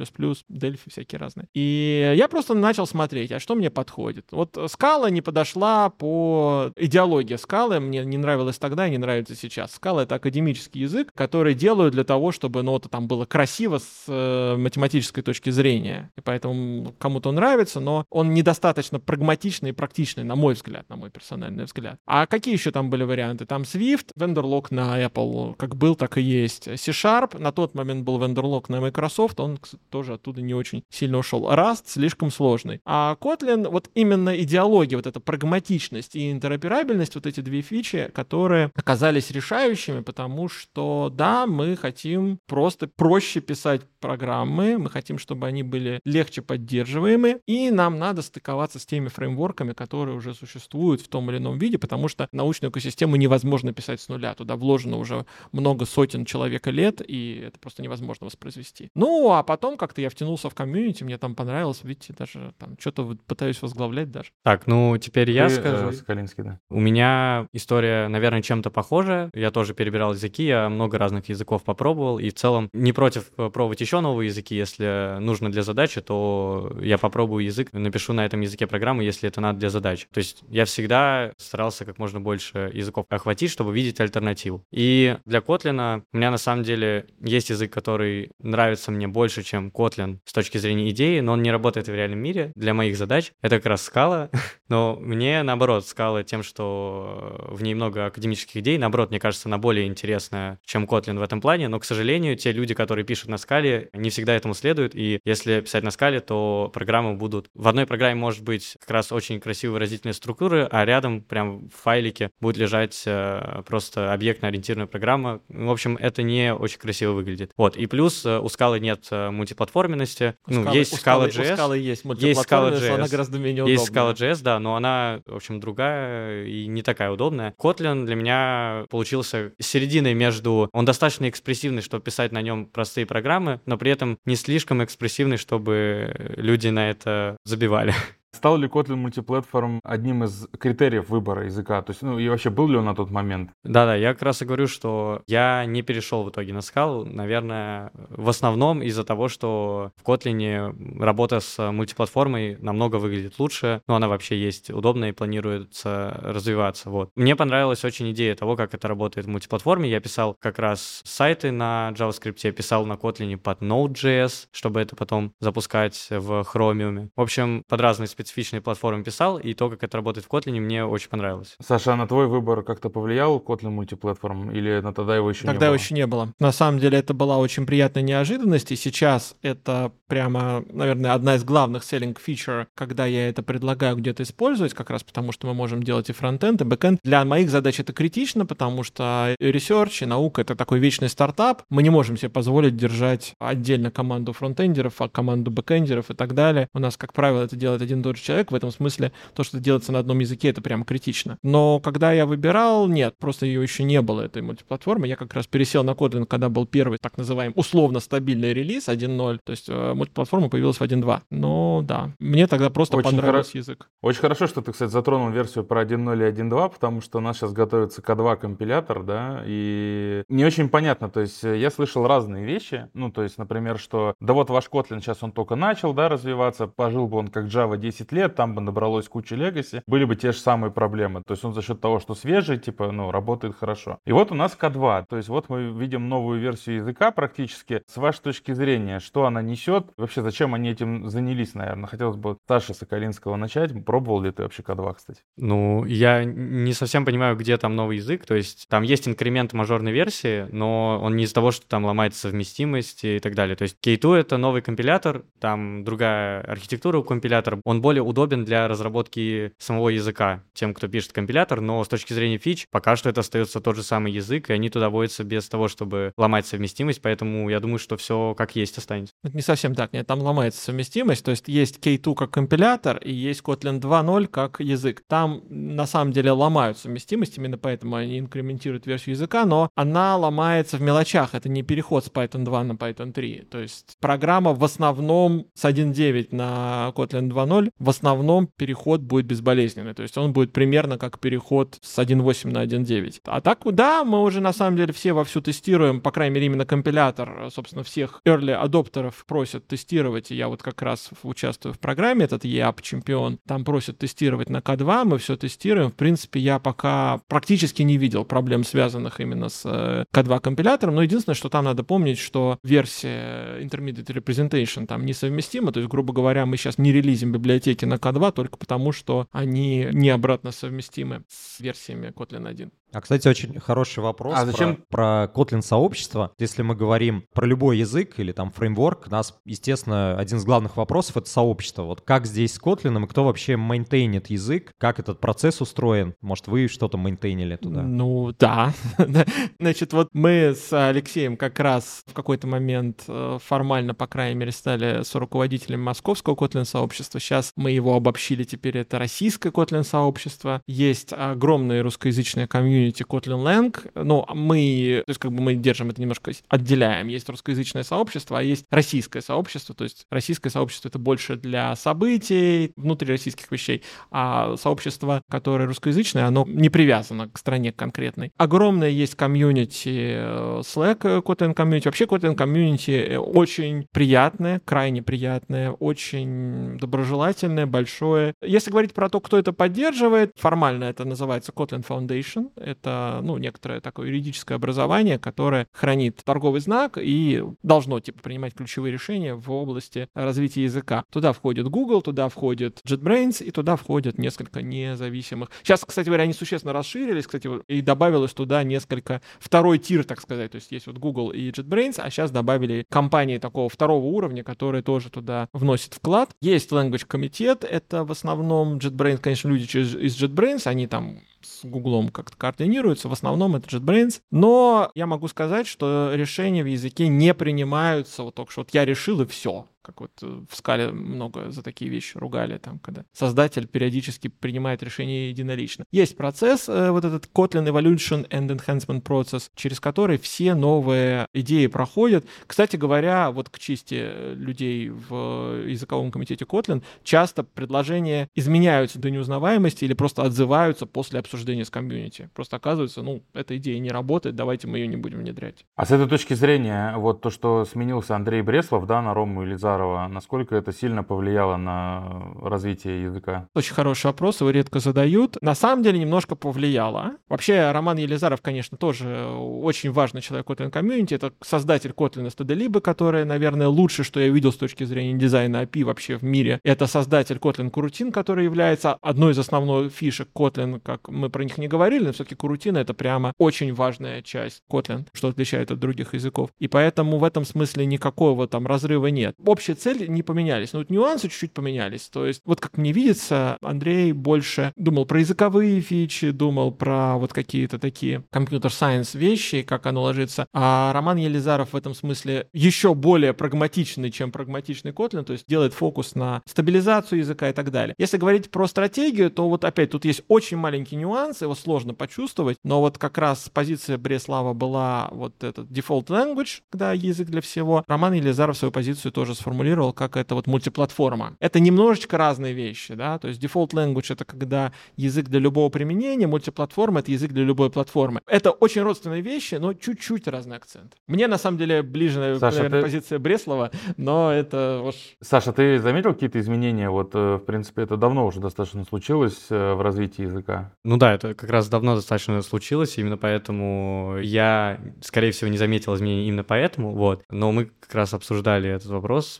Delphi, 0.50 0.90
всякие 0.90 1.18
разные. 1.18 1.46
И 1.54 2.14
я 2.16 2.28
просто 2.28 2.54
начал 2.54 2.86
смотреть, 2.86 3.32
а 3.32 3.40
что 3.40 3.54
мне 3.54 3.70
подходит. 3.70 4.26
Вот 4.30 4.56
скала 4.68 5.10
не 5.10 5.20
подошла 5.20 5.90
по 5.90 6.72
идеологии 6.76 7.36
скалы, 7.36 7.80
мне 7.80 8.04
не 8.04 8.18
нравилась 8.40 8.58
тогда 8.58 8.86
и 8.86 8.90
не 8.90 8.98
нравится 8.98 9.34
сейчас. 9.34 9.74
Скала— 9.74 10.02
это 10.04 10.14
академический 10.14 10.80
язык, 10.82 11.12
который 11.14 11.54
делают 11.54 11.92
для 11.92 12.04
того, 12.04 12.32
чтобы 12.32 12.62
нота 12.62 12.88
там 12.88 13.06
было 13.06 13.26
красиво 13.26 13.78
с 13.78 14.04
э, 14.08 14.56
математической 14.56 15.22
точки 15.22 15.50
зрения. 15.50 16.10
И 16.16 16.20
поэтому 16.22 16.94
кому-то 16.98 17.28
он 17.28 17.34
нравится, 17.34 17.80
но 17.80 18.04
он 18.10 18.32
недостаточно 18.32 18.98
прагматичный 18.98 19.70
и 19.70 19.72
практичный, 19.72 20.24
на 20.24 20.36
мой 20.36 20.54
взгляд, 20.54 20.88
на 20.88 20.96
мой 20.96 21.10
персональный 21.10 21.64
взгляд. 21.64 21.98
А 22.06 22.26
какие 22.26 22.54
еще 22.54 22.70
там 22.70 22.88
были 22.88 23.04
варианты? 23.04 23.44
Там 23.44 23.62
Swift, 23.62 24.06
Vendorlock 24.18 24.68
на 24.70 25.04
Apple, 25.04 25.54
как 25.56 25.76
был, 25.76 25.94
так 25.94 26.16
и 26.16 26.22
есть. 26.22 26.64
C-Sharp, 26.64 27.38
на 27.38 27.52
тот 27.52 27.74
момент 27.74 28.04
был 28.04 28.18
Vendorlock 28.18 28.64
на 28.68 28.80
Microsoft, 28.80 29.38
он 29.40 29.58
тоже 29.90 30.14
оттуда 30.14 30.40
не 30.40 30.54
очень 30.54 30.82
сильно 30.88 31.18
ушел. 31.18 31.50
Rust 31.50 31.82
слишком 31.86 32.30
сложный. 32.30 32.80
А 32.86 33.16
Kotlin, 33.20 33.68
вот 33.68 33.90
именно 33.94 34.38
идеология, 34.40 34.96
вот 34.96 35.06
эта 35.06 35.20
прагматичность 35.20 36.16
и 36.16 36.32
интероперабельность, 36.32 37.14
вот 37.14 37.26
эти 37.26 37.40
две 37.40 37.60
фичи, 37.60 38.10
которые 38.14 38.29
оказались 38.74 39.30
решающими, 39.30 40.00
потому 40.00 40.48
что, 40.48 41.10
да, 41.12 41.46
мы 41.46 41.76
хотим 41.76 42.38
просто 42.46 42.86
проще 42.86 43.40
писать 43.40 43.82
программы, 44.00 44.78
мы 44.78 44.90
хотим, 44.90 45.18
чтобы 45.18 45.46
они 45.46 45.62
были 45.62 46.00
легче 46.04 46.42
поддерживаемы, 46.42 47.40
и 47.46 47.70
нам 47.70 47.98
надо 47.98 48.22
стыковаться 48.22 48.78
с 48.78 48.86
теми 48.86 49.08
фреймворками, 49.08 49.72
которые 49.72 50.16
уже 50.16 50.34
существуют 50.34 51.00
в 51.02 51.08
том 51.08 51.30
или 51.30 51.38
ином 51.38 51.58
виде, 51.58 51.78
потому 51.78 52.08
что 52.08 52.28
научную 52.32 52.70
экосистему 52.70 53.16
невозможно 53.16 53.72
писать 53.72 54.00
с 54.00 54.08
нуля. 54.08 54.34
Туда 54.34 54.56
вложено 54.56 54.96
уже 54.96 55.26
много 55.52 55.84
сотен 55.84 56.24
человека 56.24 56.70
лет, 56.70 57.02
и 57.06 57.44
это 57.46 57.58
просто 57.58 57.82
невозможно 57.82 58.26
воспроизвести. 58.26 58.88
Ну, 58.94 59.32
а 59.32 59.42
потом 59.42 59.76
как-то 59.76 60.00
я 60.00 60.08
втянулся 60.08 60.48
в 60.48 60.54
комьюнити, 60.54 61.04
мне 61.04 61.18
там 61.18 61.34
понравилось, 61.34 61.80
видите, 61.82 62.14
даже 62.16 62.54
там 62.58 62.76
что-то 62.78 63.16
пытаюсь 63.26 63.60
возглавлять 63.60 64.10
даже. 64.10 64.30
Так, 64.44 64.66
ну 64.66 64.96
теперь 64.98 65.30
я 65.30 65.48
Ты, 65.48 65.56
скажу. 65.56 65.88
Э, 65.88 65.92
Соколинский, 65.92 66.44
да. 66.44 66.58
У 66.70 66.80
меня 66.80 67.46
история, 67.52 68.08
наверное, 68.08 68.19
чем-то 68.42 68.70
похожая. 68.70 69.30
Я 69.34 69.50
тоже 69.50 69.74
перебирал 69.74 70.12
языки, 70.12 70.44
я 70.44 70.68
много 70.68 70.98
разных 70.98 71.28
языков 71.28 71.62
попробовал, 71.64 72.18
и 72.18 72.30
в 72.30 72.34
целом 72.34 72.68
не 72.72 72.92
против 72.92 73.30
э, 73.36 73.50
пробовать 73.52 73.80
еще 73.80 74.00
новые 74.00 74.28
языки, 74.28 74.54
если 74.54 75.18
нужно 75.20 75.50
для 75.50 75.62
задачи, 75.62 76.00
то 76.00 76.76
я 76.80 76.98
попробую 76.98 77.44
язык, 77.44 77.72
напишу 77.72 78.12
на 78.12 78.24
этом 78.24 78.40
языке 78.40 78.66
программу, 78.66 79.02
если 79.02 79.28
это 79.28 79.40
надо 79.40 79.58
для 79.58 79.70
задачи. 79.70 80.06
То 80.12 80.18
есть 80.18 80.42
я 80.48 80.64
всегда 80.64 81.32
старался 81.36 81.84
как 81.84 81.98
можно 81.98 82.20
больше 82.20 82.70
языков 82.72 83.06
охватить, 83.10 83.50
чтобы 83.50 83.72
видеть 83.72 84.00
альтернативу. 84.00 84.64
И 84.70 85.16
для 85.24 85.40
Kotlin 85.40 86.02
у 86.12 86.16
меня 86.16 86.30
на 86.30 86.38
самом 86.38 86.64
деле 86.64 87.06
есть 87.20 87.50
язык, 87.50 87.72
который 87.72 88.30
нравится 88.38 88.90
мне 88.90 89.08
больше, 89.08 89.42
чем 89.42 89.68
Kotlin 89.68 90.18
с 90.24 90.32
точки 90.32 90.58
зрения 90.58 90.90
идеи, 90.90 91.20
но 91.20 91.32
он 91.32 91.42
не 91.42 91.50
работает 91.50 91.88
в 91.88 91.94
реальном 91.94 92.18
мире 92.18 92.52
для 92.54 92.74
моих 92.74 92.96
задач. 92.96 93.32
Это 93.42 93.56
как 93.56 93.66
раз 93.66 93.82
скала. 93.82 94.30
но 94.68 94.96
мне 95.00 95.42
наоборот 95.42 95.86
скала 95.86 96.22
тем, 96.22 96.42
что 96.42 97.46
в 97.50 97.62
ней 97.62 97.74
много 97.74 98.06
академических 98.10 98.58
идей, 98.58 98.78
наоборот, 98.78 99.10
мне 99.10 99.18
кажется, 99.18 99.48
она 99.48 99.58
более 99.58 99.86
интересная, 99.86 100.58
чем 100.64 100.84
Kotlin 100.84 101.18
в 101.18 101.22
этом 101.22 101.40
плане, 101.40 101.68
но, 101.68 101.78
к 101.78 101.84
сожалению, 101.84 102.36
те 102.36 102.52
люди, 102.52 102.74
которые 102.74 103.04
пишут 103.04 103.28
на 103.28 103.38
скале, 103.38 103.90
не 103.92 104.10
всегда 104.10 104.34
этому 104.34 104.54
следуют, 104.54 104.94
и 104.94 105.20
если 105.24 105.60
писать 105.60 105.82
на 105.82 105.90
скале, 105.90 106.20
то 106.20 106.70
программы 106.72 107.14
будут... 107.14 107.48
В 107.54 107.68
одной 107.68 107.86
программе 107.86 108.14
может 108.14 108.42
быть 108.42 108.76
как 108.80 108.90
раз 108.90 109.12
очень 109.12 109.40
красивые 109.40 109.74
выразительные 109.74 110.14
структуры, 110.14 110.68
а 110.70 110.84
рядом 110.84 111.22
прям 111.22 111.68
в 111.68 111.74
файлике 111.74 112.30
будет 112.40 112.56
лежать 112.56 113.02
э, 113.06 113.62
просто 113.66 114.12
объектно-ориентированная 114.12 114.86
программа. 114.86 115.40
В 115.48 115.70
общем, 115.70 115.96
это 115.96 116.22
не 116.22 116.54
очень 116.54 116.78
красиво 116.78 117.12
выглядит. 117.12 117.52
Вот, 117.56 117.76
и 117.76 117.86
плюс 117.86 118.24
э, 118.26 118.38
у 118.38 118.48
скалы 118.48 118.80
нет 118.80 119.06
э, 119.10 119.30
мультиплатформенности. 119.30 120.34
У 120.46 120.54
ну, 120.54 120.62
скалы, 120.62 120.76
есть 120.76 120.92
Scala.js. 120.94 121.52
У 121.52 121.54
скалы 121.54 121.78
есть 121.78 122.04
мультиплатформенность, 122.04 122.82
есть 122.82 122.92
Scala.js, 122.92 122.94
она 122.94 123.08
гораздо 123.08 123.38
менее 123.38 123.64
удобная. 123.64 123.80
Есть 123.80 123.90
Scala.js, 123.90 124.42
да, 124.42 124.58
но 124.58 124.76
она, 124.76 125.22
в 125.26 125.36
общем, 125.36 125.60
другая 125.60 126.44
и 126.44 126.66
не 126.66 126.82
такая 126.82 127.10
удобная. 127.10 127.54
Kotlin 127.58 127.99
для 128.06 128.14
меня 128.14 128.84
получился 128.90 129.52
серединой 129.58 130.14
между... 130.14 130.68
Он 130.72 130.84
достаточно 130.84 131.28
экспрессивный, 131.28 131.82
чтобы 131.82 132.04
писать 132.04 132.32
на 132.32 132.42
нем 132.42 132.66
простые 132.66 133.06
программы, 133.06 133.60
но 133.66 133.78
при 133.78 133.90
этом 133.90 134.18
не 134.24 134.36
слишком 134.36 134.82
экспрессивный, 134.84 135.36
чтобы 135.36 136.34
люди 136.36 136.68
на 136.68 136.90
это 136.90 137.36
забивали. 137.44 137.94
Стал 138.32 138.56
ли 138.56 138.68
Kotlin 138.68 138.96
мультиплатформ 138.96 139.80
одним 139.84 140.24
из 140.24 140.46
критериев 140.58 141.08
выбора 141.08 141.46
языка? 141.46 141.82
То 141.82 141.90
есть, 141.90 142.02
ну 142.02 142.18
и 142.18 142.28
вообще 142.28 142.50
был 142.50 142.68
ли 142.68 142.76
он 142.76 142.84
на 142.84 142.94
тот 142.94 143.10
момент? 143.10 143.50
Да-да, 143.64 143.96
я 143.96 144.14
как 144.14 144.22
раз 144.22 144.42
и 144.42 144.44
говорю, 144.44 144.66
что 144.66 145.22
я 145.26 145.64
не 145.66 145.82
перешел 145.82 146.22
в 146.22 146.30
итоге 146.30 146.52
на 146.52 146.60
скалу, 146.60 147.04
наверное, 147.04 147.90
в 147.94 148.28
основном 148.28 148.82
из-за 148.82 149.04
того, 149.04 149.28
что 149.28 149.92
в 149.96 150.08
Kotlin 150.08 151.00
работа 151.00 151.40
с 151.40 151.70
мультиплатформой 151.70 152.56
намного 152.60 152.96
выглядит 152.96 153.38
лучше, 153.38 153.82
но 153.88 153.96
она 153.96 154.08
вообще 154.08 154.38
есть 154.38 154.70
удобная 154.70 155.10
и 155.10 155.12
планируется 155.12 156.18
развиваться. 156.22 156.90
Вот. 156.90 157.10
Мне 157.16 157.34
понравилась 157.36 157.84
очень 157.84 158.10
идея 158.12 158.34
того, 158.36 158.56
как 158.56 158.74
это 158.74 158.88
работает 158.88 159.26
в 159.26 159.30
мультиплатформе. 159.30 159.90
Я 159.90 160.00
писал 160.00 160.36
как 160.38 160.58
раз 160.58 161.02
сайты 161.04 161.50
на 161.50 161.92
JavaScript, 161.96 162.38
я 162.44 162.52
писал 162.52 162.86
на 162.86 162.94
Kotlin 162.94 163.36
под 163.36 163.60
Node.js, 163.60 164.46
чтобы 164.52 164.80
это 164.80 164.94
потом 164.94 165.32
запускать 165.40 166.06
в 166.10 166.46
Chromium. 166.52 167.08
В 167.16 167.20
общем, 167.20 167.64
под 167.68 167.80
разные 167.80 168.06
специфичные 168.20 168.60
платформы 168.60 169.02
писал, 169.02 169.38
и 169.38 169.54
то, 169.54 169.70
как 169.70 169.82
это 169.82 169.96
работает 169.96 170.26
в 170.26 170.28
Kotlin, 170.30 170.60
мне 170.60 170.84
очень 170.84 171.08
понравилось. 171.08 171.56
Саша, 171.60 171.94
а 171.94 171.96
на 171.96 172.06
твой 172.06 172.26
выбор 172.26 172.62
как-то 172.62 172.90
повлиял 172.90 173.38
Kotlin 173.38 173.70
Multiplatform, 173.70 174.50
или 174.50 174.80
на 174.80 174.92
тогда 174.92 175.16
его 175.16 175.30
еще 175.30 175.40
тогда 175.40 175.52
не 175.52 175.58
было? 175.58 175.60
Тогда 175.60 175.82
еще 175.82 175.94
не 175.94 176.06
было. 176.06 176.32
На 176.38 176.52
самом 176.52 176.78
деле 176.78 176.98
это 176.98 177.14
была 177.14 177.38
очень 177.38 177.66
приятная 177.66 178.02
неожиданность, 178.02 178.72
и 178.72 178.76
сейчас 178.76 179.36
это 179.42 179.92
прямо, 180.06 180.64
наверное, 180.70 181.14
одна 181.14 181.36
из 181.36 181.44
главных 181.44 181.82
selling 181.82 182.16
feature, 182.24 182.66
когда 182.74 183.06
я 183.06 183.28
это 183.28 183.42
предлагаю 183.42 183.96
где-то 183.96 184.22
использовать, 184.22 184.74
как 184.74 184.90
раз 184.90 185.02
потому, 185.02 185.32
что 185.32 185.46
мы 185.46 185.54
можем 185.54 185.82
делать 185.82 186.10
и 186.10 186.12
фронтенд, 186.12 186.60
и 186.60 186.64
бэкенд. 186.64 187.00
Для 187.02 187.24
моих 187.24 187.48
задач 187.48 187.80
это 187.80 187.92
критично, 187.92 188.44
потому 188.44 188.82
что 188.82 189.34
research 189.40 190.02
и 190.02 190.06
наука— 190.06 190.40
это 190.42 190.54
такой 190.56 190.78
вечный 190.78 191.08
стартап. 191.08 191.62
Мы 191.70 191.82
не 191.82 191.90
можем 191.90 192.16
себе 192.16 192.28
позволить 192.28 192.76
держать 192.76 193.34
отдельно 193.38 193.90
команду 193.90 194.32
фронтендеров, 194.32 195.00
а 195.00 195.08
команду 195.08 195.50
бэкендеров 195.50 196.10
и 196.10 196.14
так 196.14 196.34
далее. 196.34 196.68
У 196.74 196.78
нас, 196.78 196.96
как 196.96 197.12
правило, 197.12 197.42
это 197.42 197.56
делает 197.56 197.82
один 197.82 198.02
же 198.16 198.22
человек. 198.22 198.50
В 198.50 198.54
этом 198.54 198.70
смысле 198.70 199.12
то, 199.34 199.44
что 199.44 199.60
делается 199.60 199.92
на 199.92 199.98
одном 199.98 200.18
языке, 200.18 200.48
это 200.48 200.60
прям 200.62 200.84
критично. 200.84 201.38
Но 201.42 201.80
когда 201.80 202.12
я 202.12 202.26
выбирал, 202.26 202.88
нет, 202.88 203.14
просто 203.18 203.46
ее 203.46 203.62
еще 203.62 203.84
не 203.84 204.00
было, 204.02 204.22
этой 204.22 204.42
мультиплатформы. 204.42 205.06
Я 205.06 205.16
как 205.16 205.34
раз 205.34 205.46
пересел 205.46 205.84
на 205.84 205.90
Kotlin, 205.90 206.26
когда 206.26 206.48
был 206.48 206.66
первый, 206.66 206.98
так 206.98 207.16
называемый, 207.18 207.54
условно 207.56 208.00
стабильный 208.00 208.52
релиз 208.52 208.88
1.0. 208.88 209.40
То 209.44 209.50
есть 209.50 209.68
э, 209.68 209.94
мультиплатформа 209.94 210.48
появилась 210.48 210.78
в 210.78 210.82
1.2. 210.82 211.20
Но 211.30 211.82
да, 211.84 212.10
мне 212.18 212.46
тогда 212.46 212.70
просто 212.70 212.96
очень 212.96 213.10
понравился 213.10 213.52
хоро... 213.52 213.58
язык. 213.60 213.88
Очень 214.02 214.20
хорошо, 214.20 214.46
что 214.46 214.62
ты, 214.62 214.72
кстати, 214.72 214.90
затронул 214.90 215.30
версию 215.30 215.64
про 215.64 215.82
1.0 215.82 216.28
и 216.28 216.32
1.2, 216.32 216.70
потому 216.70 217.00
что 217.00 217.18
у 217.18 217.20
нас 217.20 217.38
сейчас 217.38 217.52
готовится 217.52 218.02
К2 218.02 218.36
компилятор, 218.36 219.02
да, 219.02 219.42
и 219.46 220.22
не 220.28 220.44
очень 220.44 220.68
понятно, 220.68 221.10
то 221.10 221.20
есть 221.20 221.44
э, 221.44 221.58
я 221.58 221.70
слышал 221.70 222.06
разные 222.06 222.44
вещи, 222.44 222.88
ну, 222.94 223.10
то 223.10 223.22
есть, 223.22 223.38
например, 223.38 223.78
что 223.78 224.14
да 224.20 224.32
вот 224.32 224.50
ваш 224.50 224.68
Kotlin 224.68 225.00
сейчас 225.00 225.22
он 225.22 225.32
только 225.32 225.56
начал, 225.56 225.92
да, 225.92 226.08
развиваться, 226.08 226.66
пожил 226.66 227.08
бы 227.08 227.18
он 227.18 227.28
как 227.28 227.46
Java 227.46 227.76
10 227.76 227.99
10 228.00 228.12
лет, 228.12 228.34
там 228.34 228.54
бы 228.54 228.60
набралось 228.60 229.08
куча 229.08 229.36
легаси, 229.36 229.82
были 229.86 230.04
бы 230.04 230.16
те 230.16 230.32
же 230.32 230.38
самые 230.38 230.70
проблемы. 230.70 231.22
То 231.26 231.32
есть 231.32 231.44
он 231.44 231.52
за 231.52 231.62
счет 231.62 231.80
того, 231.80 232.00
что 232.00 232.14
свежий, 232.14 232.58
типа, 232.58 232.90
ну, 232.90 233.10
работает 233.10 233.54
хорошо. 233.56 233.98
И 234.06 234.12
вот 234.12 234.32
у 234.32 234.34
нас 234.34 234.56
К2, 234.58 235.04
то 235.08 235.16
есть 235.16 235.28
вот 235.28 235.48
мы 235.48 235.70
видим 235.70 236.08
новую 236.08 236.40
версию 236.40 236.76
языка 236.76 237.10
практически. 237.10 237.82
С 237.86 237.96
вашей 237.96 238.22
точки 238.22 238.52
зрения, 238.52 239.00
что 239.00 239.26
она 239.26 239.42
несет? 239.42 239.86
Вообще, 239.96 240.22
зачем 240.22 240.54
они 240.54 240.70
этим 240.70 241.08
занялись, 241.08 241.54
наверное? 241.54 241.86
Хотелось 241.86 242.16
бы 242.16 242.38
Саши 242.48 242.74
Соколинского 242.74 243.36
начать. 243.36 243.72
Пробовал 243.84 244.22
ли 244.22 244.30
ты 244.30 244.42
вообще 244.42 244.62
К2, 244.62 244.94
кстати? 244.94 245.20
Ну, 245.36 245.84
я 245.84 246.24
не 246.24 246.72
совсем 246.72 247.04
понимаю, 247.04 247.36
где 247.36 247.56
там 247.56 247.76
новый 247.76 247.96
язык. 247.96 248.24
То 248.24 248.34
есть 248.34 248.66
там 248.68 248.82
есть 248.82 249.06
инкремент 249.08 249.52
мажорной 249.52 249.92
версии, 249.92 250.46
но 250.50 251.00
он 251.02 251.16
не 251.16 251.24
из-за 251.24 251.34
того, 251.34 251.50
что 251.50 251.66
там 251.66 251.84
ломается 251.84 252.20
совместимость 252.20 253.04
и 253.04 253.18
так 253.18 253.34
далее. 253.34 253.56
То 253.56 253.62
есть 253.62 253.76
K2— 253.84 254.16
это 254.20 254.36
новый 254.36 254.62
компилятор, 254.62 255.24
там 255.38 255.84
другая 255.84 256.40
архитектура 256.42 256.98
у 256.98 257.02
компилятора. 257.02 257.60
Он 257.64 257.80
более 257.80 257.89
удобен 257.98 258.44
для 258.44 258.68
разработки 258.68 259.52
самого 259.58 259.88
языка 259.88 260.44
тем, 260.54 260.74
кто 260.74 260.88
пишет 260.88 261.12
компилятор, 261.12 261.60
но 261.60 261.82
с 261.82 261.88
точки 261.88 262.12
зрения 262.12 262.38
фич 262.38 262.66
пока 262.70 262.96
что 262.96 263.08
это 263.08 263.20
остается 263.20 263.60
тот 263.60 263.76
же 263.76 263.82
самый 263.82 264.12
язык, 264.12 264.50
и 264.50 264.52
они 264.52 264.70
туда 264.70 264.90
вводятся 264.90 265.24
без 265.24 265.48
того, 265.48 265.68
чтобы 265.68 266.12
ломать 266.16 266.46
совместимость, 266.46 267.02
поэтому 267.02 267.48
я 267.50 267.60
думаю, 267.60 267.78
что 267.78 267.96
все 267.96 268.34
как 268.36 268.54
есть 268.56 268.78
останется. 268.78 269.14
Это 269.24 269.36
не 269.36 269.42
совсем 269.42 269.74
так, 269.74 269.92
нет, 269.92 270.06
там 270.06 270.20
ломается 270.20 270.60
совместимость, 270.60 271.24
то 271.24 271.30
есть 271.30 271.48
есть 271.48 271.78
K2 271.78 272.14
как 272.14 272.30
компилятор 272.30 272.98
и 272.98 273.12
есть 273.12 273.40
Kotlin 273.42 273.80
2.0 273.80 274.26
как 274.28 274.60
язык. 274.60 275.02
Там 275.08 275.42
на 275.48 275.86
самом 275.86 276.12
деле 276.12 276.30
ломают 276.32 276.78
совместимость, 276.78 277.38
именно 277.38 277.58
поэтому 277.58 277.96
они 277.96 278.18
инкрементируют 278.18 278.86
версию 278.86 279.14
языка, 279.14 279.44
но 279.44 279.70
она 279.74 280.16
ломается 280.16 280.76
в 280.76 280.82
мелочах, 280.82 281.34
это 281.34 281.48
не 281.48 281.62
переход 281.62 282.04
с 282.04 282.10
Python 282.10 282.44
2 282.44 282.64
на 282.64 282.72
Python 282.72 283.12
3, 283.12 283.46
то 283.50 283.58
есть 283.58 283.96
программа 284.00 284.52
в 284.52 284.62
основном 284.64 285.46
с 285.54 285.64
1.9 285.64 286.28
на 286.34 286.92
Kotlin 286.94 287.28
2.0, 287.28 287.70
в 287.80 287.88
основном 287.88 288.46
переход 288.46 289.00
будет 289.00 289.26
безболезненный, 289.26 289.94
то 289.94 290.02
есть 290.02 290.16
он 290.18 290.32
будет 290.32 290.52
примерно 290.52 290.98
как 290.98 291.18
переход 291.18 291.78
с 291.80 291.98
1.8 291.98 292.50
на 292.50 292.64
1.9. 292.64 293.20
А 293.24 293.40
так, 293.40 293.60
да, 293.72 294.04
мы 294.04 294.22
уже 294.22 294.40
на 294.40 294.52
самом 294.52 294.76
деле 294.76 294.92
все 294.92 295.12
вовсю 295.12 295.40
тестируем, 295.40 296.00
по 296.00 296.10
крайней 296.12 296.34
мере, 296.34 296.46
именно 296.46 296.66
компилятор, 296.66 297.50
собственно, 297.50 297.82
всех 297.82 298.20
early 298.26 298.52
адоптеров 298.52 299.24
просят 299.26 299.66
тестировать, 299.66 300.30
и 300.30 300.36
я 300.36 300.48
вот 300.48 300.62
как 300.62 300.82
раз 300.82 301.10
участвую 301.22 301.74
в 301.74 301.78
программе, 301.78 302.26
этот 302.26 302.44
EAP 302.44 302.82
чемпион, 302.82 303.38
там 303.46 303.64
просят 303.64 303.98
тестировать 303.98 304.50
на 304.50 304.58
К2, 304.58 305.04
мы 305.04 305.18
все 305.18 305.36
тестируем. 305.36 305.90
В 305.90 305.94
принципе, 305.94 306.38
я 306.38 306.58
пока 306.58 307.20
практически 307.28 307.82
не 307.82 307.96
видел 307.96 308.24
проблем, 308.24 308.64
связанных 308.64 309.20
именно 309.20 309.48
с 309.48 309.64
К2 309.64 310.36
э, 310.36 310.40
компилятором, 310.40 310.96
но 310.96 311.02
единственное, 311.02 311.34
что 311.34 311.48
там 311.48 311.64
надо 311.64 311.82
помнить, 311.82 312.18
что 312.18 312.58
версия 312.62 313.58
Intermediate 313.60 314.06
Representation 314.06 314.86
там 314.86 315.06
несовместима, 315.06 315.72
то 315.72 315.80
есть, 315.80 315.90
грубо 315.90 316.12
говоря, 316.12 316.44
мы 316.44 316.58
сейчас 316.58 316.76
не 316.76 316.92
релизим 316.92 317.32
библиотеки 317.70 317.84
на 317.84 317.94
K2 317.94 318.32
только 318.32 318.56
потому, 318.56 318.92
что 318.92 319.28
они 319.32 319.88
не 319.92 320.10
обратно 320.10 320.52
совместимы 320.52 321.24
с 321.28 321.60
версиями 321.60 322.08
Kotlin 322.08 322.48
1. 322.48 322.72
А, 322.92 323.00
кстати, 323.00 323.28
очень 323.28 323.60
хороший 323.60 324.00
вопрос 324.00 324.34
а 324.36 324.46
зачем... 324.46 324.76
про, 324.88 325.28
про 325.28 325.42
Kotlin 325.42 325.62
сообщество. 325.62 326.32
Если 326.38 326.62
мы 326.62 326.74
говорим 326.74 327.24
про 327.32 327.46
любой 327.46 327.78
язык 327.78 328.18
или 328.18 328.32
там 328.32 328.50
фреймворк, 328.50 329.06
у 329.08 329.10
нас, 329.10 329.38
естественно, 329.44 330.18
один 330.18 330.38
из 330.38 330.44
главных 330.44 330.76
вопросов— 330.76 331.16
это 331.18 331.28
сообщество. 331.28 331.82
Вот 331.82 332.00
как 332.00 332.26
здесь 332.26 332.54
с 332.54 332.60
Kotlin 332.60 333.02
и 333.02 333.06
кто 333.06 333.24
вообще 333.24 333.56
мейнтейнит 333.56 334.30
язык, 334.30 334.72
как 334.78 334.98
этот 334.98 335.20
процесс 335.20 335.60
устроен? 335.60 336.14
Может, 336.20 336.48
вы 336.48 336.68
что-то 336.68 336.98
мейнтейнили 336.98 337.56
туда? 337.56 337.82
Ну, 337.82 338.34
да. 338.38 338.72
Значит, 339.60 339.92
вот 339.92 340.08
мы 340.12 340.54
с 340.56 340.72
Алексеем 340.72 341.36
как 341.36 341.60
раз 341.60 342.02
в 342.06 342.12
какой-то 342.12 342.46
момент 342.46 343.04
э, 343.06 343.38
формально, 343.42 343.94
по 343.94 344.06
крайней 344.06 344.36
мере, 344.36 344.52
стали 344.52 345.02
соруководителями 345.02 345.82
московского 345.82 346.34
Kotlin 346.34 346.64
сообщества. 346.64 347.20
Сейчас 347.20 347.52
мы 347.56 347.70
его 347.70 347.94
обобщили, 347.94 348.44
теперь 348.44 348.78
это 348.78 348.98
российское 348.98 349.50
Kotlin 349.50 349.84
сообщество. 349.84 350.62
Есть 350.66 351.12
огромное 351.12 351.82
русскоязычное 351.82 352.46
комьюнити 352.46 352.79
комьюнити 352.80 353.02
Kotlin 353.02 353.42
Lang. 353.42 353.90
Ну, 353.94 354.24
мы, 354.34 355.02
то 355.06 355.10
есть 355.10 355.20
как 355.20 355.32
бы 355.32 355.42
мы 355.42 355.54
держим 355.54 355.90
это 355.90 356.00
немножко, 356.00 356.32
отделяем. 356.48 357.08
Есть 357.08 357.28
русскоязычное 357.28 357.82
сообщество, 357.82 358.38
а 358.38 358.42
есть 358.42 358.64
российское 358.70 359.20
сообщество. 359.20 359.74
То 359.74 359.84
есть 359.84 360.06
российское 360.10 360.50
сообщество 360.50 360.88
это 360.88 360.98
больше 360.98 361.36
для 361.36 361.76
событий, 361.76 362.72
внутрироссийских 362.76 363.50
вещей, 363.50 363.82
а 364.10 364.56
сообщество, 364.56 365.22
которое 365.28 365.66
русскоязычное, 365.66 366.26
оно 366.26 366.44
не 366.46 366.70
привязано 366.70 367.28
к 367.28 367.38
стране 367.38 367.72
конкретной. 367.72 368.32
Огромное 368.36 368.88
есть 368.88 369.14
комьюнити 369.14 370.14
э, 370.14 370.60
Slack 370.60 371.22
Kotlin 371.22 371.54
комьюнити. 371.54 371.88
Вообще 371.88 372.04
Kotlin 372.04 372.34
комьюнити 372.34 372.90
э, 372.90 373.18
очень 373.18 373.86
приятное, 373.92 374.60
крайне 374.64 375.02
приятное, 375.02 375.72
очень 375.72 376.78
доброжелательное, 376.78 377.66
большое. 377.66 378.34
Если 378.42 378.70
говорить 378.70 378.94
про 378.94 379.08
то, 379.08 379.20
кто 379.20 379.38
это 379.38 379.52
поддерживает, 379.52 380.32
формально 380.36 380.84
это 380.84 381.04
называется 381.04 381.52
Kotlin 381.52 381.86
Foundation 381.86 382.50
это, 382.70 383.20
ну, 383.22 383.36
некоторое 383.38 383.80
такое 383.80 384.08
юридическое 384.08 384.56
образование, 384.56 385.18
которое 385.18 385.66
хранит 385.72 386.20
торговый 386.24 386.60
знак 386.60 386.98
и 387.00 387.44
должно, 387.62 388.00
типа, 388.00 388.20
принимать 388.20 388.54
ключевые 388.54 388.92
решения 388.92 389.34
в 389.34 389.50
области 389.50 390.08
развития 390.14 390.64
языка. 390.64 391.04
Туда 391.10 391.32
входит 391.32 391.68
Google, 391.68 392.02
туда 392.02 392.28
входит 392.28 392.80
JetBrains, 392.86 393.44
и 393.44 393.50
туда 393.50 393.76
входят 393.76 394.18
несколько 394.18 394.62
независимых. 394.62 395.50
Сейчас, 395.62 395.84
кстати 395.84 396.06
говоря, 396.06 396.24
они 396.24 396.32
существенно 396.32 396.72
расширились, 396.72 397.26
кстати, 397.26 397.48
и 397.68 397.80
добавилось 397.80 398.32
туда 398.32 398.62
несколько, 398.62 399.20
второй 399.38 399.78
тир, 399.78 400.04
так 400.04 400.20
сказать, 400.20 400.52
то 400.52 400.56
есть 400.56 400.72
есть 400.72 400.86
вот 400.86 400.98
Google 400.98 401.30
и 401.30 401.50
JetBrains, 401.50 401.94
а 401.98 402.10
сейчас 402.10 402.30
добавили 402.30 402.84
компании 402.88 403.38
такого 403.38 403.68
второго 403.68 404.06
уровня, 404.06 404.44
которые 404.44 404.82
тоже 404.82 405.10
туда 405.10 405.48
вносят 405.52 405.94
вклад. 405.94 406.30
Есть 406.40 406.70
Language 406.70 407.06
комитет, 407.06 407.64
это 407.64 408.04
в 408.04 408.12
основном 408.12 408.78
JetBrains, 408.78 409.18
конечно, 409.18 409.48
люди 409.48 409.64
из 409.76 410.20
JetBrains, 410.20 410.66
они 410.66 410.86
там 410.86 411.20
с 411.42 411.64
Гуглом 411.64 412.08
как-то 412.08 412.36
координируются, 412.36 413.08
в 413.08 413.12
основном 413.12 413.56
это 413.56 413.68
JetBrains, 413.68 414.20
но 414.30 414.90
я 414.94 415.06
могу 415.06 415.28
сказать, 415.28 415.66
что 415.66 416.12
решения 416.14 416.62
в 416.62 416.66
языке 416.66 417.08
не 417.08 417.34
принимаются 417.34 418.22
вот 418.22 418.34
только 418.34 418.52
что 418.52 418.62
вот 418.62 418.70
я 418.72 418.84
решил 418.84 419.20
и 419.22 419.26
все 419.26 419.66
как 419.82 420.00
вот 420.00 420.12
э, 420.22 420.40
в 420.48 420.56
скале 420.56 420.90
много 420.90 421.50
за 421.50 421.62
такие 421.62 421.90
вещи 421.90 422.16
ругали, 422.16 422.58
там, 422.58 422.78
когда 422.78 423.04
создатель 423.12 423.66
периодически 423.66 424.28
принимает 424.28 424.82
решение 424.82 425.30
единолично. 425.30 425.84
Есть 425.90 426.16
процесс, 426.16 426.68
э, 426.68 426.90
вот 426.90 427.04
этот 427.04 427.28
Kotlin 427.34 427.66
Evolution 427.66 428.28
and 428.28 428.48
Enhancement 428.48 429.02
Process, 429.02 429.50
через 429.54 429.80
который 429.80 430.18
все 430.18 430.54
новые 430.54 431.26
идеи 431.32 431.66
проходят. 431.66 432.24
Кстати 432.46 432.76
говоря, 432.76 433.30
вот 433.30 433.48
к 433.48 433.58
чисти 433.58 433.98
э, 434.00 434.34
людей 434.34 434.90
в 434.90 435.66
языковом 435.66 436.10
комитете 436.10 436.44
Kotlin 436.44 436.82
часто 437.02 437.44
предложения 437.44 438.28
изменяются 438.34 438.98
до 438.98 439.10
неузнаваемости 439.10 439.84
или 439.84 439.94
просто 439.94 440.22
отзываются 440.22 440.86
после 440.86 441.20
обсуждения 441.20 441.64
с 441.64 441.70
комьюнити. 441.70 442.30
Просто 442.34 442.56
оказывается, 442.56 443.02
ну, 443.02 443.22
эта 443.32 443.56
идея 443.56 443.78
не 443.78 443.90
работает, 443.90 444.36
давайте 444.36 444.66
мы 444.66 444.78
ее 444.78 444.86
не 444.86 444.96
будем 444.96 445.18
внедрять. 445.18 445.64
А 445.76 445.86
с 445.86 445.90
этой 445.90 446.08
точки 446.08 446.34
зрения, 446.34 446.94
вот 446.96 447.20
то, 447.20 447.30
что 447.30 447.64
сменился 447.64 448.16
Андрей 448.16 448.42
Бреслов, 448.42 448.86
да, 448.86 449.02
на 449.02 449.14
Рому 449.14 449.42
или 449.42 449.54
Назарова, 449.70 450.08
насколько 450.08 450.56
это 450.56 450.72
сильно 450.72 451.04
повлияло 451.04 451.56
на 451.56 452.32
развитие 452.42 453.04
языка? 453.04 453.46
Очень 453.54 453.74
хороший 453.74 454.06
вопрос, 454.06 454.40
его 454.40 454.50
редко 454.50 454.80
задают. 454.80 455.36
На 455.42 455.54
самом 455.54 455.82
деле 455.84 455.98
немножко 455.98 456.34
повлияло. 456.34 457.12
Вообще 457.28 457.70
Роман 457.70 457.98
Елизаров, 457.98 458.40
конечно, 458.40 458.76
тоже 458.76 459.26
очень 459.26 459.92
важный 459.92 460.22
человек 460.22 460.48
Kotlin 460.48 460.70
комьюнити. 460.70 461.14
Это 461.14 461.32
создатель 461.40 461.90
Kotlin 461.90 462.30
Стаделибы, 462.30 462.80
который, 462.80 463.24
наверное, 463.24 463.68
лучше, 463.68 464.02
что 464.02 464.18
я 464.18 464.28
видел 464.28 464.52
с 464.52 464.56
точки 464.56 464.84
зрения 464.84 465.16
дизайна 465.16 465.62
API 465.62 465.84
вообще 465.84 466.16
в 466.16 466.22
мире. 466.22 466.58
Это 466.64 466.86
создатель 466.86 467.36
Kotlin 467.36 467.70
Coroutine, 467.70 468.10
который 468.10 468.44
является 468.44 468.94
одной 468.94 469.32
из 469.32 469.38
основных 469.38 469.92
фишек 469.92 470.28
Kotlin, 470.34 470.80
как 470.80 471.08
мы 471.08 471.30
про 471.30 471.44
них 471.44 471.58
не 471.58 471.68
говорили, 471.68 472.06
но 472.06 472.12
все-таки 472.12 472.34
Coroutine— 472.34 472.78
это 472.80 472.92
прямо 472.92 473.32
очень 473.38 473.72
важная 473.72 474.22
часть 474.22 474.62
Kotlin, 474.70 475.06
что 475.12 475.28
отличает 475.28 475.70
от 475.70 475.78
других 475.78 476.14
языков. 476.14 476.50
И 476.58 476.66
поэтому 476.66 477.18
в 477.18 477.24
этом 477.24 477.44
смысле 477.44 477.86
никакого 477.86 478.48
там 478.48 478.66
разрыва 478.66 479.06
нет 479.06 479.34
общая 479.60 479.74
цель 479.74 480.08
не 480.08 480.22
поменялись, 480.22 480.72
но 480.72 480.78
вот 480.78 480.88
нюансы 480.88 481.28
чуть-чуть 481.28 481.52
поменялись. 481.52 482.08
То 482.08 482.24
есть, 482.24 482.40
вот 482.46 482.62
как 482.62 482.78
мне 482.78 482.92
видится, 482.92 483.58
Андрей 483.60 484.12
больше 484.12 484.72
думал 484.76 485.04
про 485.04 485.20
языковые 485.20 485.82
фичи, 485.82 486.30
думал 486.30 486.72
про 486.72 487.18
вот 487.18 487.34
какие-то 487.34 487.78
такие 487.78 488.24
компьютер-сайенс 488.30 489.14
вещи, 489.14 489.60
как 489.60 489.84
оно 489.84 490.00
ложится. 490.02 490.46
А 490.54 490.94
Роман 490.94 491.18
Елизаров 491.18 491.74
в 491.74 491.76
этом 491.76 491.94
смысле 491.94 492.48
еще 492.54 492.94
более 492.94 493.34
прагматичный, 493.34 494.10
чем 494.10 494.32
прагматичный 494.32 494.92
Kotlin, 494.92 495.24
то 495.24 495.34
есть 495.34 495.44
делает 495.46 495.74
фокус 495.74 496.14
на 496.14 496.40
стабилизацию 496.46 497.18
языка 497.18 497.50
и 497.50 497.52
так 497.52 497.70
далее. 497.70 497.94
Если 497.98 498.16
говорить 498.16 498.50
про 498.50 498.66
стратегию, 498.66 499.30
то 499.30 499.46
вот 499.46 499.66
опять 499.66 499.90
тут 499.90 500.06
есть 500.06 500.22
очень 500.28 500.56
маленький 500.56 500.96
нюанс, 500.96 501.42
его 501.42 501.54
сложно 501.54 501.92
почувствовать, 501.92 502.56
но 502.64 502.80
вот 502.80 502.96
как 502.96 503.18
раз 503.18 503.50
позиция 503.52 503.98
Бреслава 503.98 504.54
была 504.54 505.10
вот 505.12 505.44
этот 505.44 505.70
default 505.70 506.06
language, 506.06 506.60
когда 506.70 506.94
язык 506.94 507.28
для 507.28 507.42
всего. 507.42 507.84
Роман 507.86 508.14
Елизаров 508.14 508.56
свою 508.56 508.72
позицию 508.72 509.12
тоже 509.12 509.34
сформулировал 509.34 509.49
сформулировал, 509.50 509.92
как 509.92 510.16
это 510.16 510.34
вот 510.36 510.46
мультиплатформа. 510.46 511.36
Это 511.40 511.58
немножечко 511.58 512.16
разные 512.16 512.52
вещи, 512.54 512.94
да, 512.94 513.18
то 513.18 513.26
есть 513.28 513.42
default 513.42 513.70
language— 513.70 514.06
это 514.12 514.24
когда 514.24 514.72
язык 514.96 515.26
для 515.26 515.40
любого 515.40 515.68
применения, 515.70 516.28
мультиплатформа— 516.28 517.00
это 517.00 517.10
язык 517.10 517.32
для 517.32 517.42
любой 517.42 517.70
платформы. 517.70 518.20
Это 518.26 518.52
очень 518.52 518.82
родственные 518.82 519.22
вещи, 519.22 519.56
но 519.56 519.74
чуть-чуть 519.74 520.28
разный 520.28 520.56
акцент. 520.56 520.94
Мне, 521.08 521.26
на 521.26 521.36
самом 521.36 521.58
деле, 521.58 521.82
ближе, 521.82 522.36
Саша, 522.38 522.58
наверное, 522.58 522.80
ты- 522.80 522.84
позиция 522.86 523.18
Бреслова, 523.18 523.70
но 523.96 524.32
это 524.32 524.82
уж... 524.84 524.94
Саша, 525.20 525.52
ты 525.52 525.80
заметил 525.80 526.14
какие-то 526.14 526.38
изменения? 526.38 526.88
Вот, 526.88 527.10
э, 527.14 527.34
в 527.34 527.44
принципе, 527.44 527.82
это 527.82 527.96
давно 527.96 528.26
уже 528.26 528.38
достаточно 528.38 528.84
случилось 528.84 529.46
э, 529.50 529.74
в 529.74 529.82
развитии 529.82 530.22
языка. 530.22 530.72
Ну 530.84 530.96
да, 530.96 531.12
это 531.12 531.34
как 531.34 531.50
раз 531.50 531.68
давно 531.68 531.96
достаточно 531.96 532.40
случилось, 532.42 532.98
именно 532.98 533.16
поэтому 533.16 534.18
я, 534.22 534.78
скорее 535.00 535.32
всего, 535.32 535.50
не 535.50 535.58
заметил 535.58 535.96
изменений 535.96 536.28
именно 536.28 536.44
поэтому, 536.44 536.94
вот. 536.94 537.24
Но 537.30 537.50
мы 537.50 537.70
как 537.80 537.94
раз 537.94 538.14
обсуждали 538.14 538.70
этот 538.70 538.90
вопрос 538.90 539.39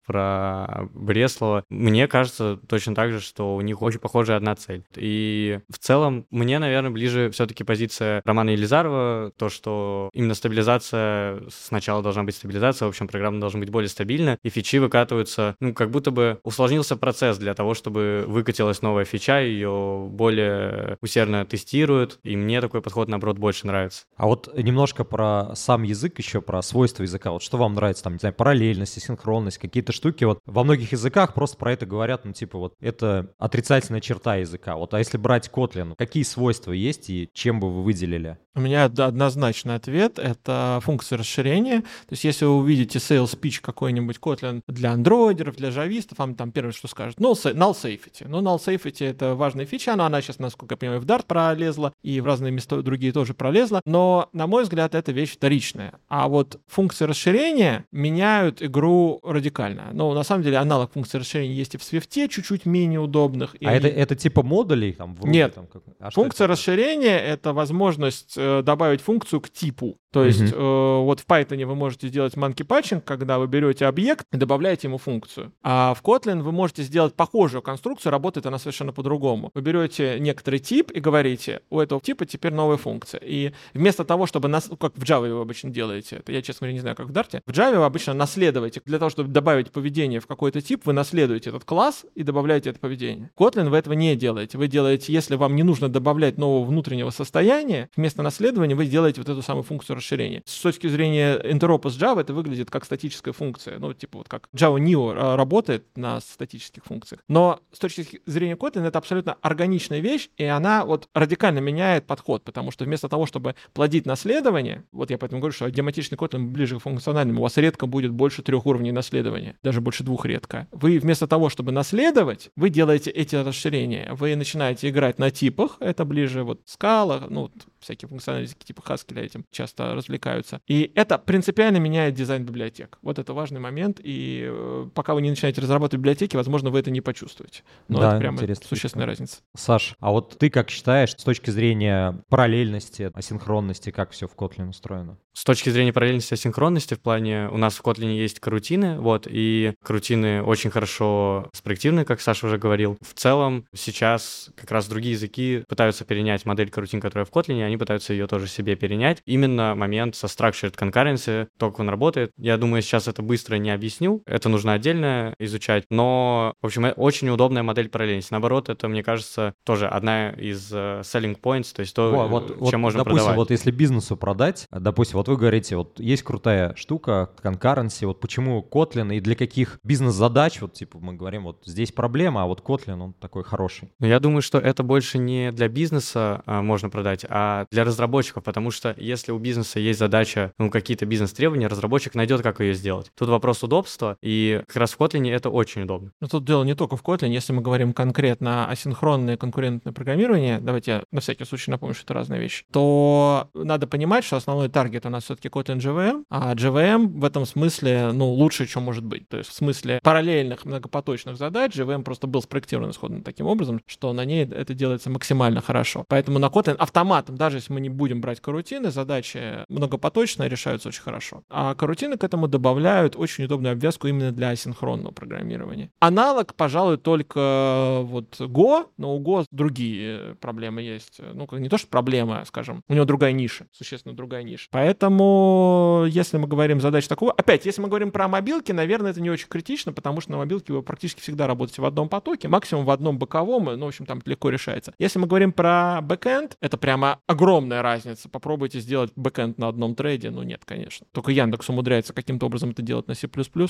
про 0.11 0.89
Бреслова. 0.93 1.63
Мне 1.69 2.09
кажется 2.09 2.59
точно 2.67 2.95
так 2.95 3.11
же, 3.13 3.21
что 3.21 3.55
у 3.55 3.61
них 3.61 3.81
очень 3.81 3.99
похожая 3.99 4.35
одна 4.35 4.55
цель. 4.55 4.83
И 4.97 5.59
в 5.69 5.77
целом 5.77 6.25
мне, 6.31 6.59
наверное, 6.59 6.91
ближе 6.91 7.29
все-таки 7.31 7.63
позиция 7.63 8.21
Романа 8.25 8.49
Елизарова, 8.49 9.31
то, 9.37 9.47
что 9.47 10.09
именно 10.13 10.33
стабилизация, 10.33 11.43
сначала 11.49 12.03
должна 12.03 12.23
быть 12.23 12.35
стабилизация, 12.35 12.87
в 12.87 12.89
общем, 12.89 13.07
программа 13.07 13.39
должна 13.39 13.61
быть 13.61 13.69
более 13.69 13.87
стабильна, 13.87 14.37
и 14.43 14.49
фичи 14.49 14.79
выкатываются, 14.79 15.55
ну, 15.61 15.73
как 15.73 15.91
будто 15.91 16.11
бы 16.11 16.41
усложнился 16.43 16.97
процесс 16.97 17.37
для 17.37 17.53
того, 17.53 17.73
чтобы 17.73 18.25
выкатилась 18.27 18.81
новая 18.81 19.05
фича, 19.05 19.39
ее 19.39 20.07
более 20.11 20.97
усердно 21.01 21.45
тестируют, 21.45 22.19
и 22.23 22.35
мне 22.35 22.59
такой 22.59 22.81
подход, 22.81 23.07
наоборот, 23.07 23.37
больше 23.37 23.65
нравится. 23.65 24.03
А 24.17 24.27
вот 24.27 24.49
немножко 24.57 25.05
про 25.05 25.55
сам 25.55 25.83
язык 25.83 26.19
еще, 26.19 26.41
про 26.41 26.61
свойства 26.61 27.03
языка. 27.03 27.31
Вот 27.31 27.41
что 27.41 27.57
вам 27.57 27.75
нравится, 27.75 28.03
там, 28.03 28.13
не 28.13 28.19
знаю, 28.19 28.35
параллельность, 28.35 29.01
синхронность, 29.01 29.57
какие-то 29.57 29.93
штуки. 30.01 30.23
Вот 30.23 30.39
во 30.45 30.63
многих 30.63 30.91
языках 30.91 31.35
просто 31.35 31.57
про 31.57 31.73
это 31.73 31.85
говорят, 31.85 32.25
ну, 32.25 32.33
типа, 32.33 32.57
вот 32.57 32.73
это 32.79 33.33
отрицательная 33.37 34.01
черта 34.01 34.37
языка. 34.37 34.75
Вот, 34.75 34.93
а 34.95 34.99
если 34.99 35.17
брать 35.17 35.49
Kotlin, 35.53 35.95
какие 35.95 36.23
свойства 36.23 36.71
есть 36.71 37.09
и 37.11 37.29
чем 37.33 37.59
бы 37.59 37.71
вы 37.71 37.83
выделили? 37.83 38.39
У 38.53 38.59
меня 38.59 38.85
од- 38.87 38.99
однозначный 38.99 39.75
ответ— 39.75 40.19
это 40.19 40.79
функция 40.83 41.17
расширения. 41.17 41.81
То 41.81 42.11
есть 42.11 42.25
если 42.25 42.43
вы 42.43 42.57
увидите 42.57 42.99
sales 42.99 43.37
pitch 43.39 43.61
какой-нибудь 43.61 44.17
Kotlin 44.17 44.61
для 44.67 44.91
андроидеров, 44.91 45.55
для 45.55 45.69
джавистов, 45.69 46.17
вам 46.17 46.35
там 46.35 46.51
первое, 46.51 46.73
что 46.73 46.89
скажет, 46.89 47.17
null, 47.17 47.31
sa- 47.31 47.53
null 47.53 47.71
safety. 47.73 48.25
Ну, 48.27 48.41
null 48.41 48.57
safety— 48.57 49.05
это 49.09 49.35
важная 49.35 49.65
фича, 49.65 49.95
но 49.95 50.03
она 50.03 50.21
сейчас, 50.21 50.39
насколько 50.39 50.73
я 50.73 50.77
понимаю, 50.77 50.99
в 50.99 51.05
Dart 51.05 51.23
пролезла, 51.27 51.93
и 52.03 52.19
в 52.19 52.25
разные 52.25 52.51
места 52.51 52.81
другие 52.81 53.13
тоже 53.13 53.33
пролезла. 53.33 53.79
Но, 53.85 54.27
на 54.33 54.47
мой 54.47 54.63
взгляд, 54.63 54.95
это 54.95 55.13
вещь 55.13 55.31
вторичная. 55.31 55.93
А 56.09 56.27
вот 56.27 56.59
функции 56.67 57.05
расширения 57.05 57.85
меняют 57.93 58.61
игру 58.61 59.21
радикально. 59.23 59.91
Ну, 59.93 60.13
на 60.13 60.23
самом 60.23 60.43
деле, 60.43 60.57
аналог 60.57 60.91
функции 60.91 61.19
расширения 61.19 61.53
есть 61.53 61.75
и 61.75 61.77
в 61.77 61.81
Swift, 61.81 62.27
чуть-чуть 62.27 62.65
менее 62.65 62.99
удобных. 62.99 63.55
и 63.55 63.65
А 63.65 63.71
это, 63.71 63.87
это 63.87 64.15
типа 64.15 64.43
модулей? 64.43 64.91
Там, 64.91 65.15
в 65.15 65.25
Нет. 65.25 65.55
Там, 65.55 65.67
как- 65.67 65.83
а 66.01 66.09
Функция 66.09 66.45
это? 66.45 66.51
расширения— 66.51 67.17
это 67.19 67.53
возможность 67.53 68.37
добавить 68.63 69.01
функцию 69.01 69.41
к 69.41 69.49
типу. 69.49 70.00
То 70.11 70.25
есть 70.25 70.41
Мгм. 70.41 70.53
э, 70.53 70.97
вот 71.03 71.21
в 71.21 71.25
Python 71.25 71.65
вы 71.65 71.75
можете 71.75 72.07
сделать 72.07 72.33
monkey 72.33 72.65
patching, 72.67 73.01
когда 73.01 73.39
вы 73.39 73.47
берете 73.47 73.85
объект 73.85 74.25
и 74.31 74.37
добавляете 74.37 74.87
ему 74.87 74.97
функцию. 74.97 75.53
А 75.63 75.93
в 75.93 76.01
Kotlin 76.03 76.41
вы 76.41 76.51
можете 76.51 76.83
сделать 76.83 77.13
похожую 77.15 77.61
конструкцию, 77.61 78.11
работает 78.11 78.45
она 78.45 78.59
совершенно 78.59 78.91
по-другому. 78.91 79.51
Вы 79.53 79.61
берете 79.61 80.17
некоторый 80.19 80.59
тип 80.59 80.91
и 80.91 80.99
говорите, 80.99 81.61
у 81.69 81.79
этого 81.79 82.01
типа 82.01 82.25
теперь 82.25 82.53
новая 82.53 82.77
функция. 82.77 83.21
И 83.23 83.53
вместо 83.73 84.03
того, 84.03 84.25
чтобы, 84.25 84.49
нас, 84.49 84.67
ну, 84.69 84.75
как 84.75 84.93
в 84.97 85.03
Java 85.03 85.33
вы 85.33 85.41
обычно 85.41 85.69
делаете, 85.69 86.17
это 86.17 86.31
я, 86.33 86.41
честно 86.41 86.65
говоря, 86.65 86.73
не 86.73 86.79
знаю, 86.81 86.95
как 86.95 87.07
в 87.07 87.11
Dart, 87.11 87.41
в 87.45 87.51
Java 87.51 87.77
вы 87.77 87.85
обычно 87.85 88.13
наследуете. 88.13 88.81
Для 88.85 88.99
того, 88.99 89.09
чтобы 89.09 89.29
добавить 89.29 89.71
поведение 89.71 90.19
в 90.19 90.27
какой-то 90.27 90.61
тип, 90.61 90.85
вы 90.85 90.93
наследуете 90.93 91.51
этот 91.51 91.63
класс 91.63 92.05
и 92.15 92.23
добавляете 92.23 92.71
это 92.71 92.79
поведение. 92.79 93.31
В 93.35 93.41
Kotlin 93.41 93.69
вы 93.69 93.77
этого 93.77 93.93
не 93.93 94.15
делаете. 94.15 94.57
Вы 94.57 94.67
делаете, 94.67 95.13
если 95.13 95.35
вам 95.35 95.55
не 95.55 95.63
нужно 95.63 95.87
добавлять 95.87 96.37
нового 96.37 96.65
внутреннего 96.65 97.11
состояния, 97.11 97.89
вместо 97.95 98.21
наследования 98.23 98.75
вы 98.75 98.85
делаете 98.85 99.21
вот 99.21 99.29
эту 99.29 99.41
самую 99.41 99.63
функцию 99.63 99.95
расширения. 100.01 100.41
С 100.45 100.59
точки 100.61 100.87
зрения 100.87 101.39
интеропа 101.43 101.89
с 101.89 101.97
Java 101.97 102.21
это 102.21 102.33
выглядит 102.33 102.69
как 102.69 102.85
статическая 102.85 103.33
функция. 103.33 103.79
Ну, 103.79 103.93
типа 103.93 104.17
вот 104.19 104.27
как 104.27 104.49
Java 104.53 104.79
Neo 104.79 105.13
а, 105.15 105.37
работает 105.37 105.85
на 105.95 106.19
статических 106.19 106.83
функциях. 106.83 107.21
Но 107.27 107.59
с 107.71 107.79
точки 107.79 108.21
зрения 108.25 108.55
Kotlin 108.55 108.85
это 108.85 108.97
абсолютно 108.97 109.37
органичная 109.41 109.99
вещь, 109.99 110.29
и 110.37 110.43
она 110.43 110.85
вот 110.85 111.07
радикально 111.13 111.59
меняет 111.59 112.05
подход, 112.07 112.43
потому 112.43 112.71
что 112.71 112.83
вместо 112.85 113.07
того, 113.07 113.25
чтобы 113.25 113.55
плодить 113.73 114.05
наследование, 114.05 114.83
вот 114.91 115.11
я 115.11 115.17
поэтому 115.17 115.39
говорю, 115.39 115.53
что 115.53 115.69
дематичный 115.69 116.17
Kotlin 116.17 116.47
ближе 116.47 116.77
к 116.79 116.81
функциональному, 116.81 117.39
у 117.39 117.43
вас 117.43 117.57
редко 117.57 117.85
будет 117.85 118.11
больше 118.11 118.41
трех 118.41 118.65
уровней 118.65 118.91
наследования, 118.91 119.55
даже 119.63 119.81
больше 119.81 120.03
двух 120.03 120.25
редко. 120.25 120.67
Вы 120.71 120.99
вместо 120.99 121.27
того, 121.27 121.49
чтобы 121.49 121.71
наследовать, 121.71 122.49
вы 122.55 122.69
делаете 122.69 123.11
эти 123.11 123.35
расширения. 123.35 124.09
Вы 124.13 124.35
начинаете 124.35 124.89
играть 124.89 125.19
на 125.19 125.29
типах, 125.31 125.77
это 125.79 126.05
ближе 126.05 126.43
вот 126.43 126.61
скала, 126.65 127.25
ну, 127.29 127.51
всякие 127.79 128.09
функциональные 128.09 128.47
типа 128.47 128.81
Haskell 128.81 129.19
этим 129.19 129.45
часто 129.51 129.90
развлекаются. 129.95 130.61
И 130.67 130.91
это 130.95 131.17
принципиально 131.17 131.77
меняет 131.77 132.13
дизайн 132.13 132.43
библиотек. 132.43 132.97
Вот 133.01 133.19
это 133.19 133.33
важный 133.33 133.59
момент, 133.59 133.99
и 134.03 134.45
э, 134.47 134.89
пока 134.93 135.13
вы 135.13 135.21
не 135.21 135.29
начинаете 135.29 135.61
разрабатывать 135.61 136.01
библиотеки, 136.01 136.35
возможно, 136.35 136.69
вы 136.69 136.79
это 136.79 136.91
не 136.91 137.01
почувствуете. 137.01 137.63
Но 137.87 137.99
Да, 137.99 138.09
это 138.11 138.19
прямо 138.19 138.37
интересная 138.37 138.67
существенная 138.67 139.07
разница. 139.07 139.37
Саш, 139.55 139.95
а 139.99 140.11
вот 140.11 140.37
ты 140.37 140.49
как 140.49 140.69
считаешь, 140.69 141.11
с 141.11 141.23
точки 141.23 141.49
зрения 141.49 142.21
параллельности, 142.29 143.11
асинхронности, 143.13 143.91
как 143.91 144.11
все 144.11 144.27
в 144.27 144.35
Kotlin 144.35 144.69
устроено? 144.69 145.17
С 145.33 145.45
точки 145.45 145.69
зрения 145.69 145.93
параллельности 145.93 146.33
и 146.33 146.35
асинхронности, 146.35 146.93
в 146.93 146.99
плане 146.99 147.47
у 147.51 147.57
нас 147.57 147.75
в 147.75 147.81
Kotlin 147.81 148.13
есть 148.13 148.39
карутины, 148.39 148.99
вот, 148.99 149.27
и 149.29 149.73
карутины 149.83 150.43
очень 150.43 150.69
хорошо 150.69 151.49
спроектированы, 151.53 152.05
как 152.05 152.19
Саша 152.21 152.47
уже 152.47 152.57
говорил. 152.57 152.97
В 153.01 153.13
целом 153.13 153.65
сейчас 153.73 154.49
как 154.55 154.71
раз 154.71 154.87
другие 154.87 155.13
языки 155.13 155.63
пытаются 155.67 156.03
перенять 156.03 156.45
модель 156.45 156.69
карутин, 156.69 156.99
которая 156.99 157.25
в 157.25 157.31
Kotlin, 157.31 157.59
и 157.59 157.61
они 157.61 157.77
пытаются 157.77 158.13
ее 158.13 158.27
тоже 158.27 158.47
себе 158.47 158.75
перенять. 158.75 159.21
Именно 159.25 159.75
момент 159.81 160.15
со 160.15 160.27
structured 160.27 160.75
concurrency, 160.77 161.47
то, 161.57 161.71
как 161.71 161.79
он 161.79 161.89
работает. 161.89 162.31
Я 162.37 162.57
думаю, 162.57 162.81
сейчас 162.81 163.07
это 163.07 163.21
быстро 163.21 163.55
не 163.55 163.71
объясню, 163.71 164.21
это 164.25 164.47
нужно 164.47 164.73
отдельно 164.73 165.33
изучать, 165.39 165.85
но, 165.89 166.53
в 166.61 166.65
общем, 166.67 166.85
э, 166.85 166.91
очень 166.93 167.29
удобная 167.29 167.63
модель 167.63 167.89
параллельности. 167.89 168.31
Наоборот, 168.31 168.69
это, 168.69 168.87
мне 168.87 169.03
кажется, 169.03 169.53
тоже 169.65 169.87
одна 169.87 170.29
из 170.29 170.71
э, 170.71 171.01
selling 171.01 171.39
points, 171.39 171.73
то 171.75 171.81
есть 171.81 171.95
то, 171.95 172.11
Во, 172.11 172.25
э, 172.25 172.27
вот, 172.27 172.47
чем 172.47 172.57
вот, 172.59 172.73
можно 172.77 172.99
допустим, 172.99 173.17
продавать. 173.17 173.37
вот 173.37 173.51
если 173.51 173.71
бизнесу 173.71 174.15
продать, 174.15 174.67
допустим, 174.71 175.17
вот 175.17 175.27
вы 175.27 175.37
говорите, 175.37 175.75
вот 175.75 175.99
есть 175.99 176.23
крутая 176.23 176.75
штука, 176.75 177.31
concurrency, 177.43 178.05
вот 178.05 178.19
почему 178.19 178.65
Kotlin 178.71 179.15
и 179.15 179.19
для 179.19 179.35
каких 179.35 179.79
бизнес-задач, 179.83 180.61
вот 180.61 180.73
типа 180.73 180.99
мы 180.99 181.13
говорим, 181.13 181.43
вот 181.43 181.63
здесь 181.65 181.91
проблема, 181.91 182.43
а 182.43 182.45
вот 182.45 182.61
Kotlin, 182.61 182.99
он 183.01 183.13
такой 183.13 183.43
хороший. 183.43 183.89
Но 183.99 184.07
я 184.07 184.19
думаю, 184.19 184.41
что 184.41 184.59
это 184.59 184.83
больше 184.83 185.17
не 185.17 185.51
для 185.51 185.67
бизнеса 185.67 186.43
а, 186.45 186.61
можно 186.61 186.89
продать, 186.89 187.25
а 187.29 187.65
для 187.71 187.83
разработчиков, 187.83 188.43
потому 188.43 188.71
что 188.71 188.95
если 188.97 189.31
у 189.31 189.39
бизнеса 189.39 189.70
есть 189.79 189.99
задача, 189.99 190.53
ну, 190.57 190.69
какие-то 190.69 191.05
бизнес-требования, 191.05 191.67
разработчик 191.67 192.15
найдет, 192.15 192.41
как 192.41 192.59
ее 192.59 192.73
сделать. 192.73 193.11
Тут 193.15 193.29
вопрос 193.29 193.63
удобства, 193.63 194.17
и 194.21 194.61
как 194.67 194.75
раз 194.75 194.91
в 194.91 194.99
Kotlin 194.99 195.29
это 195.31 195.49
очень 195.49 195.83
удобно. 195.83 196.11
Но 196.19 196.27
тут 196.27 196.45
дело 196.45 196.63
не 196.63 196.75
только 196.75 196.97
в 196.97 197.03
Kotlin. 197.03 197.29
Если 197.29 197.53
мы 197.53 197.61
говорим 197.61 197.93
конкретно 197.93 198.67
асинхронное 198.69 199.37
конкурентное 199.37 199.93
программирование, 199.93 200.59
давайте 200.59 200.91
я 200.91 201.03
на 201.11 201.21
всякий 201.21 201.45
случай 201.45 201.71
напомню, 201.71 201.95
что 201.95 202.03
это 202.03 202.13
разные 202.13 202.39
вещи, 202.41 202.65
то 202.71 203.49
надо 203.53 203.87
понимать, 203.87 204.23
что 204.23 204.37
основной 204.37 204.69
таргет 204.69 205.05
у 205.05 205.09
нас 205.09 205.25
все-таки 205.25 205.49
Kotlin 205.49 205.77
JVM, 205.77 206.25
а 206.29 206.53
JVM 206.55 207.19
в 207.19 207.25
этом 207.25 207.45
смысле, 207.45 208.11
ну, 208.13 208.29
лучше, 208.31 208.67
чем 208.67 208.83
может 208.83 209.03
быть. 209.03 209.27
То 209.29 209.37
есть 209.37 209.49
в 209.49 209.53
смысле 209.53 209.99
параллельных 210.03 210.65
многопоточных 210.65 211.37
задач 211.37 211.75
JVM 211.75 212.03
просто 212.03 212.27
был 212.27 212.41
спроектирован 212.41 212.91
исходно 212.91 213.23
таким 213.23 213.47
образом, 213.47 213.81
что 213.85 214.13
на 214.13 214.25
ней 214.25 214.45
это 214.45 214.73
делается 214.73 215.09
максимально 215.09 215.61
хорошо. 215.61 216.05
Поэтому 216.07 216.39
на 216.39 216.47
Kotlin 216.47 216.75
автоматом, 216.75 217.37
даже 217.37 217.57
если 217.57 217.73
мы 217.73 217.81
не 217.81 217.89
будем 217.89 218.21
брать 218.21 218.41
карутины, 218.41 218.91
задачи 218.91 219.60
многопоточные 219.69 220.49
решаются 220.49 220.89
очень 220.89 221.01
хорошо. 221.01 221.43
А 221.49 221.75
карутины 221.75 222.17
к 222.17 222.23
этому 222.23 222.47
добавляют 222.47 223.15
очень 223.15 223.45
удобную 223.45 223.73
обвязку 223.73 224.07
именно 224.07 224.31
для 224.31 224.49
асинхронного 224.49 225.11
программирования. 225.11 225.91
Аналог, 225.99 226.53
пожалуй, 226.55 226.97
только 226.97 228.01
вот 228.03 228.39
Go, 228.39 228.87
но 228.97 229.15
у 229.15 229.21
Go 229.21 229.45
другие 229.51 230.35
проблемы 230.35 230.81
есть. 230.81 231.19
Ну, 231.33 231.47
не 231.57 231.69
то, 231.69 231.77
что 231.77 231.87
проблема, 231.87 232.43
скажем, 232.45 232.83
у 232.87 232.93
него 232.93 233.05
другая 233.05 233.31
ниша, 233.31 233.67
существенно 233.71 234.15
другая 234.15 234.43
ниша. 234.43 234.67
Поэтому, 234.71 236.05
если 236.07 236.37
мы 236.37 236.47
говорим 236.47 236.81
задачи 236.81 237.07
такого... 237.07 237.31
Опять, 237.31 237.65
если 237.65 237.81
мы 237.81 237.87
говорим 237.87 238.11
про 238.11 238.27
мобилки, 238.27 238.71
наверное, 238.71 239.11
это 239.11 239.21
не 239.21 239.29
очень 239.29 239.47
критично, 239.47 239.93
потому 239.93 240.21
что 240.21 240.31
на 240.31 240.37
мобилке 240.37 240.73
вы 240.73 240.83
практически 240.83 241.21
всегда 241.21 241.47
работаете 241.47 241.81
в 241.81 241.85
одном 241.85 242.09
потоке, 242.09 242.47
максимум 242.47 242.85
в 242.85 242.91
одном 242.91 243.17
боковом, 243.17 243.65
ну, 243.65 243.85
в 243.85 243.87
общем, 243.87 244.05
там 244.05 244.21
легко 244.25 244.49
решается. 244.49 244.93
Если 244.99 245.19
мы 245.19 245.27
говорим 245.27 245.51
про 245.51 245.99
бэкэнд, 246.01 246.57
это 246.61 246.77
прямо 246.77 247.19
огромная 247.27 247.81
разница. 247.81 248.29
Попробуйте 248.29 248.79
сделать 248.79 249.11
бэкэнд 249.15 249.50
на 249.57 249.67
одном 249.67 249.95
треде. 249.95 250.29
Ну, 250.29 250.43
нет, 250.43 250.63
конечно. 250.65 251.07
Только 251.11 251.31
Яндекс 251.31 251.69
умудряется 251.69 252.13
каким-то 252.13 252.45
образом 252.45 252.71
это 252.71 252.81
делать 252.81 253.07
на 253.07 253.15
C++, 253.15 253.27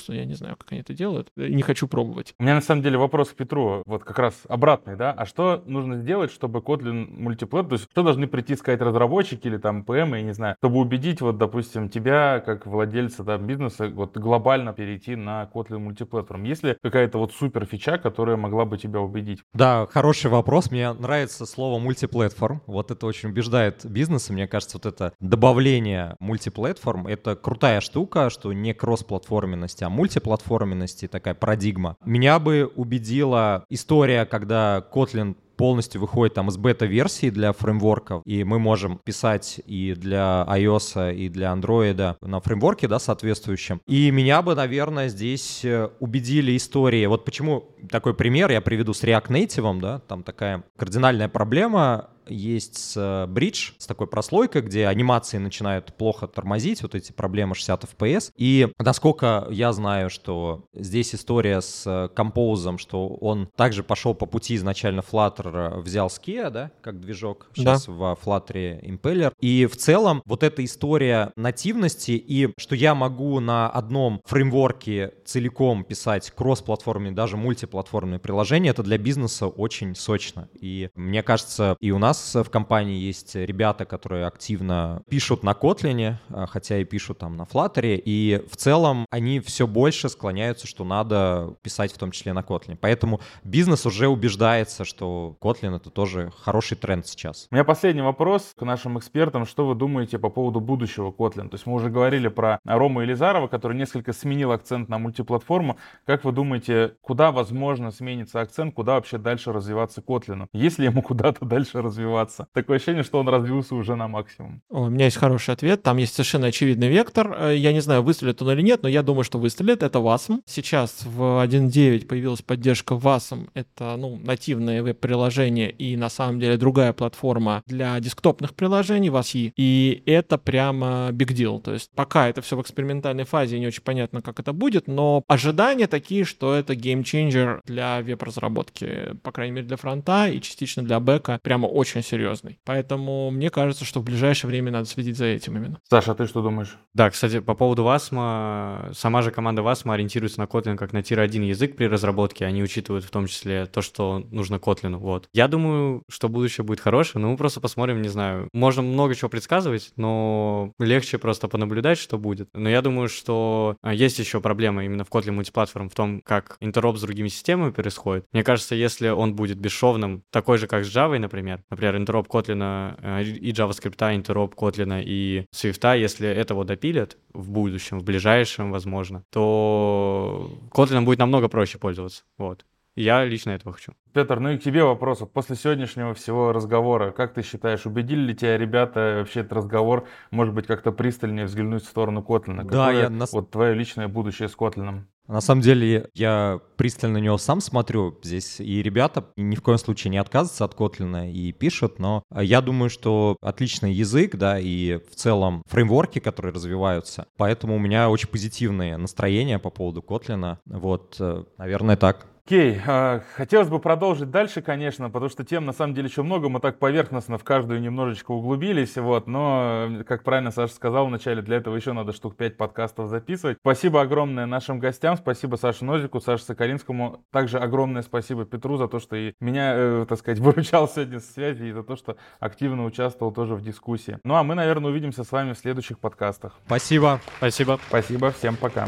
но 0.08 0.14
я 0.14 0.26
не 0.26 0.36
знаю, 0.36 0.56
как 0.58 0.72
они 0.72 0.82
это 0.82 0.94
делают. 0.94 1.30
Не 1.36 1.62
хочу 1.62 1.88
пробовать. 1.88 2.34
У 2.40 2.44
меня 2.44 2.56
на 2.56 2.62
самом 2.62 2.82
деле 2.82 2.98
вопрос 2.98 3.30
к 3.30 3.36
Петру, 3.36 3.84
вот 3.86 4.04
как 4.04 4.20
раз 4.20 4.42
обратный, 4.48 4.96
да? 4.96 5.12
А 5.12 5.26
что 5.26 5.64
нужно 5.66 5.98
сделать, 5.98 6.32
чтобы 6.32 6.60
Kotlin 6.60 7.08
Multiplat, 7.10 7.70
то 7.70 7.74
есть 7.74 7.88
что 7.92 8.04
должны 8.04 8.28
прийти 8.28 8.56
сказать 8.56 8.82
разработчики 8.82 9.48
или 9.48 9.58
там 9.58 9.84
ПМ, 9.84 10.16
я 10.16 10.22
не 10.22 10.34
знаю, 10.34 10.56
чтобы 10.60 10.80
убедить, 10.80 11.22
вот, 11.22 11.38
допустим, 11.38 11.90
тебя, 11.90 12.42
как 12.46 12.66
владельца 12.66 13.24
там, 13.24 13.46
бизнеса, 13.46 13.90
вот 13.90 14.18
глобально 14.18 14.74
перейти 14.74 15.16
на 15.16 15.50
Kotlin 15.54 15.80
Multiplatform? 15.80 16.44
Есть 16.44 16.64
ли 16.64 16.78
какая-то 16.82 17.18
вот 17.18 17.34
супер 17.34 17.66
фича, 17.66 17.98
которая 17.98 18.38
могла 18.38 18.66
бы 18.66 18.78
тебя 18.78 19.00
убедить? 19.00 19.40
Да, 19.54 19.88
хороший 19.92 20.30
вопрос. 20.30 20.72
Мне 20.72 20.92
нравится 20.94 21.46
слово 21.46 21.80
мультиплатформ. 21.80 22.62
Вот 22.68 22.92
это 22.92 23.06
очень 23.06 23.30
убеждает 23.30 23.86
бизнес. 23.86 24.30
И 24.30 24.34
мне 24.34 24.48
кажется, 24.48 24.78
вот 24.78 24.86
это 24.86 25.14
добавление 25.62 26.16
мультиплатформ— 26.20 27.06
это 27.08 27.36
крутая 27.36 27.82
штука, 27.82 28.32
что 28.32 28.52
не 28.52 28.74
кроссплатформенность, 28.74 29.84
а 29.84 29.90
мультиплатформенность 29.90 31.04
и 31.04 31.08
такая 31.08 31.36
парадигма. 31.36 31.98
Меня 32.04 32.40
бы 32.40 32.72
убедила 32.76 33.64
история, 33.70 34.26
когда 34.26 34.84
Kotlin 34.92 35.36
полностью 35.58 36.02
выходит 36.02 36.34
там 36.34 36.50
из 36.50 36.58
бета-версии 36.58 37.30
для 37.30 37.54
фреймворков, 37.54 38.24
и 38.26 38.44
мы 38.44 38.58
можем 38.58 39.00
писать 39.04 39.62
и 39.68 39.94
для 39.96 40.44
iOS, 40.50 41.14
и 41.14 41.30
для 41.30 41.54
Android 41.54 42.16
на 42.22 42.42
фреймворке, 42.42 42.88
да, 42.88 42.98
соответствующем. 42.98 43.80
И 43.86 44.10
меня 44.10 44.42
бы, 44.42 44.56
наверное, 44.56 45.10
здесь 45.10 45.64
э, 45.64 45.90
убедили 46.00 46.58
истории. 46.58 47.06
Вот 47.06 47.26
почему 47.26 47.66
такой 47.92 48.16
пример 48.16 48.50
я 48.50 48.62
приведу 48.62 48.94
с 48.94 49.04
React 49.04 49.28
Native, 49.28 49.80
да, 49.80 50.00
там 50.00 50.24
такая 50.24 50.64
кардинальная 50.78 51.30
проблема 51.30 52.10
есть 52.28 52.78
с 52.78 52.98
э, 52.98 53.32
Bridge, 53.32 53.74
с 53.78 53.88
такой 53.88 54.08
прослойкой, 54.08 54.62
где 54.62 54.88
анимации 54.88 55.38
начинают 55.38 55.94
плохо 55.94 56.28
тормозить, 56.28 56.82
вот 56.82 56.96
эти 56.96 57.12
проблемы 57.12 57.56
60 57.56 57.84
FPS. 57.84 58.32
И 58.38 58.70
насколько 58.80 59.48
я 59.50 59.74
знаю, 59.74 60.10
что 60.10 60.66
здесь 60.74 61.14
история 61.16 61.62
с 61.62 61.84
э, 61.86 62.10
Compose, 62.16 62.78
что 62.78 63.08
он 63.08 63.50
также 63.56 63.84
пошел 63.84 64.14
по 64.14 64.26
пути 64.26 64.56
изначально 64.56 65.02
Flutter, 65.02 65.78
э, 65.78 65.80
взял 65.82 66.08
Skia, 66.08 66.50
да, 66.50 66.72
как 66.82 67.00
движок 67.00 67.50
сейчас 67.54 67.86
да. 67.86 67.92
в 67.92 68.20
Flutter 68.24 68.82
Impeller. 68.84 69.34
И 69.40 69.66
в 69.66 69.76
целом 69.76 70.22
вот 70.26 70.44
эта 70.44 70.64
история 70.64 71.32
нативности 71.36 72.12
и 72.12 72.54
что 72.58 72.76
я 72.76 72.96
могу 72.96 73.40
на 73.40 73.70
одном 73.70 74.22
фреймворке 74.26 75.14
целиком 75.26 75.84
писать 75.84 76.32
кроссплатформенные, 76.32 77.14
даже 77.14 77.38
мультиплатформенные 77.38 78.20
приложения, 78.20 78.70
это 78.70 78.84
для 78.84 78.98
бизнеса 78.98 79.48
очень 79.48 79.96
сочно. 79.96 80.50
И 80.60 80.90
мне 80.96 81.24
кажется, 81.24 81.76
и 81.80 81.92
у 81.92 81.98
нас 81.98 82.21
нас 82.22 82.46
в 82.46 82.50
компании 82.50 82.98
есть 82.98 83.36
ребята, 83.36 83.86
которые 83.86 84.26
активно 84.26 85.02
пишут 85.10 85.44
на 85.44 85.52
Kotlin, 85.52 86.16
а, 86.30 86.46
хотя 86.46 86.78
и 86.78 86.84
пишут 86.84 87.20
там 87.20 87.36
на 87.36 87.44
Flutter, 87.44 88.02
и 88.04 88.44
в 88.50 88.56
целом 88.56 89.06
они 89.10 89.40
все 89.40 89.68
больше 89.68 90.10
склоняются, 90.10 90.68
что 90.68 90.84
надо 90.84 91.56
писать 91.62 91.92
в 91.92 91.98
том 91.98 92.12
числе 92.12 92.34
на 92.34 92.40
Kotlin. 92.40 92.78
Поэтому 92.80 93.22
бизнес 93.44 93.86
уже 93.86 94.08
убеждается, 94.08 94.86
что 94.86 95.36
Kotlin— 95.42 95.76
это 95.78 95.90
тоже 95.90 96.32
хороший 96.44 96.78
тренд 96.78 97.08
сейчас. 97.08 97.48
У 97.52 97.56
меня 97.56 97.64
последний 97.64 98.02
вопрос 98.02 98.54
к 98.56 98.62
нашим 98.64 99.00
экспертам. 99.00 99.46
Что 99.46 99.68
вы 99.68 99.76
думаете 99.76 100.20
по 100.20 100.30
поводу 100.30 100.60
будущего 100.60 101.12
Kotlin? 101.12 101.50
То 101.50 101.56
есть 101.56 101.66
мы 101.66 101.74
уже 101.74 101.90
говорили 101.90 102.28
про 102.28 102.60
Рому 102.66 103.02
Елизарова, 103.02 103.48
который 103.48 103.76
несколько 103.76 104.14
сменил 104.14 104.52
акцент 104.52 104.90
на 104.90 104.98
мультиплатформу. 104.98 105.78
Как 106.06 106.24
вы 106.24 106.32
думаете, 106.32 106.96
куда, 107.02 107.32
возможно, 107.32 107.92
сменится 107.92 108.42
акцент, 108.42 108.76
куда 108.76 108.94
вообще 108.94 109.18
дальше 109.18 109.52
развиваться 109.52 110.02
Kotlin? 110.02 110.48
Есть 110.54 110.80
ли 110.80 110.86
ему 110.86 111.02
куда-то 111.02 111.46
дальше 111.46 111.82
развиваться? 111.82 112.01
Развиваться. 112.02 112.48
Такое 112.54 112.78
ощущение, 112.78 113.04
что 113.04 113.20
он 113.20 113.28
развился 113.28 113.76
уже 113.76 113.96
на 113.96 114.08
максимум. 114.08 114.62
О, 114.70 114.84
у 114.84 114.90
меня 114.90 115.06
есть 115.06 115.18
хороший 115.18 115.54
ответ. 115.54 115.84
Там 115.84 115.98
есть 115.98 116.14
совершенно 116.14 116.48
очевидный 116.48 116.90
вектор. 116.90 117.36
Э, 117.38 117.56
я 117.56 117.74
не 117.74 117.82
знаю, 117.82 118.04
выстрелит 118.04 118.42
он 118.42 118.52
или 118.52 118.62
нет, 118.62 118.84
но 118.84 118.90
я 118.90 119.04
думаю, 119.04 119.24
что 119.24 119.40
выстрелит. 119.40 119.84
Это 119.84 120.00
WASM. 120.00 120.42
Сейчас 120.46 121.04
в 121.06 121.44
1.9 121.44 122.08
появилась 122.08 122.42
поддержка 122.42 122.96
WASM. 122.96 123.50
Это 123.54 123.96
ну, 123.98 124.18
нативное 124.18 124.82
веб-приложение 124.84 125.72
и 125.72 125.96
на 125.96 126.10
самом 126.10 126.40
деле 126.40 126.58
другая 126.58 126.94
платформа 126.94 127.62
для 127.68 128.00
десктопных 128.00 128.54
приложений 128.56 129.10
WASI. 129.10 129.54
И 129.56 130.04
это 130.06 130.38
прямо 130.38 131.10
big 131.12 131.34
deal. 131.34 131.62
То 131.62 131.74
есть 131.74 131.92
пока 131.96 132.28
это 132.30 132.42
все 132.42 132.58
в 132.58 132.62
экспериментальной 132.62 133.26
фазе, 133.26 133.60
не 133.60 133.68
очень 133.68 133.84
понятно, 133.84 134.22
как 134.22 134.40
это 134.40 134.54
будет, 134.54 134.88
но 134.88 135.24
ожидания 135.28 135.88
такие, 135.88 136.24
что 136.24 136.54
это 136.54 136.76
геймченджер 136.76 137.62
для 137.66 138.02
веб-разработки, 138.02 139.16
по 139.24 139.32
крайней 139.32 139.56
мере 139.56 139.68
для 139.68 139.78
фронта 139.78 140.28
и 140.28 140.42
частично 140.42 140.84
для 140.84 141.00
бэка. 141.00 141.40
Прямо 141.44 141.68
очень 141.68 141.91
очень 141.92 142.04
серьезный. 142.04 142.60
Поэтому 142.66 143.32
мне 143.32 143.50
кажется, 143.50 143.86
что 143.86 144.00
в 144.00 144.04
ближайшее 144.04 144.50
время 144.50 144.72
надо 144.72 144.86
следить 144.86 145.18
за 145.18 145.26
этим 145.26 145.58
именно. 145.58 145.80
Саша, 145.90 146.12
а 146.12 146.16
ты 146.16 146.26
что 146.26 146.42
думаешь? 146.42 146.78
Да, 146.94 147.10
кстати, 147.10 147.40
по 147.40 147.54
поводу 147.54 147.84
Васма, 147.84 148.90
сама 148.94 149.22
же 149.22 149.32
команда 149.32 149.62
Васма 149.62 149.94
ориентируется 149.94 150.40
на 150.40 150.46
Kotlin 150.46 150.78
как 150.78 150.94
на 150.94 151.04
тир-1 151.04 151.46
язык 151.46 151.76
при 151.76 151.86
разработке, 151.86 152.46
они 152.46 152.64
учитывают 152.64 153.06
в 153.06 153.12
том 153.12 153.28
числе 153.28 153.66
то, 153.66 153.82
что 153.82 154.26
нужно 154.32 154.56
Kotlin. 154.56 154.96
Вот. 154.98 155.28
Я 155.34 155.48
думаю, 155.48 156.04
что 156.10 156.30
будущее 156.30 156.66
будет 156.66 156.80
хорошее, 156.80 157.22
но 157.22 157.32
мы 157.32 157.38
просто 157.38 157.62
посмотрим, 157.62 158.02
не 158.02 158.10
знаю. 158.10 158.48
Можно 158.54 158.82
много 158.82 159.16
чего 159.16 159.30
предсказывать, 159.30 159.92
но 159.96 160.74
легче 160.80 161.18
просто 161.18 161.48
понаблюдать, 161.48 161.98
что 161.98 162.18
будет. 162.18 162.50
Но 162.54 162.70
я 162.70 162.82
думаю, 162.82 163.10
что 163.10 163.76
а, 163.82 163.94
есть 163.94 164.20
еще 164.20 164.42
проблема 164.42 164.86
именно 164.86 165.04
в 165.04 165.10
Kotlin 165.10 165.32
мультиплатформ 165.32 165.90
в 165.90 165.96
том, 165.96 166.22
как 166.22 166.58
интероп 166.60 166.98
с 166.98 167.02
другими 167.02 167.28
системами 167.28 167.72
происходит. 167.72 168.26
Мне 168.32 168.44
кажется, 168.44 168.76
если 168.76 169.10
он 169.10 169.36
будет 169.36 169.58
бесшовным, 169.58 170.24
такой 170.32 170.58
же, 170.58 170.68
как 170.68 170.86
с 170.86 170.96
Java, 170.96 171.18
например, 171.18 171.42
например, 171.42 171.64
интероп 171.84 172.28
Kotlin 172.28 172.96
э, 173.02 173.24
и 173.24 173.52
JavaScript, 173.52 174.16
интероп 174.16 174.56
Kotlin 174.56 175.02
и 175.04 175.46
Swift, 175.54 175.98
если 175.98 176.28
этого 176.28 176.66
допилят 176.66 177.18
в 177.34 177.50
будущем, 177.52 178.00
в 178.00 178.04
ближайшем, 178.04 178.72
возможно, 178.72 179.24
то 179.30 180.52
Kotlin 180.72 181.04
будет 181.04 181.20
намного 181.20 181.48
проще 181.48 181.78
пользоваться. 181.78 182.24
Вот. 182.38 182.66
Я 182.96 183.24
лично 183.24 183.52
этого 183.52 183.74
хочу. 183.74 183.94
Петр, 184.14 184.40
ну 184.40 184.50
и 184.50 184.58
к 184.58 184.64
тебе 184.64 184.84
вопрос. 184.84 185.20
После 185.34 185.56
сегодняшнего 185.56 186.14
всего 186.14 186.52
разговора, 186.52 187.12
как 187.12 187.34
ты 187.34 187.42
считаешь, 187.42 187.86
убедили 187.86 188.20
ли 188.20 188.36
тебя 188.36 188.58
ребята 188.58 189.16
вообще 189.20 189.42
этот 189.42 189.54
разговор, 189.54 190.08
может 190.30 190.54
быть, 190.54 190.68
как-то 190.68 190.92
пристальнее 190.92 191.46
взглянуть 191.46 191.84
в 191.84 191.88
сторону 191.88 192.22
Котлина? 192.22 192.66
Да, 192.66 192.88
Какое, 192.88 193.10
я... 193.10 193.26
Вот 193.32 193.50
твое 193.50 193.74
личное 193.74 194.10
будущее 194.10 194.50
с 194.50 194.56
Котлином. 194.56 195.08
На 195.32 195.40
самом 195.40 195.62
деле, 195.62 196.10
я 196.14 196.60
пристально 196.76 197.20
на 197.20 197.24
него 197.24 197.38
сам 197.38 197.62
смотрю 197.62 198.20
здесь, 198.22 198.60
и 198.60 198.82
ребята 198.82 199.24
ни 199.38 199.56
в 199.56 199.62
коем 199.62 199.78
случае 199.78 200.12
не 200.12 200.18
отказываются 200.18 200.66
от 200.66 200.76
Котлина 200.76 201.32
и 201.32 201.54
пишут, 201.54 202.00
но 202.00 202.24
я 202.36 202.60
думаю, 202.60 202.90
что 202.90 203.38
отличный 203.42 203.94
язык, 203.94 204.36
да, 204.36 204.60
и 204.60 205.00
в 205.10 205.16
целом 205.16 205.64
фреймворки, 205.68 206.20
которые 206.20 206.54
развиваются, 206.54 207.28
поэтому 207.38 207.78
у 207.78 207.80
меня 207.80 208.10
очень 208.10 208.28
позитивные 208.28 208.98
настроения 208.98 209.58
по 209.58 209.70
поводу 209.70 210.02
Котлина, 210.02 210.60
вот, 210.66 211.16
э, 211.22 211.46
наверное, 211.58 211.96
так. 211.96 212.28
Окей, 212.46 212.82
а, 212.88 213.22
хотелось 213.36 213.70
бы 213.70 213.80
продолжить 213.80 214.32
дальше, 214.32 214.62
конечно, 214.62 215.10
потому 215.10 215.30
что 215.30 215.46
тем 215.46 215.66
на 215.66 215.74
самом 215.74 215.94
деле 215.94 216.08
еще 216.08 216.24
много, 216.24 216.50
мы 216.50 216.60
так 216.60 216.80
поверхностно 216.80 217.38
в 217.38 217.44
каждую 217.44 217.82
немножечко 217.82 218.32
углубились, 218.32 218.98
вот, 218.98 219.28
но, 219.28 219.90
как 220.08 220.24
правильно 220.24 220.52
Саша 220.52 220.74
сказал 220.74 221.06
вначале, 221.06 221.42
для 221.42 221.58
этого 221.58 221.76
еще 221.76 221.94
надо 221.94 222.14
штук 222.14 222.36
5 222.36 222.58
подкастов 222.58 223.10
записывать. 223.10 223.58
Спасибо 223.62 224.02
огромное 224.02 224.48
нашим 224.48 224.80
гостям, 224.80 225.18
спасибо 225.18 225.56
Саше 225.56 225.86
Нозику, 225.86 226.20
Саше 226.20 226.44
Соколинскому, 226.44 227.24
также 227.32 227.60
огромное 227.60 228.02
спасибо 228.02 228.44
Петру 228.44 228.78
за 228.78 228.88
то, 228.88 229.00
что 229.00 229.16
и 229.16 229.34
меня, 229.40 229.74
э, 229.76 230.06
так 230.10 230.18
сказать, 230.18 230.40
выручал 230.42 230.90
сегодня 230.90 231.20
с 231.20 231.32
связи 231.32 231.66
и 231.66 231.72
за 231.72 231.84
то, 231.84 231.96
что 231.96 232.18
активно 232.40 232.86
участвовал 232.86 233.32
тоже 233.32 233.56
в 233.56 233.62
дискуссии. 233.62 234.20
Ну 234.24 234.36
а 234.36 234.44
мы, 234.44 234.56
наверное, 234.56 234.90
увидимся 234.90 235.24
с 235.24 235.32
вами 235.32 235.54
в 235.54 235.58
следующих 235.58 236.00
подкастах. 236.00 236.54
Спасибо. 236.66 237.22
Спасибо. 237.38 237.80
Спасибо, 237.88 238.32
всем 238.32 238.56
пока. 238.56 238.88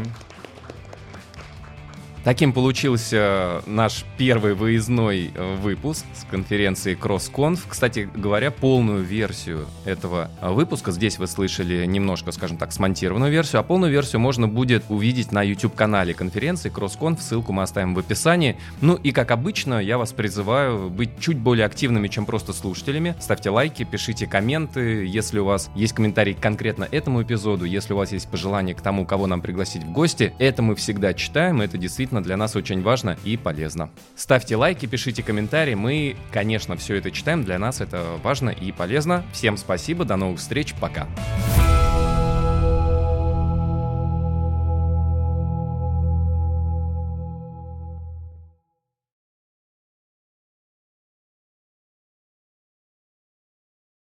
Таким 2.24 2.54
получился 2.54 3.62
наш 3.66 4.06
первый 4.16 4.54
выездной 4.54 5.30
э, 5.34 5.56
выпуск 5.56 6.06
с 6.14 6.24
конференции 6.24 6.96
CrossConf. 6.98 7.60
Кстати 7.68 8.08
говоря, 8.14 8.50
полную 8.50 9.04
версию 9.04 9.66
этого 9.84 10.30
выпуска, 10.40 10.90
здесь 10.90 11.18
вы 11.18 11.26
слышали 11.26 11.84
немножко, 11.84 12.32
скажем 12.32 12.56
так, 12.56 12.72
смонтированную 12.72 13.30
версию, 13.30 13.60
а 13.60 13.62
полную 13.62 13.92
версию 13.92 14.20
можно 14.20 14.48
будет 14.48 14.84
увидеть 14.88 15.32
на 15.32 15.42
YouTube-канале 15.42 16.14
конференции 16.14 16.72
CrossConf, 16.72 17.20
ссылку 17.20 17.52
мы 17.52 17.62
оставим 17.62 17.94
в 17.94 17.98
описании. 17.98 18.56
Ну 18.80 18.94
и 18.94 19.12
как 19.12 19.30
обычно, 19.30 19.78
я 19.78 19.98
вас 19.98 20.14
призываю 20.14 20.88
быть 20.88 21.10
чуть 21.20 21.36
более 21.36 21.66
активными, 21.66 22.08
чем 22.08 22.24
просто 22.24 22.54
слушателями. 22.54 23.14
Ставьте 23.20 23.50
лайки, 23.50 23.84
пишите 23.84 24.26
комменты, 24.26 25.04
если 25.04 25.40
у 25.40 25.44
вас 25.44 25.70
есть 25.74 25.92
комментарий 25.92 26.32
конкретно 26.32 26.88
этому 26.90 27.22
эпизоду, 27.22 27.66
если 27.66 27.92
у 27.92 27.96
вас 27.98 28.12
есть 28.12 28.30
пожелания 28.30 28.74
к 28.74 28.80
тому, 28.80 29.04
кого 29.04 29.26
нам 29.26 29.42
пригласить 29.42 29.82
в 29.82 29.92
гости, 29.92 30.32
это 30.38 30.62
мы 30.62 30.74
всегда 30.74 31.12
читаем, 31.12 31.60
это 31.60 31.76
действительно 31.76 32.13
действительно 32.14 32.22
для 32.22 32.36
нас 32.36 32.56
очень 32.56 32.82
важно 32.82 33.16
и 33.24 33.36
полезно. 33.36 33.90
Ставьте 34.16 34.56
лайки, 34.56 34.86
пишите 34.86 35.22
комментарии, 35.22 35.74
мы, 35.74 36.16
конечно, 36.32 36.76
все 36.76 36.96
это 36.96 37.10
читаем, 37.10 37.44
для 37.44 37.58
нас 37.58 37.80
это 37.80 38.04
важно 38.22 38.50
и 38.50 38.72
полезно. 38.72 39.24
Всем 39.32 39.56
спасибо, 39.56 40.04
до 40.04 40.16
новых 40.16 40.38
встреч, 40.38 40.74
пока. 40.80 41.06